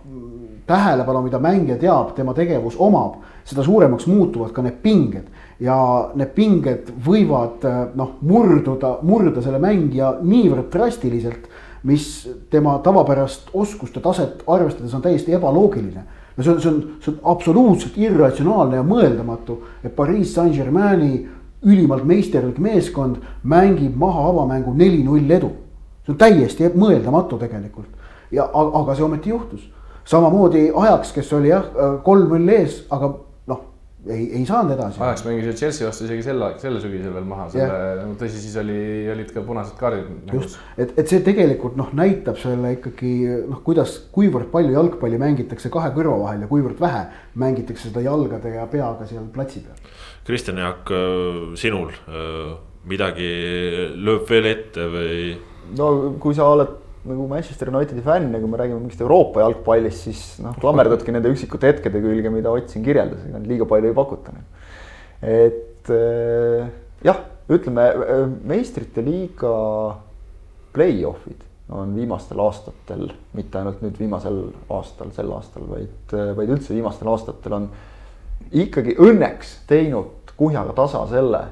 tähelepanu, 0.67 1.21
mida 1.25 1.39
mängija 1.43 1.77
teab, 1.79 2.13
tema 2.15 2.33
tegevus 2.35 2.75
omab, 2.79 3.19
seda 3.47 3.63
suuremaks 3.65 4.07
muutuvad 4.07 4.53
ka 4.55 4.63
need 4.63 4.79
pinged. 4.83 5.27
ja 5.59 5.75
need 6.15 6.31
pinged 6.35 6.89
võivad 7.05 7.63
noh, 7.95 8.15
murduda, 8.21 8.97
murda 9.05 9.41
selle 9.43 9.59
mängija 9.63 10.17
niivõrd 10.23 10.71
drastiliselt, 10.71 11.45
mis 11.83 12.29
tema 12.49 12.77
tavapärast 12.83 13.49
oskuste 13.53 13.99
taset 13.99 14.43
arvestades 14.47 14.93
on 14.93 15.01
täiesti 15.01 15.33
ebaloogiline 15.33 16.03
no 16.37 16.43
see 16.43 16.51
on, 16.51 16.61
see 16.61 16.69
on, 16.69 16.81
see 17.01 17.11
on 17.13 17.19
absoluutselt 17.35 17.97
irratsionaalne 17.97 18.79
ja 18.79 18.83
mõeldamatu, 18.87 19.59
et 19.83 19.95
Pariis 19.95 20.33
Saint-Germaini 20.33 21.27
ülimalt 21.63 22.05
meisterlik 22.07 22.57
meeskond 22.59 23.21
mängib 23.43 23.95
maha 23.99 24.29
avamängu 24.29 24.73
neli-null 24.73 25.29
edu. 25.31 25.51
see 26.05 26.13
on 26.13 26.17
täiesti 26.17 26.71
mõeldamatu 26.75 27.39
tegelikult 27.39 27.87
ja 28.31 28.49
aga 28.53 28.95
see 28.95 29.05
ometi 29.05 29.29
juhtus. 29.29 29.69
samamoodi 30.05 30.71
Ajaks, 30.75 31.11
kes 31.11 31.33
oli 31.33 31.49
jah 31.49 31.63
kolm-null 32.03 32.49
ees, 32.49 32.85
aga 32.89 33.13
ei, 34.07 34.23
ei 34.39 34.43
saanud 34.47 34.73
edasi. 34.75 34.99
Ajaks 35.03 35.23
mängis 35.27 35.47
ju 35.47 35.53
Chelsea 35.57 35.87
vastu 35.87 36.07
isegi 36.07 36.25
selle, 36.25 36.49
selle 36.61 36.81
sügisel 36.83 37.13
veel 37.15 37.27
maha, 37.27 37.47
selle, 37.53 38.07
tõsi, 38.19 38.41
siis 38.43 38.57
oli, 38.59 38.77
olid 39.13 39.31
ka 39.35 39.43
punased 39.47 39.77
kaardid. 39.79 40.33
just, 40.35 40.59
et, 40.77 40.91
et 40.99 41.09
see 41.09 41.23
tegelikult 41.25 41.77
noh, 41.79 41.93
näitab 41.95 42.39
selle 42.41 42.75
ikkagi 42.77 43.13
noh, 43.47 43.61
kuidas, 43.65 43.95
kuivõrd 44.15 44.51
palju 44.53 44.75
jalgpalli 44.75 45.21
mängitakse 45.21 45.71
kahe 45.73 45.93
kõrva 45.95 46.19
vahel 46.25 46.43
ja 46.45 46.51
kuivõrd 46.51 46.83
vähe 46.83 47.05
mängitakse 47.39 47.89
seda 47.89 48.03
jalgade 48.03 48.53
ja 48.57 48.67
peaga 48.71 49.07
seal 49.09 49.25
platsi 49.33 49.63
peal 49.63 49.79
Kristjan 50.27 50.59
Jaak, 50.59 50.91
äh, 50.91 51.41
sinul 51.59 51.91
äh, 51.91 52.53
midagi 52.89 53.33
lööb 53.95 54.27
veel 54.29 54.51
ette 54.51 54.87
või? 54.91 55.17
no 55.77 55.91
kui 56.19 56.35
sa 56.35 56.51
oled 56.51 56.82
nagu 57.07 57.27
Manchester 57.27 57.69
Unitedi 57.73 58.03
fänn 58.05 58.33
ja 58.33 58.39
kui 58.39 58.49
me 58.51 58.59
räägime 58.59 58.79
mingist 58.79 59.01
Euroopa 59.03 59.43
jalgpallist, 59.43 60.07
siis 60.07 60.23
noh, 60.43 60.55
klammerdadki 60.59 61.15
nende 61.15 61.31
üksikute 61.33 61.71
hetkede 61.71 62.01
külge, 62.03 62.31
mida 62.33 62.53
Ott 62.53 62.71
siin 62.71 62.85
kirjeldas, 62.85 63.25
ega 63.27 63.41
liiga 63.43 63.67
palju 63.69 63.91
ei 63.91 63.97
pakuta. 63.97 64.35
et 65.21 65.91
äh, 65.91 66.69
jah, 67.03 67.23
ütleme 67.51 67.87
meistrite 68.47 69.03
liiga 69.03 69.55
play-off'id 70.73 71.43
on 71.73 71.95
viimastel 71.95 72.39
aastatel, 72.43 73.07
mitte 73.33 73.59
ainult 73.59 73.81
nüüd 73.83 73.97
viimasel 73.99 74.39
aastal, 74.73 75.11
sel 75.15 75.32
aastal, 75.34 75.65
vaid, 75.69 76.13
vaid 76.38 76.51
üldse 76.53 76.75
viimastel 76.75 77.09
aastatel 77.09 77.57
on 77.57 77.67
ikkagi 78.51 78.97
õnneks 79.01 79.55
teinud 79.69 80.34
kuhjaga 80.38 80.75
tasa 80.78 81.05
selle, 81.11 81.45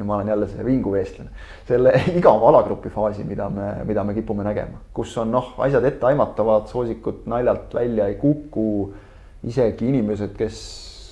no 0.00 0.08
ma 0.08 0.16
olen 0.18 0.32
jälle 0.32 0.48
see 0.50 0.64
vinguveestlane, 0.66 1.30
selle 1.68 1.94
igava 2.18 2.50
alagrupi 2.50 2.92
faasi, 2.92 3.24
mida 3.28 3.48
me, 3.52 3.70
mida 3.88 4.04
me 4.04 4.16
kipume 4.16 4.44
nägema, 4.46 4.80
kus 4.96 5.14
on 5.20 5.32
noh, 5.34 5.54
asjad 5.66 5.86
etteaimatavad, 5.92 6.68
soosikud 6.72 7.26
naljalt 7.30 7.74
välja 7.76 8.10
ei 8.10 8.18
kuku. 8.20 8.70
isegi 9.48 9.86
inimesed, 9.88 10.34
kes 10.36 10.56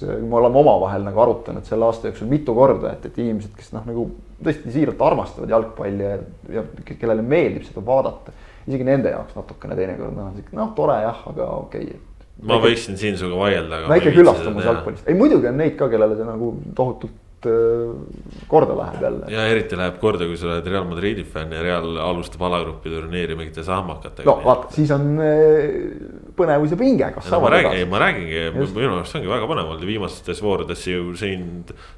me 0.04 0.36
oleme 0.36 0.58
omavahel 0.58 1.04
nagu 1.06 1.20
arutanud 1.20 1.64
selle 1.64 1.86
aasta 1.86 2.10
jooksul 2.10 2.28
mitu 2.28 2.54
korda, 2.54 2.92
et, 2.92 3.06
et 3.08 3.18
inimesed, 3.18 3.54
kes 3.56 3.72
noh, 3.72 3.86
nagu 3.88 4.04
tõesti 4.44 4.72
siiralt 4.74 5.00
armastavad 5.02 5.50
jalgpalli 5.50 6.04
ja, 6.04 6.18
ja 6.58 6.64
kellele 6.90 7.24
meeldib 7.24 7.64
seda 7.66 7.82
vaadata. 7.86 8.34
isegi 8.68 8.84
nende 8.84 9.14
jaoks 9.14 9.36
natukene 9.36 9.78
teinekord 9.78 10.18
on 10.18 10.36
sihuke 10.36 10.56
noh, 10.58 10.74
tore 10.76 10.98
jah, 11.02 11.22
aga 11.32 11.48
okei 11.64 11.88
okay, 11.88 12.02
ma 12.42 12.58
väike, 12.58 12.66
võiksin 12.66 13.00
siin 13.00 13.16
sinuga 13.18 13.40
vaielda. 13.40 13.80
väike 13.90 14.12
külastumus 14.14 14.68
jalgpallist, 14.68 15.08
ei 15.08 15.16
muidugi 15.18 15.50
on 15.50 15.58
neid 15.62 15.74
ka, 15.78 15.88
kellele 15.90 16.18
see 16.18 16.28
nagu 16.28 16.52
tohutult 16.78 17.16
korda 18.48 18.74
läheb 18.78 19.02
jälle. 19.02 19.28
ja 19.32 19.44
eriti 19.46 19.76
läheb 19.78 19.98
korda, 20.00 20.26
kui 20.26 20.36
sa 20.36 20.48
oled 20.48 20.66
Real 20.66 20.86
Madridi 20.88 21.24
fänn 21.28 21.52
ja 21.54 21.62
Real 21.62 21.96
alustab 22.02 22.42
alagrupi 22.48 22.90
turniiri 22.90 23.36
mingite 23.38 23.62
sahmakatega. 23.66 24.26
no 24.26 24.36
vaata, 24.44 24.72
siis 24.74 24.90
on 24.94 25.20
äh, 25.22 25.78
põnevus 26.38 26.74
ja 26.74 26.80
pinge, 26.80 27.10
kas 27.14 27.30
no, 27.30 27.40
edasi. 27.48 27.86
ma 27.90 28.02
räägingi, 28.02 28.44
minu 28.56 28.98
arust 28.98 29.18
ongi 29.20 29.30
väga 29.30 29.50
põnev 29.50 29.72
olnud 29.72 29.86
viimastes 29.88 30.42
voorudes 30.42 30.84
ju 30.88 31.14
siin 31.18 31.48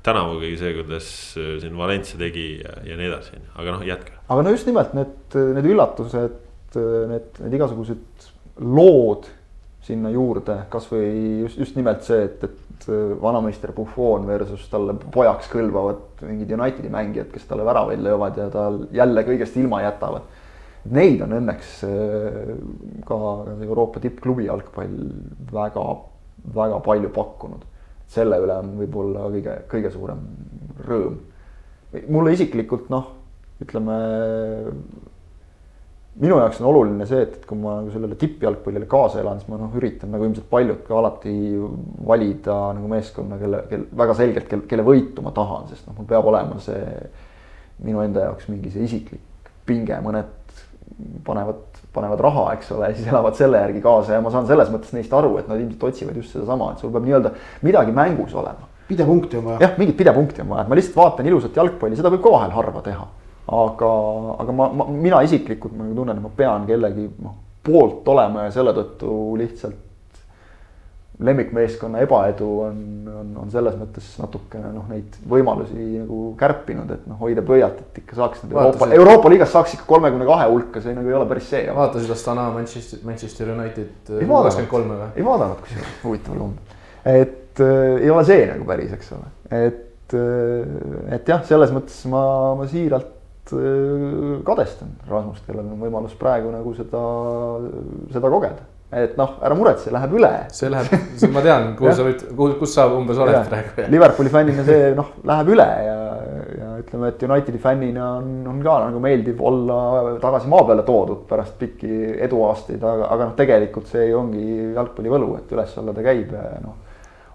tänavugi 0.07 0.55
see, 0.61 0.75
kuidas 0.81 1.11
siin 1.35 1.77
Valencia 1.79 2.21
tegi 2.21 2.49
ja, 2.61 2.77
ja 2.93 3.01
nii 3.01 3.11
edasi, 3.11 3.43
aga 3.57 3.77
noh, 3.77 3.85
jätka. 3.87 4.21
aga 4.29 4.47
no 4.47 4.55
just 4.57 4.69
nimelt 4.69 4.97
need, 4.99 5.39
need 5.57 5.71
üllatused 5.73 6.81
äh, 6.81 7.05
need, 7.15 7.31
need 7.45 7.61
igasugused 7.61 8.33
lood 8.61 9.31
sinna 9.87 10.11
juurde, 10.13 10.59
kasvõi 10.73 11.07
just, 11.47 11.61
just 11.63 11.79
nimelt 11.79 12.05
see, 12.05 12.27
et, 12.29 12.45
et 12.45 12.70
äh, 12.89 13.15
vanameister 13.23 13.73
Buffon 13.77 14.27
versus 14.29 14.67
talle 14.73 14.95
pojaks 15.13 15.51
kõlbavad 15.53 16.23
mingid 16.27 16.53
Unitedi 16.57 16.93
mängijad, 16.93 17.31
kes 17.33 17.49
talle 17.49 17.67
väravaid 17.69 18.03
löövad 18.05 18.39
ja 18.41 18.49
tal 18.53 18.85
jälle 18.95 19.25
kõigest 19.27 19.59
ilma 19.61 19.83
jätavad. 19.85 20.29
Neid 20.91 21.21
on 21.27 21.37
õnneks 21.37 21.75
äh, 21.89 22.53
ka 23.09 23.19
Euroopa 23.67 24.01
tippklubi 24.01 24.49
jalgpall 24.49 24.97
väga, 25.53 25.87
väga 26.55 26.81
palju 26.87 27.13
pakkunud. 27.17 27.67
selle 28.11 28.41
üle 28.43 28.55
on 28.59 28.71
võib-olla 28.75 29.29
kõige, 29.31 29.53
kõige 29.71 29.91
suurem 29.95 30.23
rõõm. 30.83 31.19
mulle 32.09 32.33
isiklikult 32.35 32.89
noh, 32.91 33.13
ütleme 33.63 33.99
minu 36.21 36.37
jaoks 36.37 36.61
on 36.61 36.69
oluline 36.69 37.07
see, 37.09 37.23
et, 37.25 37.39
et 37.39 37.47
kui 37.49 37.59
ma 37.59 37.79
nagu 37.79 37.93
sellele 37.95 38.17
tippjalgpallile 38.21 38.89
kaasa 38.91 39.23
elan, 39.23 39.41
siis 39.41 39.49
ma 39.51 39.59
noh, 39.61 39.73
üritan 39.79 40.13
nagu 40.13 40.27
ilmselt 40.27 40.49
paljud 40.53 40.83
ka 40.87 40.99
alati 40.99 41.33
valida 42.07 42.57
nagu 42.77 42.91
meeskonna, 42.93 43.39
kelle, 43.41 43.63
kelle 43.71 43.89
väga 44.03 44.17
selgelt, 44.19 44.49
kelle, 44.51 44.67
kelle 44.71 44.85
võitu 44.87 45.25
ma 45.25 45.33
tahan, 45.37 45.69
sest 45.71 45.89
noh, 45.89 45.97
mul 45.97 46.09
peab 46.11 46.29
olema 46.29 46.61
see 46.65 46.83
minu 47.87 48.03
enda 48.05 48.29
jaoks 48.29 48.51
mingi 48.53 48.73
see 48.75 48.85
isiklik 48.89 49.53
pinge, 49.69 49.97
mõned 50.05 50.37
panevad, 51.25 51.63
panevad 51.95 52.21
raha, 52.27 52.45
eks 52.57 52.73
ole, 52.75 52.91
ja 52.91 52.99
siis 52.99 53.09
elavad 53.09 53.39
selle 53.39 53.63
järgi 53.63 53.81
kaasa 53.85 54.19
ja 54.19 54.25
ma 54.25 54.33
saan 54.35 54.49
selles 54.51 54.69
mõttes 54.73 54.93
neist 54.97 55.15
aru, 55.17 55.37
et 55.41 55.49
nad 55.49 55.61
ilmselt 55.61 55.89
otsivad 55.89 56.19
just 56.21 56.35
sedasama, 56.37 56.75
et 56.75 56.83
sul 56.83 56.93
peab 56.93 57.07
nii-öelda 57.07 57.33
midagi 57.65 57.97
mängus 57.97 58.35
olema. 58.37 58.69
pidepunkti 58.91 59.39
on 59.39 59.45
vaja. 59.47 59.63
jah, 59.65 59.77
mingit 59.79 59.97
pidepunkti 59.97 60.45
on 60.45 60.53
vaja, 60.53 60.67
et 60.67 60.73
ma 60.73 60.77
lihtsalt 60.77 60.99
vaatan 60.99 61.33
ilusat 61.33 61.57
jalgpalli, 61.57 61.97
seda 61.97 62.13
võib 62.13 62.25
ka 62.27 62.35
vahel 62.35 62.55
harva 62.59 62.83
teha 62.85 63.07
aga, 63.51 63.93
aga 64.39 64.53
ma, 64.55 64.69
ma, 64.73 64.89
mina 64.95 65.23
isiklikult 65.27 65.75
ma 65.77 65.89
tunnen, 65.95 66.19
et 66.19 66.23
ma 66.23 66.33
pean 66.37 66.67
kellegi 66.69 67.09
noh, 67.23 67.37
poolt 67.67 68.09
olema 68.09 68.47
ja 68.47 68.53
selle 68.55 68.75
tõttu 68.77 69.15
lihtsalt 69.41 69.87
lemmikmeeskonna 71.21 72.01
ebaedu 72.01 72.47
on, 72.65 72.77
on, 73.13 73.33
on 73.43 73.51
selles 73.53 73.75
mõttes 73.77 74.07
natukene 74.21 74.71
noh, 74.73 74.87
neid 74.89 75.19
võimalusi 75.29 75.77
nagu 75.99 76.21
kärpinud, 76.41 76.95
et 76.95 77.03
noh, 77.11 77.19
hoida 77.21 77.45
pöialt, 77.45 77.83
et 77.83 78.01
ikka 78.01 78.17
saaks 78.23 78.45
need 78.45 78.55
Euroopa, 78.57 78.89
Euroopa 78.97 79.33
liigas 79.33 79.53
saaks 79.53 79.77
ikka 79.77 79.85
kolmekümne 79.91 80.29
kahe 80.29 80.49
hulka, 80.49 80.81
see 80.81 80.97
nagu 80.97 81.13
ei 81.13 81.19
ole 81.19 81.29
päris 81.29 81.51
see. 81.53 81.67
vaatasid 81.77 82.15
Astana 82.17 82.49
Manchester, 82.55 83.05
Manchester 83.05 83.53
United 83.53 84.15
kakskümmend 84.17 84.73
kolme 84.73 84.97
või? 84.97 85.13
ei 85.21 85.29
vaadanud 85.29 85.61
kusjuures, 85.67 85.95
huvitaval 86.07 86.43
kombel. 86.47 86.83
et 87.19 87.65
äh, 87.67 87.95
ei 88.01 88.11
ole 88.17 88.27
see 88.31 88.49
nagu 88.55 88.73
päris, 88.73 88.97
eks 88.97 89.15
ole, 89.19 89.33
et, 89.61 90.17
äh, 90.17 91.17
et 91.19 91.35
jah, 91.35 91.45
selles 91.53 91.77
mõttes 91.77 92.01
ma, 92.09 92.25
ma 92.57 92.71
siiralt 92.71 93.20
kadestan 94.47 94.93
Rasmust, 95.09 95.47
kellel 95.47 95.65
on 95.65 95.81
võimalus 95.81 96.17
praegu 96.19 96.53
nagu 96.53 96.75
seda, 96.77 97.01
seda 98.13 98.31
kogeda. 98.33 98.67
et 98.91 99.15
noh, 99.19 99.37
ära 99.47 99.55
muretse, 99.55 99.93
läheb 99.95 100.17
üle. 100.19 100.31
see 100.55 100.71
läheb, 100.73 100.91
ma 101.35 101.45
tean, 101.45 101.69
kuhu 101.79 101.95
sa 101.95 102.07
võid, 102.07 102.25
kus 102.59 102.75
sa 102.75 102.89
umbes 102.91 103.21
oled 103.23 103.37
ja. 103.37 103.45
praegu. 103.47 103.87
Liverpooli 103.95 104.33
fännina 104.35 104.67
see 104.67 104.91
noh, 104.99 105.15
läheb 105.31 105.55
üle 105.55 105.69
ja, 105.87 105.97
ja 106.59 106.73
ütleme, 106.81 107.13
et 107.13 107.25
Unitedi 107.29 107.63
fännina 107.63 108.13
on, 108.19 108.35
on 108.51 108.61
ka 108.65 108.77
nagu 108.89 109.03
meeldiv 109.03 109.43
olla 109.47 109.81
tagasi 110.23 110.51
maa 110.51 110.67
peale 110.69 110.87
toodud 110.87 111.27
pärast 111.31 111.59
pikki 111.61 112.15
eduaastaid, 112.27 112.83
aga, 112.83 113.11
aga 113.15 113.31
noh, 113.31 113.35
tegelikult 113.39 113.91
see 113.91 114.11
ongi 114.17 114.47
jalgpalli 114.77 115.13
võlu, 115.13 115.35
et 115.39 115.59
üles-alla 115.59 115.97
ta 115.97 116.07
käib 116.07 116.35
ja 116.37 116.47
noh 116.65 116.79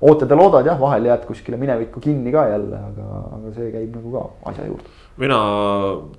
ootad 0.01 0.29
ja 0.29 0.37
loodad 0.37 0.67
jah, 0.67 0.79
vahel 0.79 1.07
jääd 1.09 1.25
kuskile 1.27 1.57
minevikku 1.59 2.01
kinni 2.03 2.33
ka 2.33 2.45
jälle, 2.49 2.79
aga, 2.89 3.05
aga 3.37 3.53
see 3.55 3.69
käib 3.73 3.95
nagu 3.95 4.11
ka 4.15 4.23
asja 4.51 4.67
juurde. 4.67 4.89
mina 5.17 5.37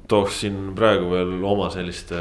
tooksin 0.08 0.70
praegu 0.76 1.10
veel 1.10 1.34
oma 1.44 1.68
selliste 1.70 2.20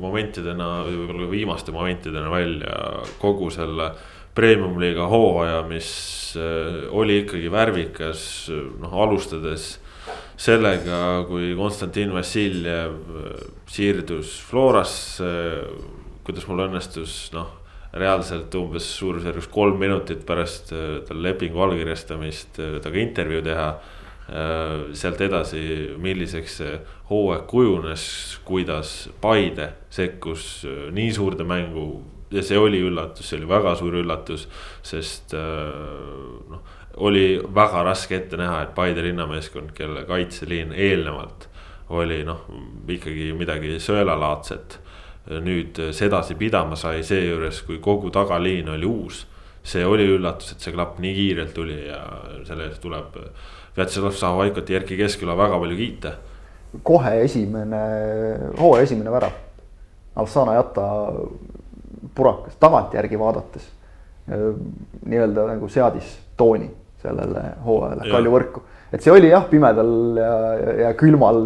momentidena, 0.00 0.84
võib-olla 0.84 1.30
viimaste 1.30 1.72
momentidena 1.72 2.30
välja 2.30 2.74
kogu 3.22 3.48
selle 3.54 3.92
premium-liiga 4.34 5.06
hooaja, 5.08 5.62
mis 5.68 5.88
äh, 6.36 6.84
oli 6.92 7.22
ikkagi 7.22 7.50
värvikas, 7.50 8.50
noh 8.82 9.00
alustades 9.06 9.78
sellega, 10.36 11.24
kui 11.28 11.54
Konstantin 11.56 12.12
Vassiljev 12.12 12.96
äh, 13.24 13.44
siirdus 13.70 14.36
Florasse, 14.44 15.30
kuidas 16.26 16.48
mul 16.50 16.66
õnnestus 16.66 17.30
noh 17.32 17.63
reaalselt 17.94 18.54
umbes 18.58 18.86
suurusjärgus 18.98 19.48
kolm 19.52 19.78
minutit 19.78 20.24
pärast 20.26 20.72
äh, 20.74 21.00
tal 21.06 21.22
lepingu 21.22 21.62
allkirjastamist 21.62 22.58
äh, 22.58 22.78
temaga 22.82 23.02
intervjuu 23.02 23.42
teha. 23.46 23.68
Äh, 24.24 24.72
sealt 24.96 25.20
edasi, 25.20 25.60
milliseks 26.00 26.58
see 26.60 26.78
hooaeg 27.10 27.46
kujunes, 27.50 28.04
kuidas 28.46 28.94
Paide 29.20 29.68
sekkus 29.92 30.64
nii 30.96 31.10
suurde 31.12 31.44
mängu 31.46 31.88
ja 32.32 32.42
see 32.42 32.58
oli 32.58 32.80
üllatus, 32.82 33.28
see 33.28 33.38
oli 33.38 33.50
väga 33.50 33.74
suur 33.78 33.98
üllatus, 34.00 34.48
sest 34.82 35.36
noh, 35.36 36.62
oli 37.04 37.36
väga 37.54 37.84
raske 37.86 38.16
ette 38.16 38.40
näha, 38.40 38.62
et 38.64 38.72
Paide 38.74 39.04
linnameeskond, 39.04 39.74
kelle 39.76 40.06
kaitseliin 40.08 40.72
eelnevalt 40.72 41.46
oli 41.94 42.22
noh, 42.26 42.46
ikkagi 42.90 43.28
midagi 43.36 43.76
sõelalaadset 43.84 44.80
nüüd 45.30 45.78
sedasi 45.96 46.34
pidama 46.36 46.76
sai 46.76 47.02
seejuures, 47.06 47.62
kui 47.64 47.78
kogu 47.80 48.10
tagaliin 48.12 48.68
oli 48.68 48.86
uus. 48.86 49.26
see 49.64 49.80
oli 49.86 50.04
üllatus, 50.04 50.52
et 50.52 50.60
see 50.60 50.72
klapp 50.74 50.98
nii 51.00 51.14
kiirelt 51.16 51.54
tuli 51.56 51.86
ja 51.86 52.02
selle 52.44 52.66
eest 52.68 52.82
tuleb 52.84 53.14
Vjatšeslav 53.76 54.12
Sahovaikot 54.12 54.68
ja 54.68 54.76
Erkki 54.76 54.96
Keskküla 54.96 55.36
väga 55.36 55.58
palju 55.58 55.76
kiita. 55.76 56.12
kohe 56.82 57.14
esimene, 57.24 57.80
hooaja 58.58 58.82
esimene 58.82 59.10
värav. 59.10 59.32
Alsana 60.16 60.54
Jata 60.54 60.84
purakas 62.14 62.56
tagantjärgi 62.60 63.18
vaadates 63.18 63.70
nii-öelda 65.06 65.46
nagu 65.54 65.68
seadis 65.68 66.12
tooni 66.36 66.70
sellele 67.02 67.42
hooajale 67.64 68.10
Kalju 68.10 68.32
võrku. 68.32 68.62
et 68.92 69.02
see 69.02 69.12
oli 69.12 69.28
jah, 69.28 69.44
pimedal 69.50 70.20
ja, 70.20 70.34
ja 70.84 70.92
külmal 70.96 71.40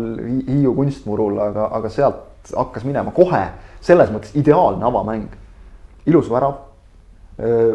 Hiiu 0.49 0.75
kunstmurul, 0.77 1.39
aga, 1.43 1.69
aga 1.79 1.91
sealt 1.91 2.28
hakkas 2.57 2.85
minema 2.89 3.13
kohe 3.15 3.43
selles 3.81 4.11
mõttes 4.13 4.35
ideaalne 4.39 4.85
avamäng. 4.85 5.29
ilus 6.09 6.31
värav, 6.31 6.55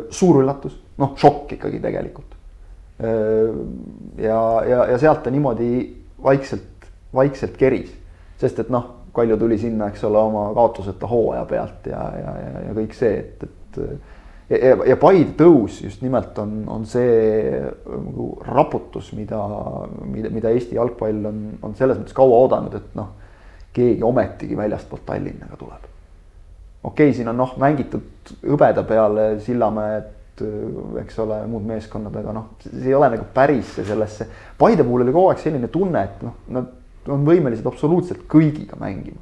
suur 0.09 0.39
üllatus, 0.41 0.73
noh 0.97 1.13
šokk 1.17 1.53
ikkagi 1.57 1.79
tegelikult. 1.79 2.35
ja, 4.17 4.39
ja, 4.67 4.85
ja 4.89 4.97
sealt 4.97 5.23
ta 5.23 5.31
niimoodi 5.31 5.69
vaikselt, 6.23 6.87
vaikselt 7.13 7.57
keris, 7.57 7.93
sest 8.41 8.59
et 8.59 8.69
noh, 8.73 9.03
Kalju 9.13 9.35
tuli 9.37 9.59
sinna, 9.61 9.91
eks 9.91 10.03
ole, 10.07 10.17
oma 10.17 10.47
kaotuseta 10.57 11.05
hooaja 11.05 11.43
pealt 11.45 11.85
ja, 11.85 11.99
ja, 12.17 12.31
ja, 12.33 12.61
ja 12.65 12.71
kõik 12.73 12.95
see, 12.97 13.19
et, 13.19 13.43
et 13.45 13.77
ja, 14.49 14.57
ja, 14.57 14.77
ja 14.89 14.95
Paide 14.97 15.35
tõus 15.37 15.83
just 15.83 16.01
nimelt 16.01 16.37
on, 16.41 16.63
on 16.73 16.87
see 16.89 17.59
nagu 17.85 18.29
raputus, 18.47 19.11
mida, 19.13 19.41
mida, 20.09 20.31
mida 20.33 20.53
Eesti 20.53 20.79
jalgpall 20.79 21.29
on, 21.29 21.43
on 21.61 21.77
selles 21.77 21.99
mõttes 22.01 22.17
kaua 22.17 22.41
oodanud, 22.41 22.73
et 22.79 22.97
noh, 22.97 23.11
keegi 23.73 24.03
ometigi 24.03 24.57
väljastpoolt 24.57 25.05
Tallinna 25.05 25.49
ka 25.49 25.57
tuleb 25.59 25.89
okei 26.83 27.07
okay,, 27.07 27.15
siin 27.15 27.31
on 27.31 27.39
noh, 27.39 27.55
mängitud 27.59 28.33
hõbeda 28.43 28.83
peale 28.87 29.27
Sillamäed, 29.43 30.09
eks 30.99 31.19
ole, 31.23 31.43
muud 31.47 31.65
meeskonnad, 31.67 32.15
aga 32.19 32.33
noh, 32.35 32.47
see 32.65 32.89
ei 32.89 32.95
ole 32.97 33.11
nagu 33.13 33.27
päris 33.35 33.75
see 33.77 33.85
sellesse. 33.87 34.27
Paide 34.59 34.85
puhul 34.85 35.05
oli 35.05 35.13
kogu 35.13 35.29
aeg 35.31 35.43
selline 35.43 35.69
tunne, 35.71 36.01
et 36.09 36.23
noh, 36.25 36.39
nad 36.55 37.13
on 37.13 37.27
võimelised 37.27 37.67
absoluutselt 37.69 38.25
kõigiga 38.31 38.79
mängima. 38.79 39.21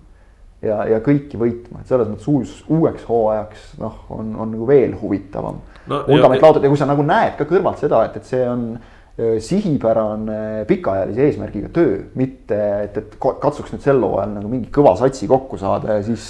ja, 0.61 0.83
ja 0.85 0.99
kõiki 1.01 1.39
võitma, 1.41 1.81
et 1.81 1.89
selles 1.89 2.05
mõttes 2.05 2.27
uus, 2.29 2.49
uueks 2.69 3.05
hooajaks 3.09 3.71
noh, 3.81 3.95
on, 4.13 4.35
on 4.37 4.51
nagu 4.53 4.67
veel 4.69 4.91
huvitavam 5.01 5.55
no,. 5.89 6.03
vundament 6.05 6.43
laotud 6.43 6.61
ja 6.61 6.69
kui 6.69 6.77
sa 6.77 6.85
nagu 6.85 7.01
näed 7.01 7.33
ka 7.39 7.47
kõrvalt 7.49 7.81
seda, 7.81 8.03
et, 8.05 8.19
et 8.21 8.29
see 8.29 8.43
on 8.45 8.67
sihipärane 9.17 10.65
pikaajalise 10.67 11.25
eesmärgiga 11.27 11.69
töö, 11.75 11.97
mitte 12.15 12.57
et, 12.85 12.97
et 12.97 13.15
katsuks 13.19 13.73
nüüd 13.73 13.83
sel 13.83 13.99
hooajal 13.99 14.37
nagu 14.37 14.49
mingi 14.49 14.69
kõva 14.73 14.93
satsi 14.99 15.27
kokku 15.29 15.59
saada 15.59 15.97
ja 15.97 16.05
siis 16.05 16.25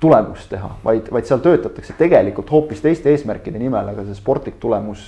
tulemust 0.00 0.48
teha, 0.50 0.70
vaid, 0.84 1.10
vaid 1.12 1.28
seal 1.28 1.42
töötatakse 1.44 1.94
tegelikult 1.98 2.50
hoopis 2.50 2.80
teiste 2.84 3.12
eesmärkide 3.12 3.60
nimel, 3.60 3.92
aga 3.92 4.06
see 4.06 4.16
sportlik 4.16 4.56
tulemus 4.62 5.04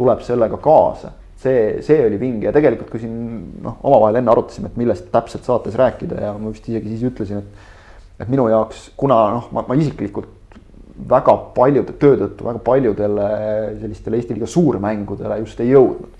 tuleb 0.00 0.24
sellega 0.24 0.56
kaasa. 0.64 1.12
see, 1.40 1.80
see 1.80 1.96
oli 2.04 2.18
vinge 2.20 2.44
ja 2.48 2.52
tegelikult, 2.52 2.90
kui 2.92 3.00
siin 3.00 3.14
noh, 3.64 3.78
omavahel 3.88 4.18
enne 4.20 4.32
arutasime, 4.32 4.68
et 4.68 4.76
millest 4.76 5.06
täpselt 5.12 5.46
saates 5.48 5.76
rääkida 5.76 6.18
ja 6.20 6.32
ma 6.36 6.50
vist 6.52 6.68
isegi 6.68 6.92
siis 6.92 7.04
ütlesin, 7.08 7.44
et 7.44 7.68
et 8.20 8.28
minu 8.28 8.44
jaoks, 8.52 8.90
kuna 9.00 9.16
noh, 9.32 9.46
ma, 9.56 9.64
ma 9.64 9.76
isiklikult 9.80 10.28
väga 11.08 11.32
paljude 11.56 11.94
töö 12.00 12.18
tõttu 12.20 12.44
väga 12.44 12.60
paljudele 12.64 13.28
sellistele 13.80 14.20
Eesti 14.20 14.36
liiga 14.36 14.48
suurmängudele 14.52 15.38
just 15.40 15.60
ei 15.64 15.70
jõudnud 15.72 16.19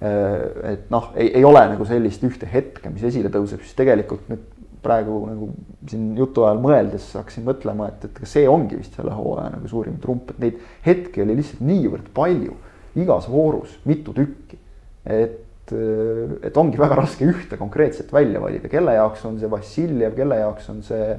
et 0.00 0.90
noh, 0.92 1.10
ei, 1.18 1.32
ei 1.40 1.44
ole 1.44 1.64
nagu 1.72 1.86
sellist 1.88 2.22
ühte 2.26 2.46
hetke, 2.50 2.90
mis 2.92 3.02
esile 3.08 3.32
tõuseb, 3.34 3.64
siis 3.64 3.74
tegelikult 3.78 4.28
nüüd 4.30 4.44
praegu 4.82 5.24
nagu 5.26 5.48
siin 5.90 6.12
jutu 6.18 6.44
ajal 6.46 6.60
mõeldes 6.62 7.08
hakkasin 7.18 7.46
mõtlema, 7.48 7.88
et, 7.90 8.06
et 8.06 8.30
see 8.30 8.46
ongi 8.48 8.78
vist 8.78 8.94
selle 8.94 9.14
hooaja 9.16 9.50
nagu 9.56 9.70
suurim 9.70 9.96
trump, 10.02 10.30
et 10.30 10.44
neid 10.44 10.60
hetki 10.86 11.24
oli 11.24 11.34
lihtsalt 11.40 11.64
niivõrd 11.66 12.12
palju 12.14 12.54
igas 12.98 13.26
voorus, 13.30 13.74
mitu 13.88 14.14
tükki. 14.14 14.58
et, 15.08 15.74
et 16.46 16.56
ongi 16.56 16.78
väga 16.80 16.96
raske 16.96 17.26
ühte 17.26 17.58
konkreetset 17.60 18.12
välja 18.12 18.40
valida, 18.40 18.70
kelle 18.70 18.94
jaoks 18.94 19.26
on 19.28 19.36
see 19.40 19.50
Vassiljev, 19.50 20.14
kelle 20.16 20.38
jaoks 20.40 20.70
on 20.72 20.80
see 20.86 21.10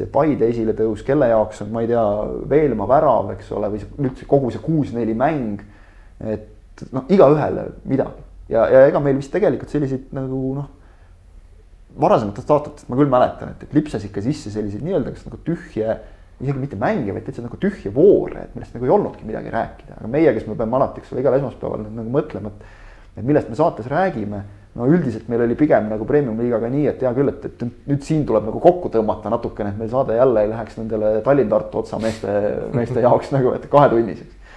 see 0.00 0.06
Paide 0.10 0.46
esiletõus, 0.48 1.02
kelle 1.04 1.28
jaoks 1.28 1.64
on, 1.64 1.72
ma 1.74 1.82
ei 1.82 1.90
tea, 1.90 2.04
Veelmaa 2.48 2.88
värav, 2.88 3.32
eks 3.34 3.50
ole, 3.56 3.72
või 3.74 3.82
üldse 4.06 4.28
kogu 4.30 4.52
see 4.54 4.62
kuus-neli 4.62 5.16
mäng. 5.18 5.60
et 6.20 6.46
noh, 6.94 7.06
igaühele 7.12 7.70
midagi 7.84 8.26
ja, 8.50 8.66
ja 8.66 8.84
ega 8.88 9.02
meil 9.02 9.18
vist 9.20 9.32
tegelikult 9.34 9.72
selliseid 9.72 10.12
nagu 10.16 10.42
noh 10.58 10.68
varasematest 11.98 12.50
aastatest 12.54 12.90
ma 12.90 12.98
küll 12.98 13.10
mäletan, 13.10 13.54
et, 13.54 13.66
et 13.66 13.74
lipsas 13.74 14.04
ikka 14.06 14.22
sisse 14.24 14.52
selliseid 14.54 14.84
nii-öelda 14.86 15.14
kas 15.14 15.26
nagu 15.26 15.40
tühje, 15.46 15.96
isegi 16.40 16.62
mitte 16.62 16.78
mänge, 16.80 17.12
vaid 17.16 17.26
täitsa 17.26 17.42
nagu 17.44 17.58
tühje 17.60 17.92
voore, 17.94 18.46
et 18.46 18.54
millest 18.54 18.76
nagu 18.76 18.86
ei 18.86 18.94
olnudki 18.94 19.26
midagi 19.28 19.52
rääkida, 19.52 19.98
aga 19.98 20.10
meie, 20.12 20.30
kes 20.36 20.46
me 20.48 20.56
peame 20.58 20.78
alati, 20.78 21.02
eks 21.02 21.12
ole, 21.12 21.24
igal 21.24 21.36
esmaspäeval 21.40 21.82
nüüd 21.84 21.98
nagu 21.98 22.14
mõtlema, 22.14 22.54
et. 22.54 22.78
et 23.18 23.26
millest 23.26 23.50
me 23.50 23.58
saates 23.58 23.90
räägime, 23.90 24.44
no 24.78 24.86
üldiselt 24.86 25.26
meil 25.28 25.42
oli 25.44 25.56
pigem 25.58 25.90
nagu 25.90 26.06
premium-liigaga 26.06 26.70
nii, 26.70 26.86
et 26.92 27.02
hea 27.02 27.10
küll, 27.16 27.32
et, 27.32 27.48
et 27.50 27.90
nüüd 27.90 28.06
siin 28.06 28.22
tuleb 28.28 28.46
nagu 28.46 28.62
kokku 28.62 28.92
tõmmata 28.94 29.32
natukene, 29.34 29.74
et 29.74 29.82
meil 29.82 29.90
saade 29.90 30.14
jälle 30.16 30.46
ei 30.46 30.52
läheks 30.52 30.78
nendele 30.78 31.16
Tallinn-Tartu 31.26 31.82
otsa 31.82 31.98
meeste, 32.02 32.36
meeste 32.76 33.02
jaoks 33.02 33.34
nagu, 33.34 33.52
et 33.58 33.66
kahetunniseks. 33.72 34.54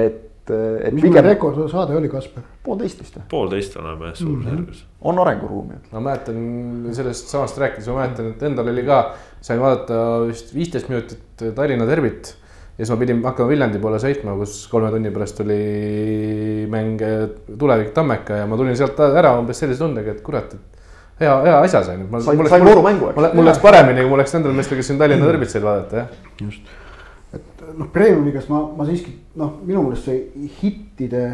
et 0.00 0.29
et, 0.50 0.88
et. 0.88 0.94
mis 0.94 1.04
pigem... 1.04 1.24
rekordsaade 1.26 1.96
oli, 1.96 2.10
Kasper? 2.12 2.44
poolteist 2.64 3.00
vist 3.02 3.16
või? 3.18 3.24
poolteist 3.30 3.76
oleme 3.80 4.12
suurusjärgus 4.14 4.82
mm. 4.82 4.88
-hmm. 4.88 5.08
on 5.12 5.22
arenguruumi. 5.24 5.80
ma 5.92 6.02
mäletan 6.08 6.40
sellest 6.96 7.32
samast 7.32 7.58
rääkides, 7.58 7.88
ma 7.90 8.02
mäletan, 8.02 8.32
et 8.34 8.42
endal 8.50 8.70
oli 8.72 8.84
ka, 8.86 9.00
sain 9.40 9.60
vaadata 9.60 10.00
vist 10.28 10.54
viisteist 10.54 10.88
minutit 10.92 11.46
Tallinna 11.54 11.86
derbit. 11.88 12.34
ja 12.78 12.84
siis 12.84 12.90
ma 12.94 12.98
pidin 13.00 13.22
hakkama 13.24 13.52
Viljandi 13.52 13.78
poole 13.78 14.00
sõitma, 14.02 14.36
kus 14.40 14.66
kolme 14.72 14.90
tunni 14.90 15.12
pärast 15.14 15.40
oli 15.44 15.60
mäng 16.70 17.06
Tulevik 17.58 17.94
Tammeka 17.94 18.42
ja 18.42 18.50
ma 18.50 18.56
tulin 18.60 18.76
sealt 18.76 19.00
ära 19.00 19.36
umbes 19.38 19.58
sellise 19.58 19.84
tundega, 19.84 20.16
et 20.16 20.22
kurat, 20.26 20.54
et 20.54 21.24
hea, 21.24 21.32
hea 21.46 21.56
asja 21.60 21.84
sain. 21.84 22.06
sain, 22.20 22.48
sain 22.48 22.64
voorumängu, 22.64 23.12
eks. 23.12 23.34
mul 23.34 23.50
läks 23.50 23.62
paremini, 23.62 24.04
kui 24.04 24.14
mul 24.14 24.22
läks 24.24 24.36
nendel 24.36 24.56
meestel, 24.56 24.80
kes 24.80 24.92
siin 24.92 25.00
Tallinna 25.00 25.26
derbit 25.28 25.52
said 25.52 25.66
vaadata, 25.66 26.04
jah. 26.04 26.30
just 26.40 26.78
noh, 27.76 27.88
Premium-liigas 27.92 28.48
ma, 28.50 28.62
ma 28.76 28.86
siiski 28.88 29.12
noh, 29.38 29.60
minu 29.62 29.84
meelest 29.86 30.08
see 30.08 30.48
hittide, 30.60 31.24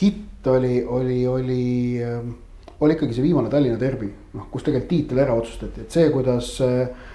hitt 0.00 0.46
oli, 0.50 0.80
oli, 0.84 1.20
oli 1.28 1.64
äh, 2.02 2.22
oli 2.80 2.96
ikkagi 2.96 3.14
see 3.14 3.24
viimane 3.24 3.50
Tallinna 3.52 3.78
derbi, 3.80 4.08
noh, 4.34 4.48
kus 4.50 4.64
tegelikult 4.64 4.90
tiitel 4.90 5.22
ära 5.22 5.36
otsustati, 5.36 5.84
et 5.84 5.94
see, 5.94 6.08
kuidas 6.14 6.54
äh, 6.64 7.08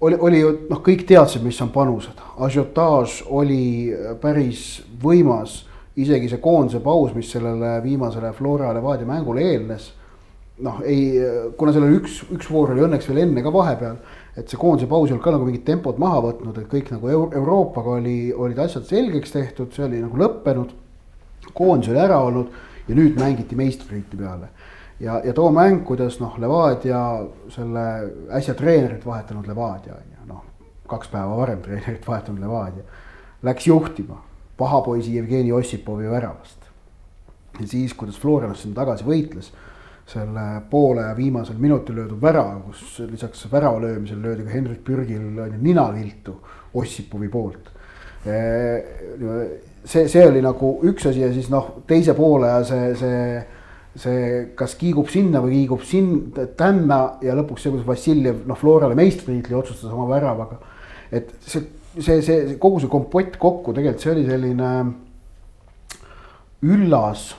oli, 0.00 0.16
oli 0.16 0.40
ju 0.40 0.52
noh, 0.70 0.80
kõik 0.84 1.04
teadsid, 1.08 1.44
mis 1.44 1.60
on 1.60 1.72
panused, 1.74 2.22
asiotaaž 2.46 3.20
oli 3.28 3.64
äh, 3.92 4.14
päris 4.20 4.80
võimas. 5.02 5.66
isegi 6.00 6.28
see 6.30 6.38
koondise 6.40 6.78
paus, 6.80 7.10
mis 7.12 7.28
sellele 7.28 7.80
viimasele 7.82 8.30
Flora 8.32 8.70
Levadia 8.72 9.06
mängule 9.06 9.42
eelnes. 9.42 9.92
noh, 10.60 10.80
ei, 10.84 11.16
kuna 11.56 11.72
seal 11.72 11.84
oli 11.84 11.96
üks, 11.96 12.18
üks 12.32 12.48
voor 12.52 12.70
oli 12.72 12.82
õnneks 12.84 13.08
veel 13.08 13.22
enne 13.22 13.42
ka 13.42 13.52
vahepeal 13.52 13.96
et 14.40 14.48
see 14.48 14.60
koondise 14.60 14.88
paus 14.88 15.10
ei 15.10 15.14
olnud 15.14 15.24
ka 15.24 15.34
nagu 15.34 15.46
mingit 15.46 15.66
tempot 15.68 15.98
maha 16.00 16.22
võtnud, 16.24 16.56
et 16.62 16.68
kõik 16.70 16.90
nagu 16.94 17.10
Euro 17.12 17.30
Euroopaga 17.36 17.96
oli, 17.98 18.32
olid 18.32 18.58
asjad 18.64 18.86
selgeks 18.88 19.34
tehtud, 19.34 19.72
see 19.76 19.84
oli 19.84 20.00
nagu 20.00 20.16
lõppenud. 20.20 20.76
koondis 21.56 21.90
oli 21.90 21.98
ära 21.98 22.18
olnud 22.20 22.52
ja 22.88 22.94
nüüd 22.94 23.18
mängiti 23.20 23.56
meistritiitli 23.56 24.18
peale. 24.18 24.48
ja, 25.00 25.20
ja 25.24 25.34
too 25.36 25.50
mäng, 25.52 25.84
kuidas 25.84 26.20
noh, 26.20 26.38
Levadia 26.38 27.02
selle 27.48 27.84
äsja 28.36 28.54
treenerit 28.54 29.06
vahetanud 29.06 29.46
Levadia 29.46 29.94
on 29.94 30.08
ju, 30.16 30.26
noh. 30.32 30.42
kaks 30.88 31.12
päeva 31.12 31.36
varem 31.36 31.60
treenerit 31.62 32.06
vahetanud 32.06 32.40
Levadia. 32.40 32.84
Läks 33.42 33.66
juhtima 33.66 34.22
pahapoisi 34.56 35.16
Jevgeni 35.16 35.52
Ossipovi 35.52 36.10
väravast. 36.10 36.58
ja 37.60 37.66
siis, 37.66 37.94
kuidas 37.94 38.20
Florianas 38.20 38.62
sinna 38.62 38.74
tagasi 38.74 39.04
võitles 39.04 39.52
selle 40.10 40.46
poole 40.70 41.04
viimasel 41.16 41.58
minutil 41.62 42.00
löödud 42.00 42.22
värava, 42.22 42.58
kus 42.66 42.98
lisaks 43.10 43.44
värava 43.52 43.80
löömisele 43.82 44.22
löödi 44.22 44.46
ka 44.46 44.54
Henrik 44.54 44.82
Pürgil 44.86 45.22
nina 45.60 45.86
viltu 45.94 46.40
Ossipovi 46.74 47.28
poolt. 47.28 47.70
see, 49.84 50.08
see 50.08 50.26
oli 50.26 50.42
nagu 50.44 50.74
üks 50.84 51.06
asi 51.08 51.22
ja 51.22 51.30
siis 51.32 51.48
noh, 51.50 51.70
teise 51.88 52.14
poole 52.14 52.50
ja 52.50 52.64
see, 52.68 52.90
see, 53.00 53.20
see 54.02 54.24
kas 54.58 54.74
kiigub 54.80 55.08
sinna 55.08 55.40
või 55.40 55.62
kiigub 55.62 55.86
sinna, 55.88 56.44
tänna 56.58 56.98
ja 57.24 57.36
lõpuks 57.38 57.64
see, 57.64 57.72
kuidas 57.72 57.88
Vassiljev 57.88 58.42
noh, 58.50 58.58
Florale 58.60 58.98
meistritiitli 58.98 59.56
otsustas 59.56 59.92
oma 59.94 60.08
väravaga. 60.10 60.58
et 61.12 61.32
see, 61.40 61.64
see, 61.96 62.20
see 62.22 62.58
kogu 62.60 62.82
see 62.82 62.92
kompott 62.92 63.38
kokku 63.40 63.72
tegelikult 63.76 64.04
see 64.04 64.12
oli 64.12 64.26
selline 64.28 64.74
üllas 66.60 67.30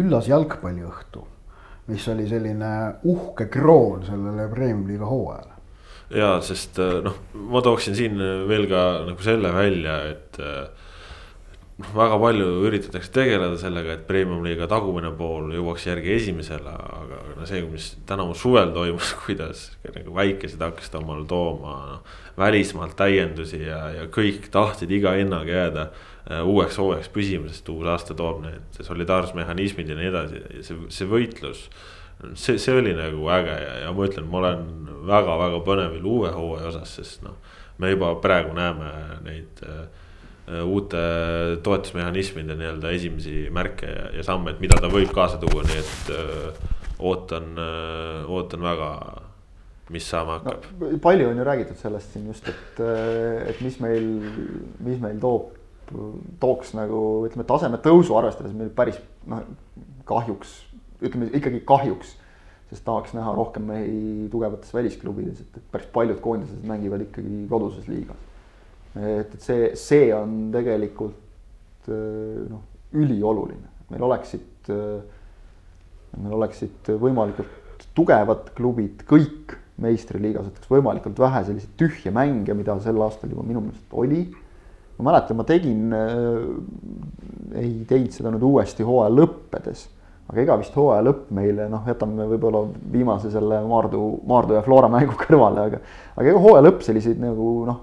üllas 0.00 0.28
jalgpalliõhtu, 0.28 1.24
mis 1.90 2.06
oli 2.10 2.26
selline 2.28 2.70
uhke 3.10 3.48
kroon 3.52 4.06
sellele 4.06 4.48
Premium-liiga 4.52 5.08
hooajale. 5.08 5.52
ja 6.14 6.38
sest 6.44 6.78
äh, 6.82 6.98
noh, 7.04 7.20
ma 7.34 7.62
tooksin 7.64 7.96
siin 7.96 8.18
veel 8.48 8.68
ka 8.70 8.82
nagu 9.08 9.22
selle 9.24 9.52
välja, 9.54 10.00
et 10.12 10.40
äh, 10.40 10.66
noh, 11.80 11.90
väga 11.96 12.18
palju 12.22 12.48
üritatakse 12.68 13.12
tegeleda 13.14 13.56
sellega, 13.58 13.96
et 13.96 14.06
premium-liiga 14.08 14.68
tagumine 14.70 15.10
pool 15.18 15.50
jõuaks 15.54 15.88
järgi 15.88 16.14
esimesele, 16.18 16.70
aga 16.70 17.20
no 17.38 17.48
see, 17.48 17.62
mis 17.66 17.90
tänavu 18.08 18.36
suvel 18.38 18.74
toimus, 18.76 19.14
kuidas 19.24 19.66
nagu 19.94 20.14
väikesed 20.16 20.62
hakkasid 20.62 20.98
omale 21.00 21.26
tooma 21.30 21.76
noh, 21.92 22.18
välismaalt 22.38 22.96
täiendusi 22.98 23.62
ja, 23.64 23.80
ja 23.94 24.08
kõik 24.12 24.50
tahtsid 24.54 24.90
iga 24.94 25.14
hinnaga 25.18 25.58
jääda 25.62 25.88
uueks 26.24 26.78
hooajaks 26.80 27.10
püsima, 27.12 27.50
sest 27.52 27.68
uus 27.68 27.88
aasta 27.90 28.14
toob 28.16 28.40
need 28.44 28.78
solidaarsusmehhanismid 28.86 29.90
ja 29.92 29.96
nii 29.98 30.08
edasi 30.08 30.40
see, 30.64 30.78
see 30.88 31.08
võitlus. 31.08 31.66
see, 32.32 32.56
see 32.58 32.76
oli 32.78 32.94
nagu 32.96 33.28
äge 33.34 33.56
ja, 33.60 33.74
ja 33.84 33.90
ma 33.92 34.06
ütlen, 34.08 34.30
ma 34.30 34.40
olen 34.40 34.62
väga-väga 35.04 35.60
põnevil 35.66 36.06
uue 36.08 36.30
hooaja 36.32 36.70
osas, 36.72 36.94
sest 37.00 37.26
noh. 37.26 37.36
me 37.78 37.90
juba 37.92 38.14
praegu 38.24 38.54
näeme 38.56 38.88
neid 39.26 39.60
äh, 39.68 39.84
uute 40.64 41.02
toetusmehhanismide 41.64 42.56
nii-öelda 42.56 42.92
esimesi 42.96 43.50
märke 43.52 43.90
ja, 43.90 44.08
ja 44.18 44.24
samme, 44.24 44.54
et 44.54 44.64
mida 44.64 44.80
ta 44.80 44.88
võib 44.92 45.12
kaasa 45.12 45.40
tuua, 45.42 45.64
nii 45.68 45.78
et 45.82 46.12
äh, 46.14 46.64
ootan 47.04 47.52
äh,, 47.60 48.30
ootan 48.30 48.64
väga 48.64 48.90
mis 49.92 50.06
saama 50.08 50.38
hakkab 50.38 50.64
no,? 50.80 50.94
palju 51.04 51.28
on 51.28 51.38
ju 51.38 51.44
räägitud 51.44 51.80
sellest 51.80 52.16
siin 52.16 52.26
just, 52.32 52.48
et, 52.48 52.80
äh, 52.80 53.44
et 53.50 53.60
mis 53.64 53.76
meil, 53.84 54.08
mis 54.84 55.00
meil 55.02 55.20
toob 55.20 55.52
tooks 56.40 56.74
nagu 56.76 57.00
ütleme, 57.28 57.46
taseme 57.48 57.80
tõusu 57.82 58.16
arvestades 58.18 58.54
meil 58.56 58.70
päris 58.74 58.98
noh, 59.30 59.42
kahjuks, 60.08 60.60
ütleme 61.04 61.30
ikkagi 61.32 61.64
kahjuks. 61.68 62.18
sest 62.70 62.82
tahaks 62.86 63.12
näha 63.14 63.34
rohkem 63.36 63.66
mehi 63.68 64.28
tugevates 64.32 64.72
välisklubides, 64.74 65.42
et, 65.44 65.58
päris 65.70 65.90
paljud 65.92 66.20
koondised 66.24 66.64
mängivad 66.66 67.04
ikkagi 67.04 67.44
koduses 67.50 67.88
liigas. 67.88 68.16
et, 68.96 69.34
et 69.34 69.40
see, 69.42 69.68
see 69.78 70.08
on 70.16 70.48
tegelikult 70.54 71.90
noh, 71.90 72.62
ülioluline, 72.94 73.68
meil 73.90 74.06
oleksid, 74.08 74.70
meil 74.70 76.38
oleksid 76.38 76.94
võimalikult 77.02 77.86
tugevad 77.94 78.50
klubid, 78.56 79.04
kõik 79.08 79.58
meistriliigas, 79.82 80.46
et 80.46 80.58
oleks 80.58 80.70
võimalikult 80.70 81.18
vähe 81.18 81.42
selliseid 81.46 81.74
tühje 81.78 82.12
mänge, 82.14 82.54
mida 82.54 82.76
sel 82.82 83.00
aastal 83.02 83.32
juba 83.34 83.42
minu 83.46 83.62
meelest 83.64 83.94
oli 83.98 84.22
ma 84.98 85.10
mäletan, 85.10 85.36
ma 85.36 85.44
tegin 85.48 85.92
äh,, 85.92 87.58
ei 87.58 87.74
teinud 87.88 88.14
seda 88.14 88.32
nüüd 88.34 88.44
uuesti 88.46 88.86
hooaja 88.86 89.12
lõppedes, 89.14 89.86
aga 90.30 90.42
ega 90.42 90.56
vist 90.60 90.76
hooaja 90.78 91.04
lõpp 91.06 91.32
meile 91.34 91.68
noh, 91.70 91.84
jätame 91.88 92.26
võib-olla 92.30 92.64
viimase 92.92 93.32
selle 93.34 93.60
Maardu, 93.68 94.04
Maardu 94.28 94.58
ja 94.58 94.62
Flora 94.66 94.90
mängu 94.92 95.18
kõrvale, 95.24 95.68
aga, 95.70 95.82
aga 96.14 96.30
ega 96.30 96.44
hooaja 96.46 96.66
lõpp 96.68 96.86
selliseid 96.86 97.20
nagu 97.22 97.50
noh, 97.68 97.82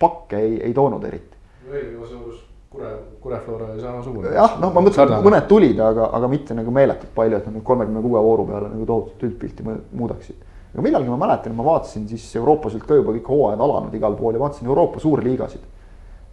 pakke 0.00 0.40
ei, 0.40 0.58
ei 0.68 0.76
toonud 0.76 1.04
eriti. 1.08 1.34
Kure, 2.76 2.88
Kure-Flora 3.22 3.70
oli 3.72 3.80
samasugune. 3.80 4.32
jah, 4.34 4.56
noh, 4.60 4.72
ma 4.74 4.82
mõtlen, 4.84 5.12
mõned 5.24 5.46
tulid, 5.48 5.78
aga, 5.80 6.10
aga 6.18 6.28
mitte 6.28 6.52
nagu 6.56 6.72
meeletult 6.74 7.14
palju, 7.16 7.38
et 7.38 7.46
nad 7.48 7.54
nüüd 7.56 7.64
kolmekümne 7.64 8.02
kuue 8.04 8.20
vooru 8.26 8.44
peale 8.50 8.68
nagu 8.68 8.88
tohutut 8.88 9.22
üldpilti 9.28 9.64
muudaksid. 9.64 10.42
aga 10.74 10.84
millalgi 10.84 11.08
ma 11.08 11.16
mäletan, 11.22 11.54
ma 11.56 11.64
vaatasin 11.64 12.04
siis 12.10 12.26
Euroopas 12.36 12.74
olid 12.76 12.84
ka 12.84 12.98
juba 12.98 13.14
kõik 13.14 13.30
hooajad 13.32 13.62
alanud 13.64 13.94
igal 13.96 14.18
pool 14.18 14.36
ja 14.36 14.42
vaatasin 14.42 14.68
Euroopa 14.68 15.00
suurliigasid 15.00 15.64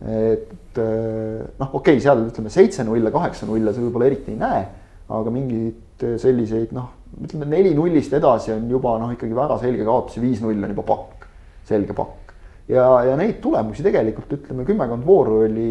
et 0.03 0.79
eh, 0.81 1.43
noh, 1.59 1.69
okei 1.69 1.95
okay,, 1.95 2.01
seal 2.03 2.25
ütleme 2.27 2.51
seitse-null 2.53 3.07
ja 3.07 3.13
kaheksa-null 3.13 3.69
sa 3.71 3.79
võib-olla 3.79 4.09
eriti 4.09 4.33
ei 4.33 4.39
näe, 4.39 4.65
aga 5.13 5.33
mingeid 5.33 6.07
selliseid 6.19 6.73
noh, 6.75 6.89
ütleme 7.23 7.47
neli 7.49 7.73
nullist 7.77 8.13
edasi 8.17 8.51
on 8.55 8.67
juba 8.71 8.97
noh, 9.01 9.13
ikkagi 9.15 9.37
väga 9.37 9.59
selge 9.61 9.85
kaotus 9.87 10.17
ja 10.17 10.25
viis-null 10.25 10.59
on 10.59 10.75
juba 10.75 10.85
pakk, 10.87 11.27
selge 11.69 11.95
pakk. 11.97 12.22
Ja, 12.71 12.85
ja 13.09 13.17
neid 13.19 13.41
tulemusi 13.43 13.83
tegelikult 13.83 14.31
ütleme 14.37 14.63
kümmekond 14.67 15.03
vooru 15.07 15.41
oli, 15.47 15.67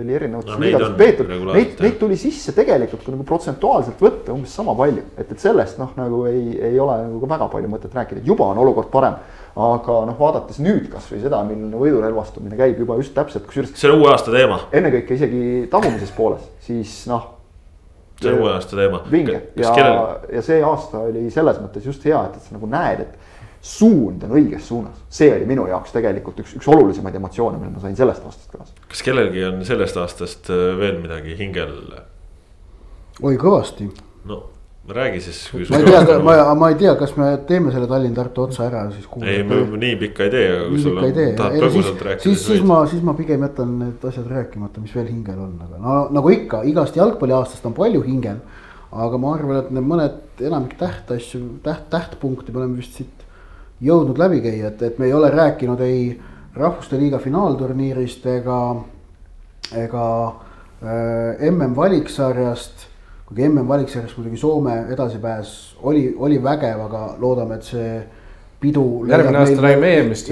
oli 0.00 0.16
erinevates 0.16 0.56
no, 0.56 0.60
liigades 0.64 0.96
peetud, 0.98 1.30
neid, 1.52 1.76
neid 1.84 2.00
tuli 2.00 2.18
sisse 2.18 2.54
tegelikult 2.56 3.04
kui 3.04 3.14
nagu 3.14 3.26
protsentuaalselt 3.28 4.02
võtta 4.02 4.34
umbes 4.34 4.54
sama 4.56 4.74
palju, 4.78 5.04
et, 5.14 5.30
et 5.30 5.40
sellest 5.40 5.78
noh, 5.82 5.94
nagu 5.98 6.24
ei, 6.30 6.58
ei 6.72 6.80
ole 6.82 6.98
nagu 7.06 7.22
ka 7.22 7.32
väga 7.36 7.48
palju 7.54 7.72
mõtet 7.76 7.94
rääkida, 7.94 8.24
juba 8.26 8.50
on 8.50 8.62
olukord 8.64 8.90
parem 8.94 9.20
aga 9.54 10.00
noh, 10.08 10.16
vaadates 10.18 10.58
nüüd 10.62 10.88
kasvõi 10.90 11.20
seda, 11.22 11.38
milline 11.46 11.78
võidurelvastumine 11.78 12.58
käib 12.58 12.80
juba 12.82 12.96
just 12.98 13.14
täpselt, 13.14 13.46
kusjuures. 13.46 13.74
see 13.78 13.90
on 13.90 14.02
uue 14.02 14.10
aasta 14.10 14.34
teema. 14.34 14.58
ennekõike 14.74 15.14
isegi 15.14 15.44
tagumises 15.70 16.10
pooles, 16.16 16.42
siis 16.66 17.04
noh. 17.10 17.28
see 18.18 18.32
on 18.32 18.42
uue 18.42 18.50
aasta 18.56 18.78
teema. 18.80 19.04
vinge 19.10 19.38
ja, 19.60 19.76
ja 20.26 20.42
see 20.42 20.58
aasta 20.58 21.04
oli 21.06 21.28
selles 21.34 21.62
mõttes 21.62 21.86
just 21.86 22.02
hea, 22.08 22.18
et, 22.26 22.40
et 22.40 22.48
sa 22.48 22.56
nagu 22.58 22.70
näed, 22.72 23.06
et 23.06 23.30
suund 23.64 24.24
on 24.26 24.34
õiges 24.36 24.66
suunas, 24.68 25.04
see 25.08 25.30
oli 25.32 25.46
minu 25.48 25.64
jaoks 25.70 25.94
tegelikult 25.94 26.42
üks, 26.42 26.56
üks 26.58 26.66
olulisemaid 26.68 27.14
emotsioone, 27.16 27.60
mille 27.60 27.72
ma 27.72 27.84
sain 27.84 27.96
sellest 27.96 28.26
aastast 28.28 28.50
kaasa. 28.52 28.74
kas 28.90 29.04
kellelgi 29.06 29.46
on 29.48 29.62
sellest 29.64 30.00
aastast 30.02 30.50
äh, 30.52 30.66
veel 30.80 30.98
midagi 31.00 31.36
hingel? 31.38 31.78
oi, 33.22 33.38
kõvasti. 33.40 33.88
no 34.28 34.42
räägi 34.88 35.22
siis. 35.24 35.70
ma 35.70 35.80
ei 35.80 35.84
tea, 35.84 36.18
ma, 36.20 36.36
ma 36.60 36.68
ei 36.74 36.76
tea, 36.82 36.92
kas 37.00 37.14
me 37.16 37.30
teeme 37.48 37.72
selle 37.72 37.88
Tallinn-Tartu 37.88 38.44
otsa 38.44 38.66
ära 38.66 38.84
siis. 38.92 39.08
ei, 39.22 39.40
me 39.48 39.62
nii 39.80 39.96
pikka 40.02 40.28
ei 40.28 40.34
tee, 40.36 40.44
aga 40.58 40.68
kui 40.68 40.84
sul 40.84 41.00
on, 41.00 41.18
tahad 41.40 41.58
põgusalt 41.64 42.04
rääkida. 42.10 42.26
siis, 42.26 42.46
siis 42.50 42.68
ma, 42.68 42.82
siis 42.90 43.00
ma 43.06 43.16
pigem 43.16 43.48
jätan 43.48 43.74
need 43.80 44.04
asjad 44.12 44.28
rääkimata, 44.28 44.84
mis 44.84 44.92
veel 44.96 45.08
hingel 45.08 45.40
on, 45.46 45.56
aga 45.64 45.80
no 45.80 45.98
nagu 46.18 46.36
ikka, 46.36 46.66
igast 46.68 47.00
jalgpalliaastast 47.00 47.64
on 47.70 47.80
palju 47.80 48.04
hingel. 48.04 48.44
aga 48.92 49.18
ma 49.18 49.34
arvan, 49.38 49.64
et 49.64 49.72
need 49.74 49.88
mõned 49.88 50.46
enamik 50.52 50.76
tähtasju, 50.78 51.62
täht, 51.64 51.88
tähtpunkte 51.90 52.52
me 52.52 52.60
oleme 52.60 52.82
vist 52.84 53.00
siit 53.00 53.23
jõudnud 53.80 54.18
läbi 54.18 54.40
käia, 54.44 54.70
et, 54.70 54.82
et 54.82 54.98
me 54.98 55.06
ei 55.06 55.12
ole 55.12 55.30
rääkinud 55.30 55.80
ei 55.84 56.20
Rahvuste 56.54 56.98
Liiga 56.98 57.18
finaalturniirist 57.18 58.26
ega, 58.30 58.58
ega 59.74 60.08
äh, 60.26 61.48
MM 61.50 61.74
valiksarjast. 61.76 62.90
kuigi 63.26 63.48
MM 63.48 63.68
valiksarjas 63.68 64.16
muidugi 64.18 64.36
Soome 64.36 64.84
edasipääs 64.92 65.76
oli, 65.82 66.14
oli 66.18 66.42
vägev, 66.42 66.84
aga 66.84 67.06
loodame, 67.18 67.54
et 67.54 67.62
see 67.66 67.94
pidu. 68.60 69.06
järgmine 69.08 69.38
aasta 69.38 69.62
räägime 69.64 69.94
EM-ist 69.98 70.30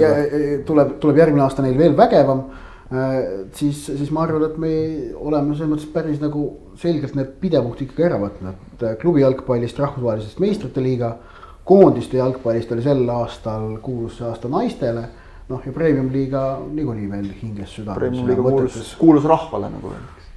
tuleb, 0.65 0.99
tuleb 1.01 1.17
järgmine 1.17 1.43
aasta 1.43 1.65
neil 1.65 1.77
veel 1.77 1.97
vägevam 1.97 2.45
äh,. 2.93 3.17
siis, 3.57 3.85
siis 3.85 4.11
ma 4.11 4.23
arvan, 4.23 4.45
et 4.47 4.57
me 4.57 4.73
oleme 5.15 5.57
selles 5.57 5.73
mõttes 5.73 5.91
päris 5.93 6.21
nagu 6.21 6.45
selgelt 6.79 7.17
need 7.19 7.35
pidepunktid 7.41 7.89
ikkagi 7.89 8.07
ära 8.07 8.21
võtnud, 8.21 8.63
et 8.77 8.99
klubi 9.01 9.25
jalgpallist 9.25 9.79
rahvusvahelisest 9.81 10.39
meistrite 10.43 10.83
liiga 10.85 11.17
koondiste 11.65 12.17
jalgpallist 12.17 12.71
oli 12.71 12.83
sel 12.83 13.03
aastal 13.09 13.77
kuulus 13.81 14.21
aasta 14.21 14.49
naistele. 14.51 15.09
noh, 15.49 15.59
ja 15.65 15.73
premium-liiga 15.75 16.41
niikuinii 16.71 17.09
veel 17.11 17.25
hinges 17.41 17.73
südames. 17.75 17.99
Premium-liiga 17.99 18.41
kuulus, 18.41 18.93
kuulus 18.99 19.25
rahvale 19.27 19.67
nagu 19.69 19.89
öeldakse. 19.91 20.29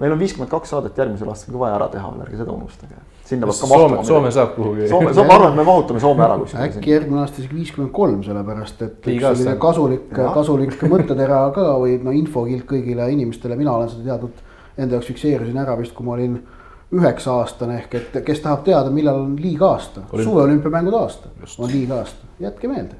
meil 0.00 0.12
on 0.12 0.18
viiskümmend 0.18 0.50
kaks 0.50 0.70
saadet 0.74 0.98
järgmisel 0.98 1.30
aastal 1.30 1.54
ka 1.54 1.60
vaja 1.60 1.76
ära 1.78 1.86
teha, 1.92 2.10
ärge 2.24 2.40
seda 2.40 2.52
unustage. 2.52 2.98
sinna 3.24 3.46
peab 3.46 3.60
ka 3.60 3.70
mahtuma. 3.70 4.04
Soome 4.04 4.32
saab 4.34 4.52
kuhugi. 4.56 4.88
Soome, 4.88 5.12
ma 5.14 5.34
arvan, 5.34 5.52
et 5.52 5.56
me 5.56 5.64
mahutame 5.70 6.00
Soome 6.00 6.26
ära 6.26 6.38
kuskile. 6.42 6.66
äkki 6.66 6.90
järgmine 6.90 7.22
aasta 7.22 7.42
isegi 7.42 7.56
viiskümmend 7.60 7.94
kolm, 7.94 8.22
sellepärast 8.26 8.82
et 8.82 9.08
selline 9.08 9.56
kasulik, 9.62 10.10
kasulik 10.12 10.78
mõttetera 10.90 11.40
ka 11.54 11.70
või 11.82 11.98
no 12.02 12.14
infokild 12.14 12.66
kõigile 12.70 13.10
inimestele, 13.14 13.56
mina 13.56 13.74
olen 13.78 13.90
seda 13.94 14.12
teadnud. 14.12 14.46
Enda 14.78 14.94
jaoks 14.94 15.08
fikseerisin 15.10 15.58
ära 15.58 15.74
vist, 15.78 15.94
kui 15.94 16.06
ma 16.06 16.12
olin 16.14 16.38
üheksa 16.94 17.34
aastane 17.42 17.82
ehk 17.82 17.98
et 17.98 18.16
kes 18.24 18.40
tahab 18.44 18.64
teada, 18.64 18.92
millal 18.92 19.20
on 19.26 19.36
liiga 19.40 19.74
aasta 19.74 20.06
Olin..., 20.12 20.24
suveolümpiamängude 20.24 20.96
aasta 20.96 21.28
Just. 21.40 21.60
on 21.60 21.70
liiga 21.72 22.00
aasta, 22.00 22.28
jätke 22.40 22.68
meelde. 22.68 22.96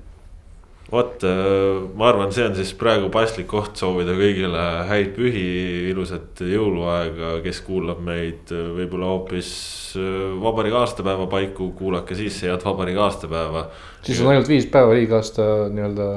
vot, 0.92 1.24
äh, 1.24 1.80
ma 1.96 2.08
arvan, 2.08 2.32
see 2.32 2.44
on 2.48 2.56
siis 2.56 2.74
praegu 2.76 3.08
paslik 3.12 3.48
koht 3.48 3.80
soovida 3.80 4.12
kõigile 4.16 4.66
häid 4.88 5.14
pühi, 5.16 5.46
ilusat 5.92 6.42
jõuluaega, 6.44 7.38
kes 7.44 7.62
kuulab 7.64 8.02
meid 8.04 8.52
äh, 8.52 8.68
võib-olla 8.76 9.08
hoopis 9.14 9.50
äh, 9.96 10.20
vabariigi 10.44 10.80
aastapäeva 10.82 11.28
paiku, 11.32 11.70
kuulake 11.76 12.16
siis 12.18 12.42
head 12.44 12.64
vabariigi 12.68 13.02
aastapäeva. 13.04 13.68
siis 14.02 14.20
on 14.20 14.34
ainult 14.34 14.52
viis 14.52 14.68
päeva 14.68 14.96
liiga 14.96 15.22
aasta 15.22 15.48
nii-öelda. 15.72 16.10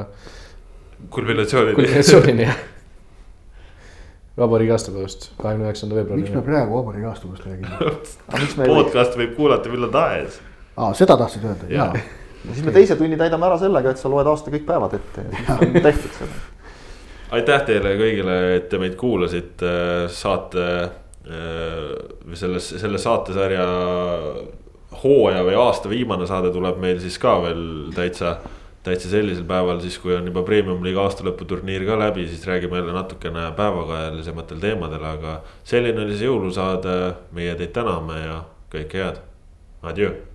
kulminatsioonini. 1.10 1.80
kulminatsioonini 1.80 2.48
jah 2.50 2.62
vabariigi 4.38 4.72
aastapäevast, 4.72 5.28
kahekümne 5.42 5.68
üheksanda 5.68 5.96
veebruari. 5.96 6.22
miks 6.22 6.36
me 6.36 6.42
praegu 6.46 6.78
vabariigi 6.78 7.08
aastapäevast 7.10 7.46
räägime 7.46 8.68
podcast 8.76 9.18
võib 9.20 9.36
kuulata 9.36 9.74
millal 9.74 9.92
tahes. 9.92 10.40
aa, 10.78 10.94
seda 10.98 11.18
tahtsid 11.20 11.46
öelda, 11.50 11.68
jaa. 11.70 11.90
ja 12.46 12.56
siis 12.56 12.66
me 12.66 12.76
teise 12.76 12.96
tunni 13.00 13.20
täidame 13.20 13.50
ära 13.50 13.60
sellega, 13.62 13.92
et 13.92 14.02
sa 14.02 14.12
loed 14.12 14.32
aasta 14.32 14.54
kõik 14.54 14.66
päevad 14.70 14.96
ette 15.00 15.28
ja 15.28 15.36
siis 15.36 15.52
on 15.58 15.76
tehtud 15.90 16.16
seda. 16.22 16.40
aitäh 17.40 17.68
teile 17.68 17.94
kõigile, 18.00 18.40
et 18.56 18.72
te 18.72 18.80
meid 18.82 18.96
kuulasite, 19.00 19.76
saate 20.22 20.72
või 21.22 22.40
selles, 22.40 22.72
selle 22.82 22.98
saatesarja 22.98 23.66
hooaja 25.04 25.44
või 25.46 25.60
aasta 25.60 25.90
viimane 25.90 26.26
saade 26.28 26.50
tuleb 26.54 26.80
meil 26.82 26.98
siis 27.04 27.20
ka 27.22 27.36
veel 27.44 27.92
täitsa 27.96 28.40
täitsa 28.84 29.12
sellisel 29.12 29.46
päeval, 29.50 29.82
siis 29.84 30.00
kui 30.02 30.16
on 30.16 30.26
juba 30.26 30.44
premium-liiga 30.48 31.04
aastalõputurniir 31.06 31.86
ka 31.86 32.00
läbi, 32.02 32.26
siis 32.30 32.48
räägime 32.50 32.82
jälle 32.82 32.96
natukene 32.98 33.52
päevakajalisematel 33.58 34.64
teemadel, 34.64 35.06
aga 35.14 35.38
selline 35.64 36.06
oli 36.06 36.18
see 36.18 36.30
jõulusaade. 36.32 36.98
meie 37.32 37.56
teid 37.56 37.74
täname 37.78 38.20
ja 38.26 38.44
kõike 38.74 39.04
head, 39.04 39.24
adjöö 39.82 40.31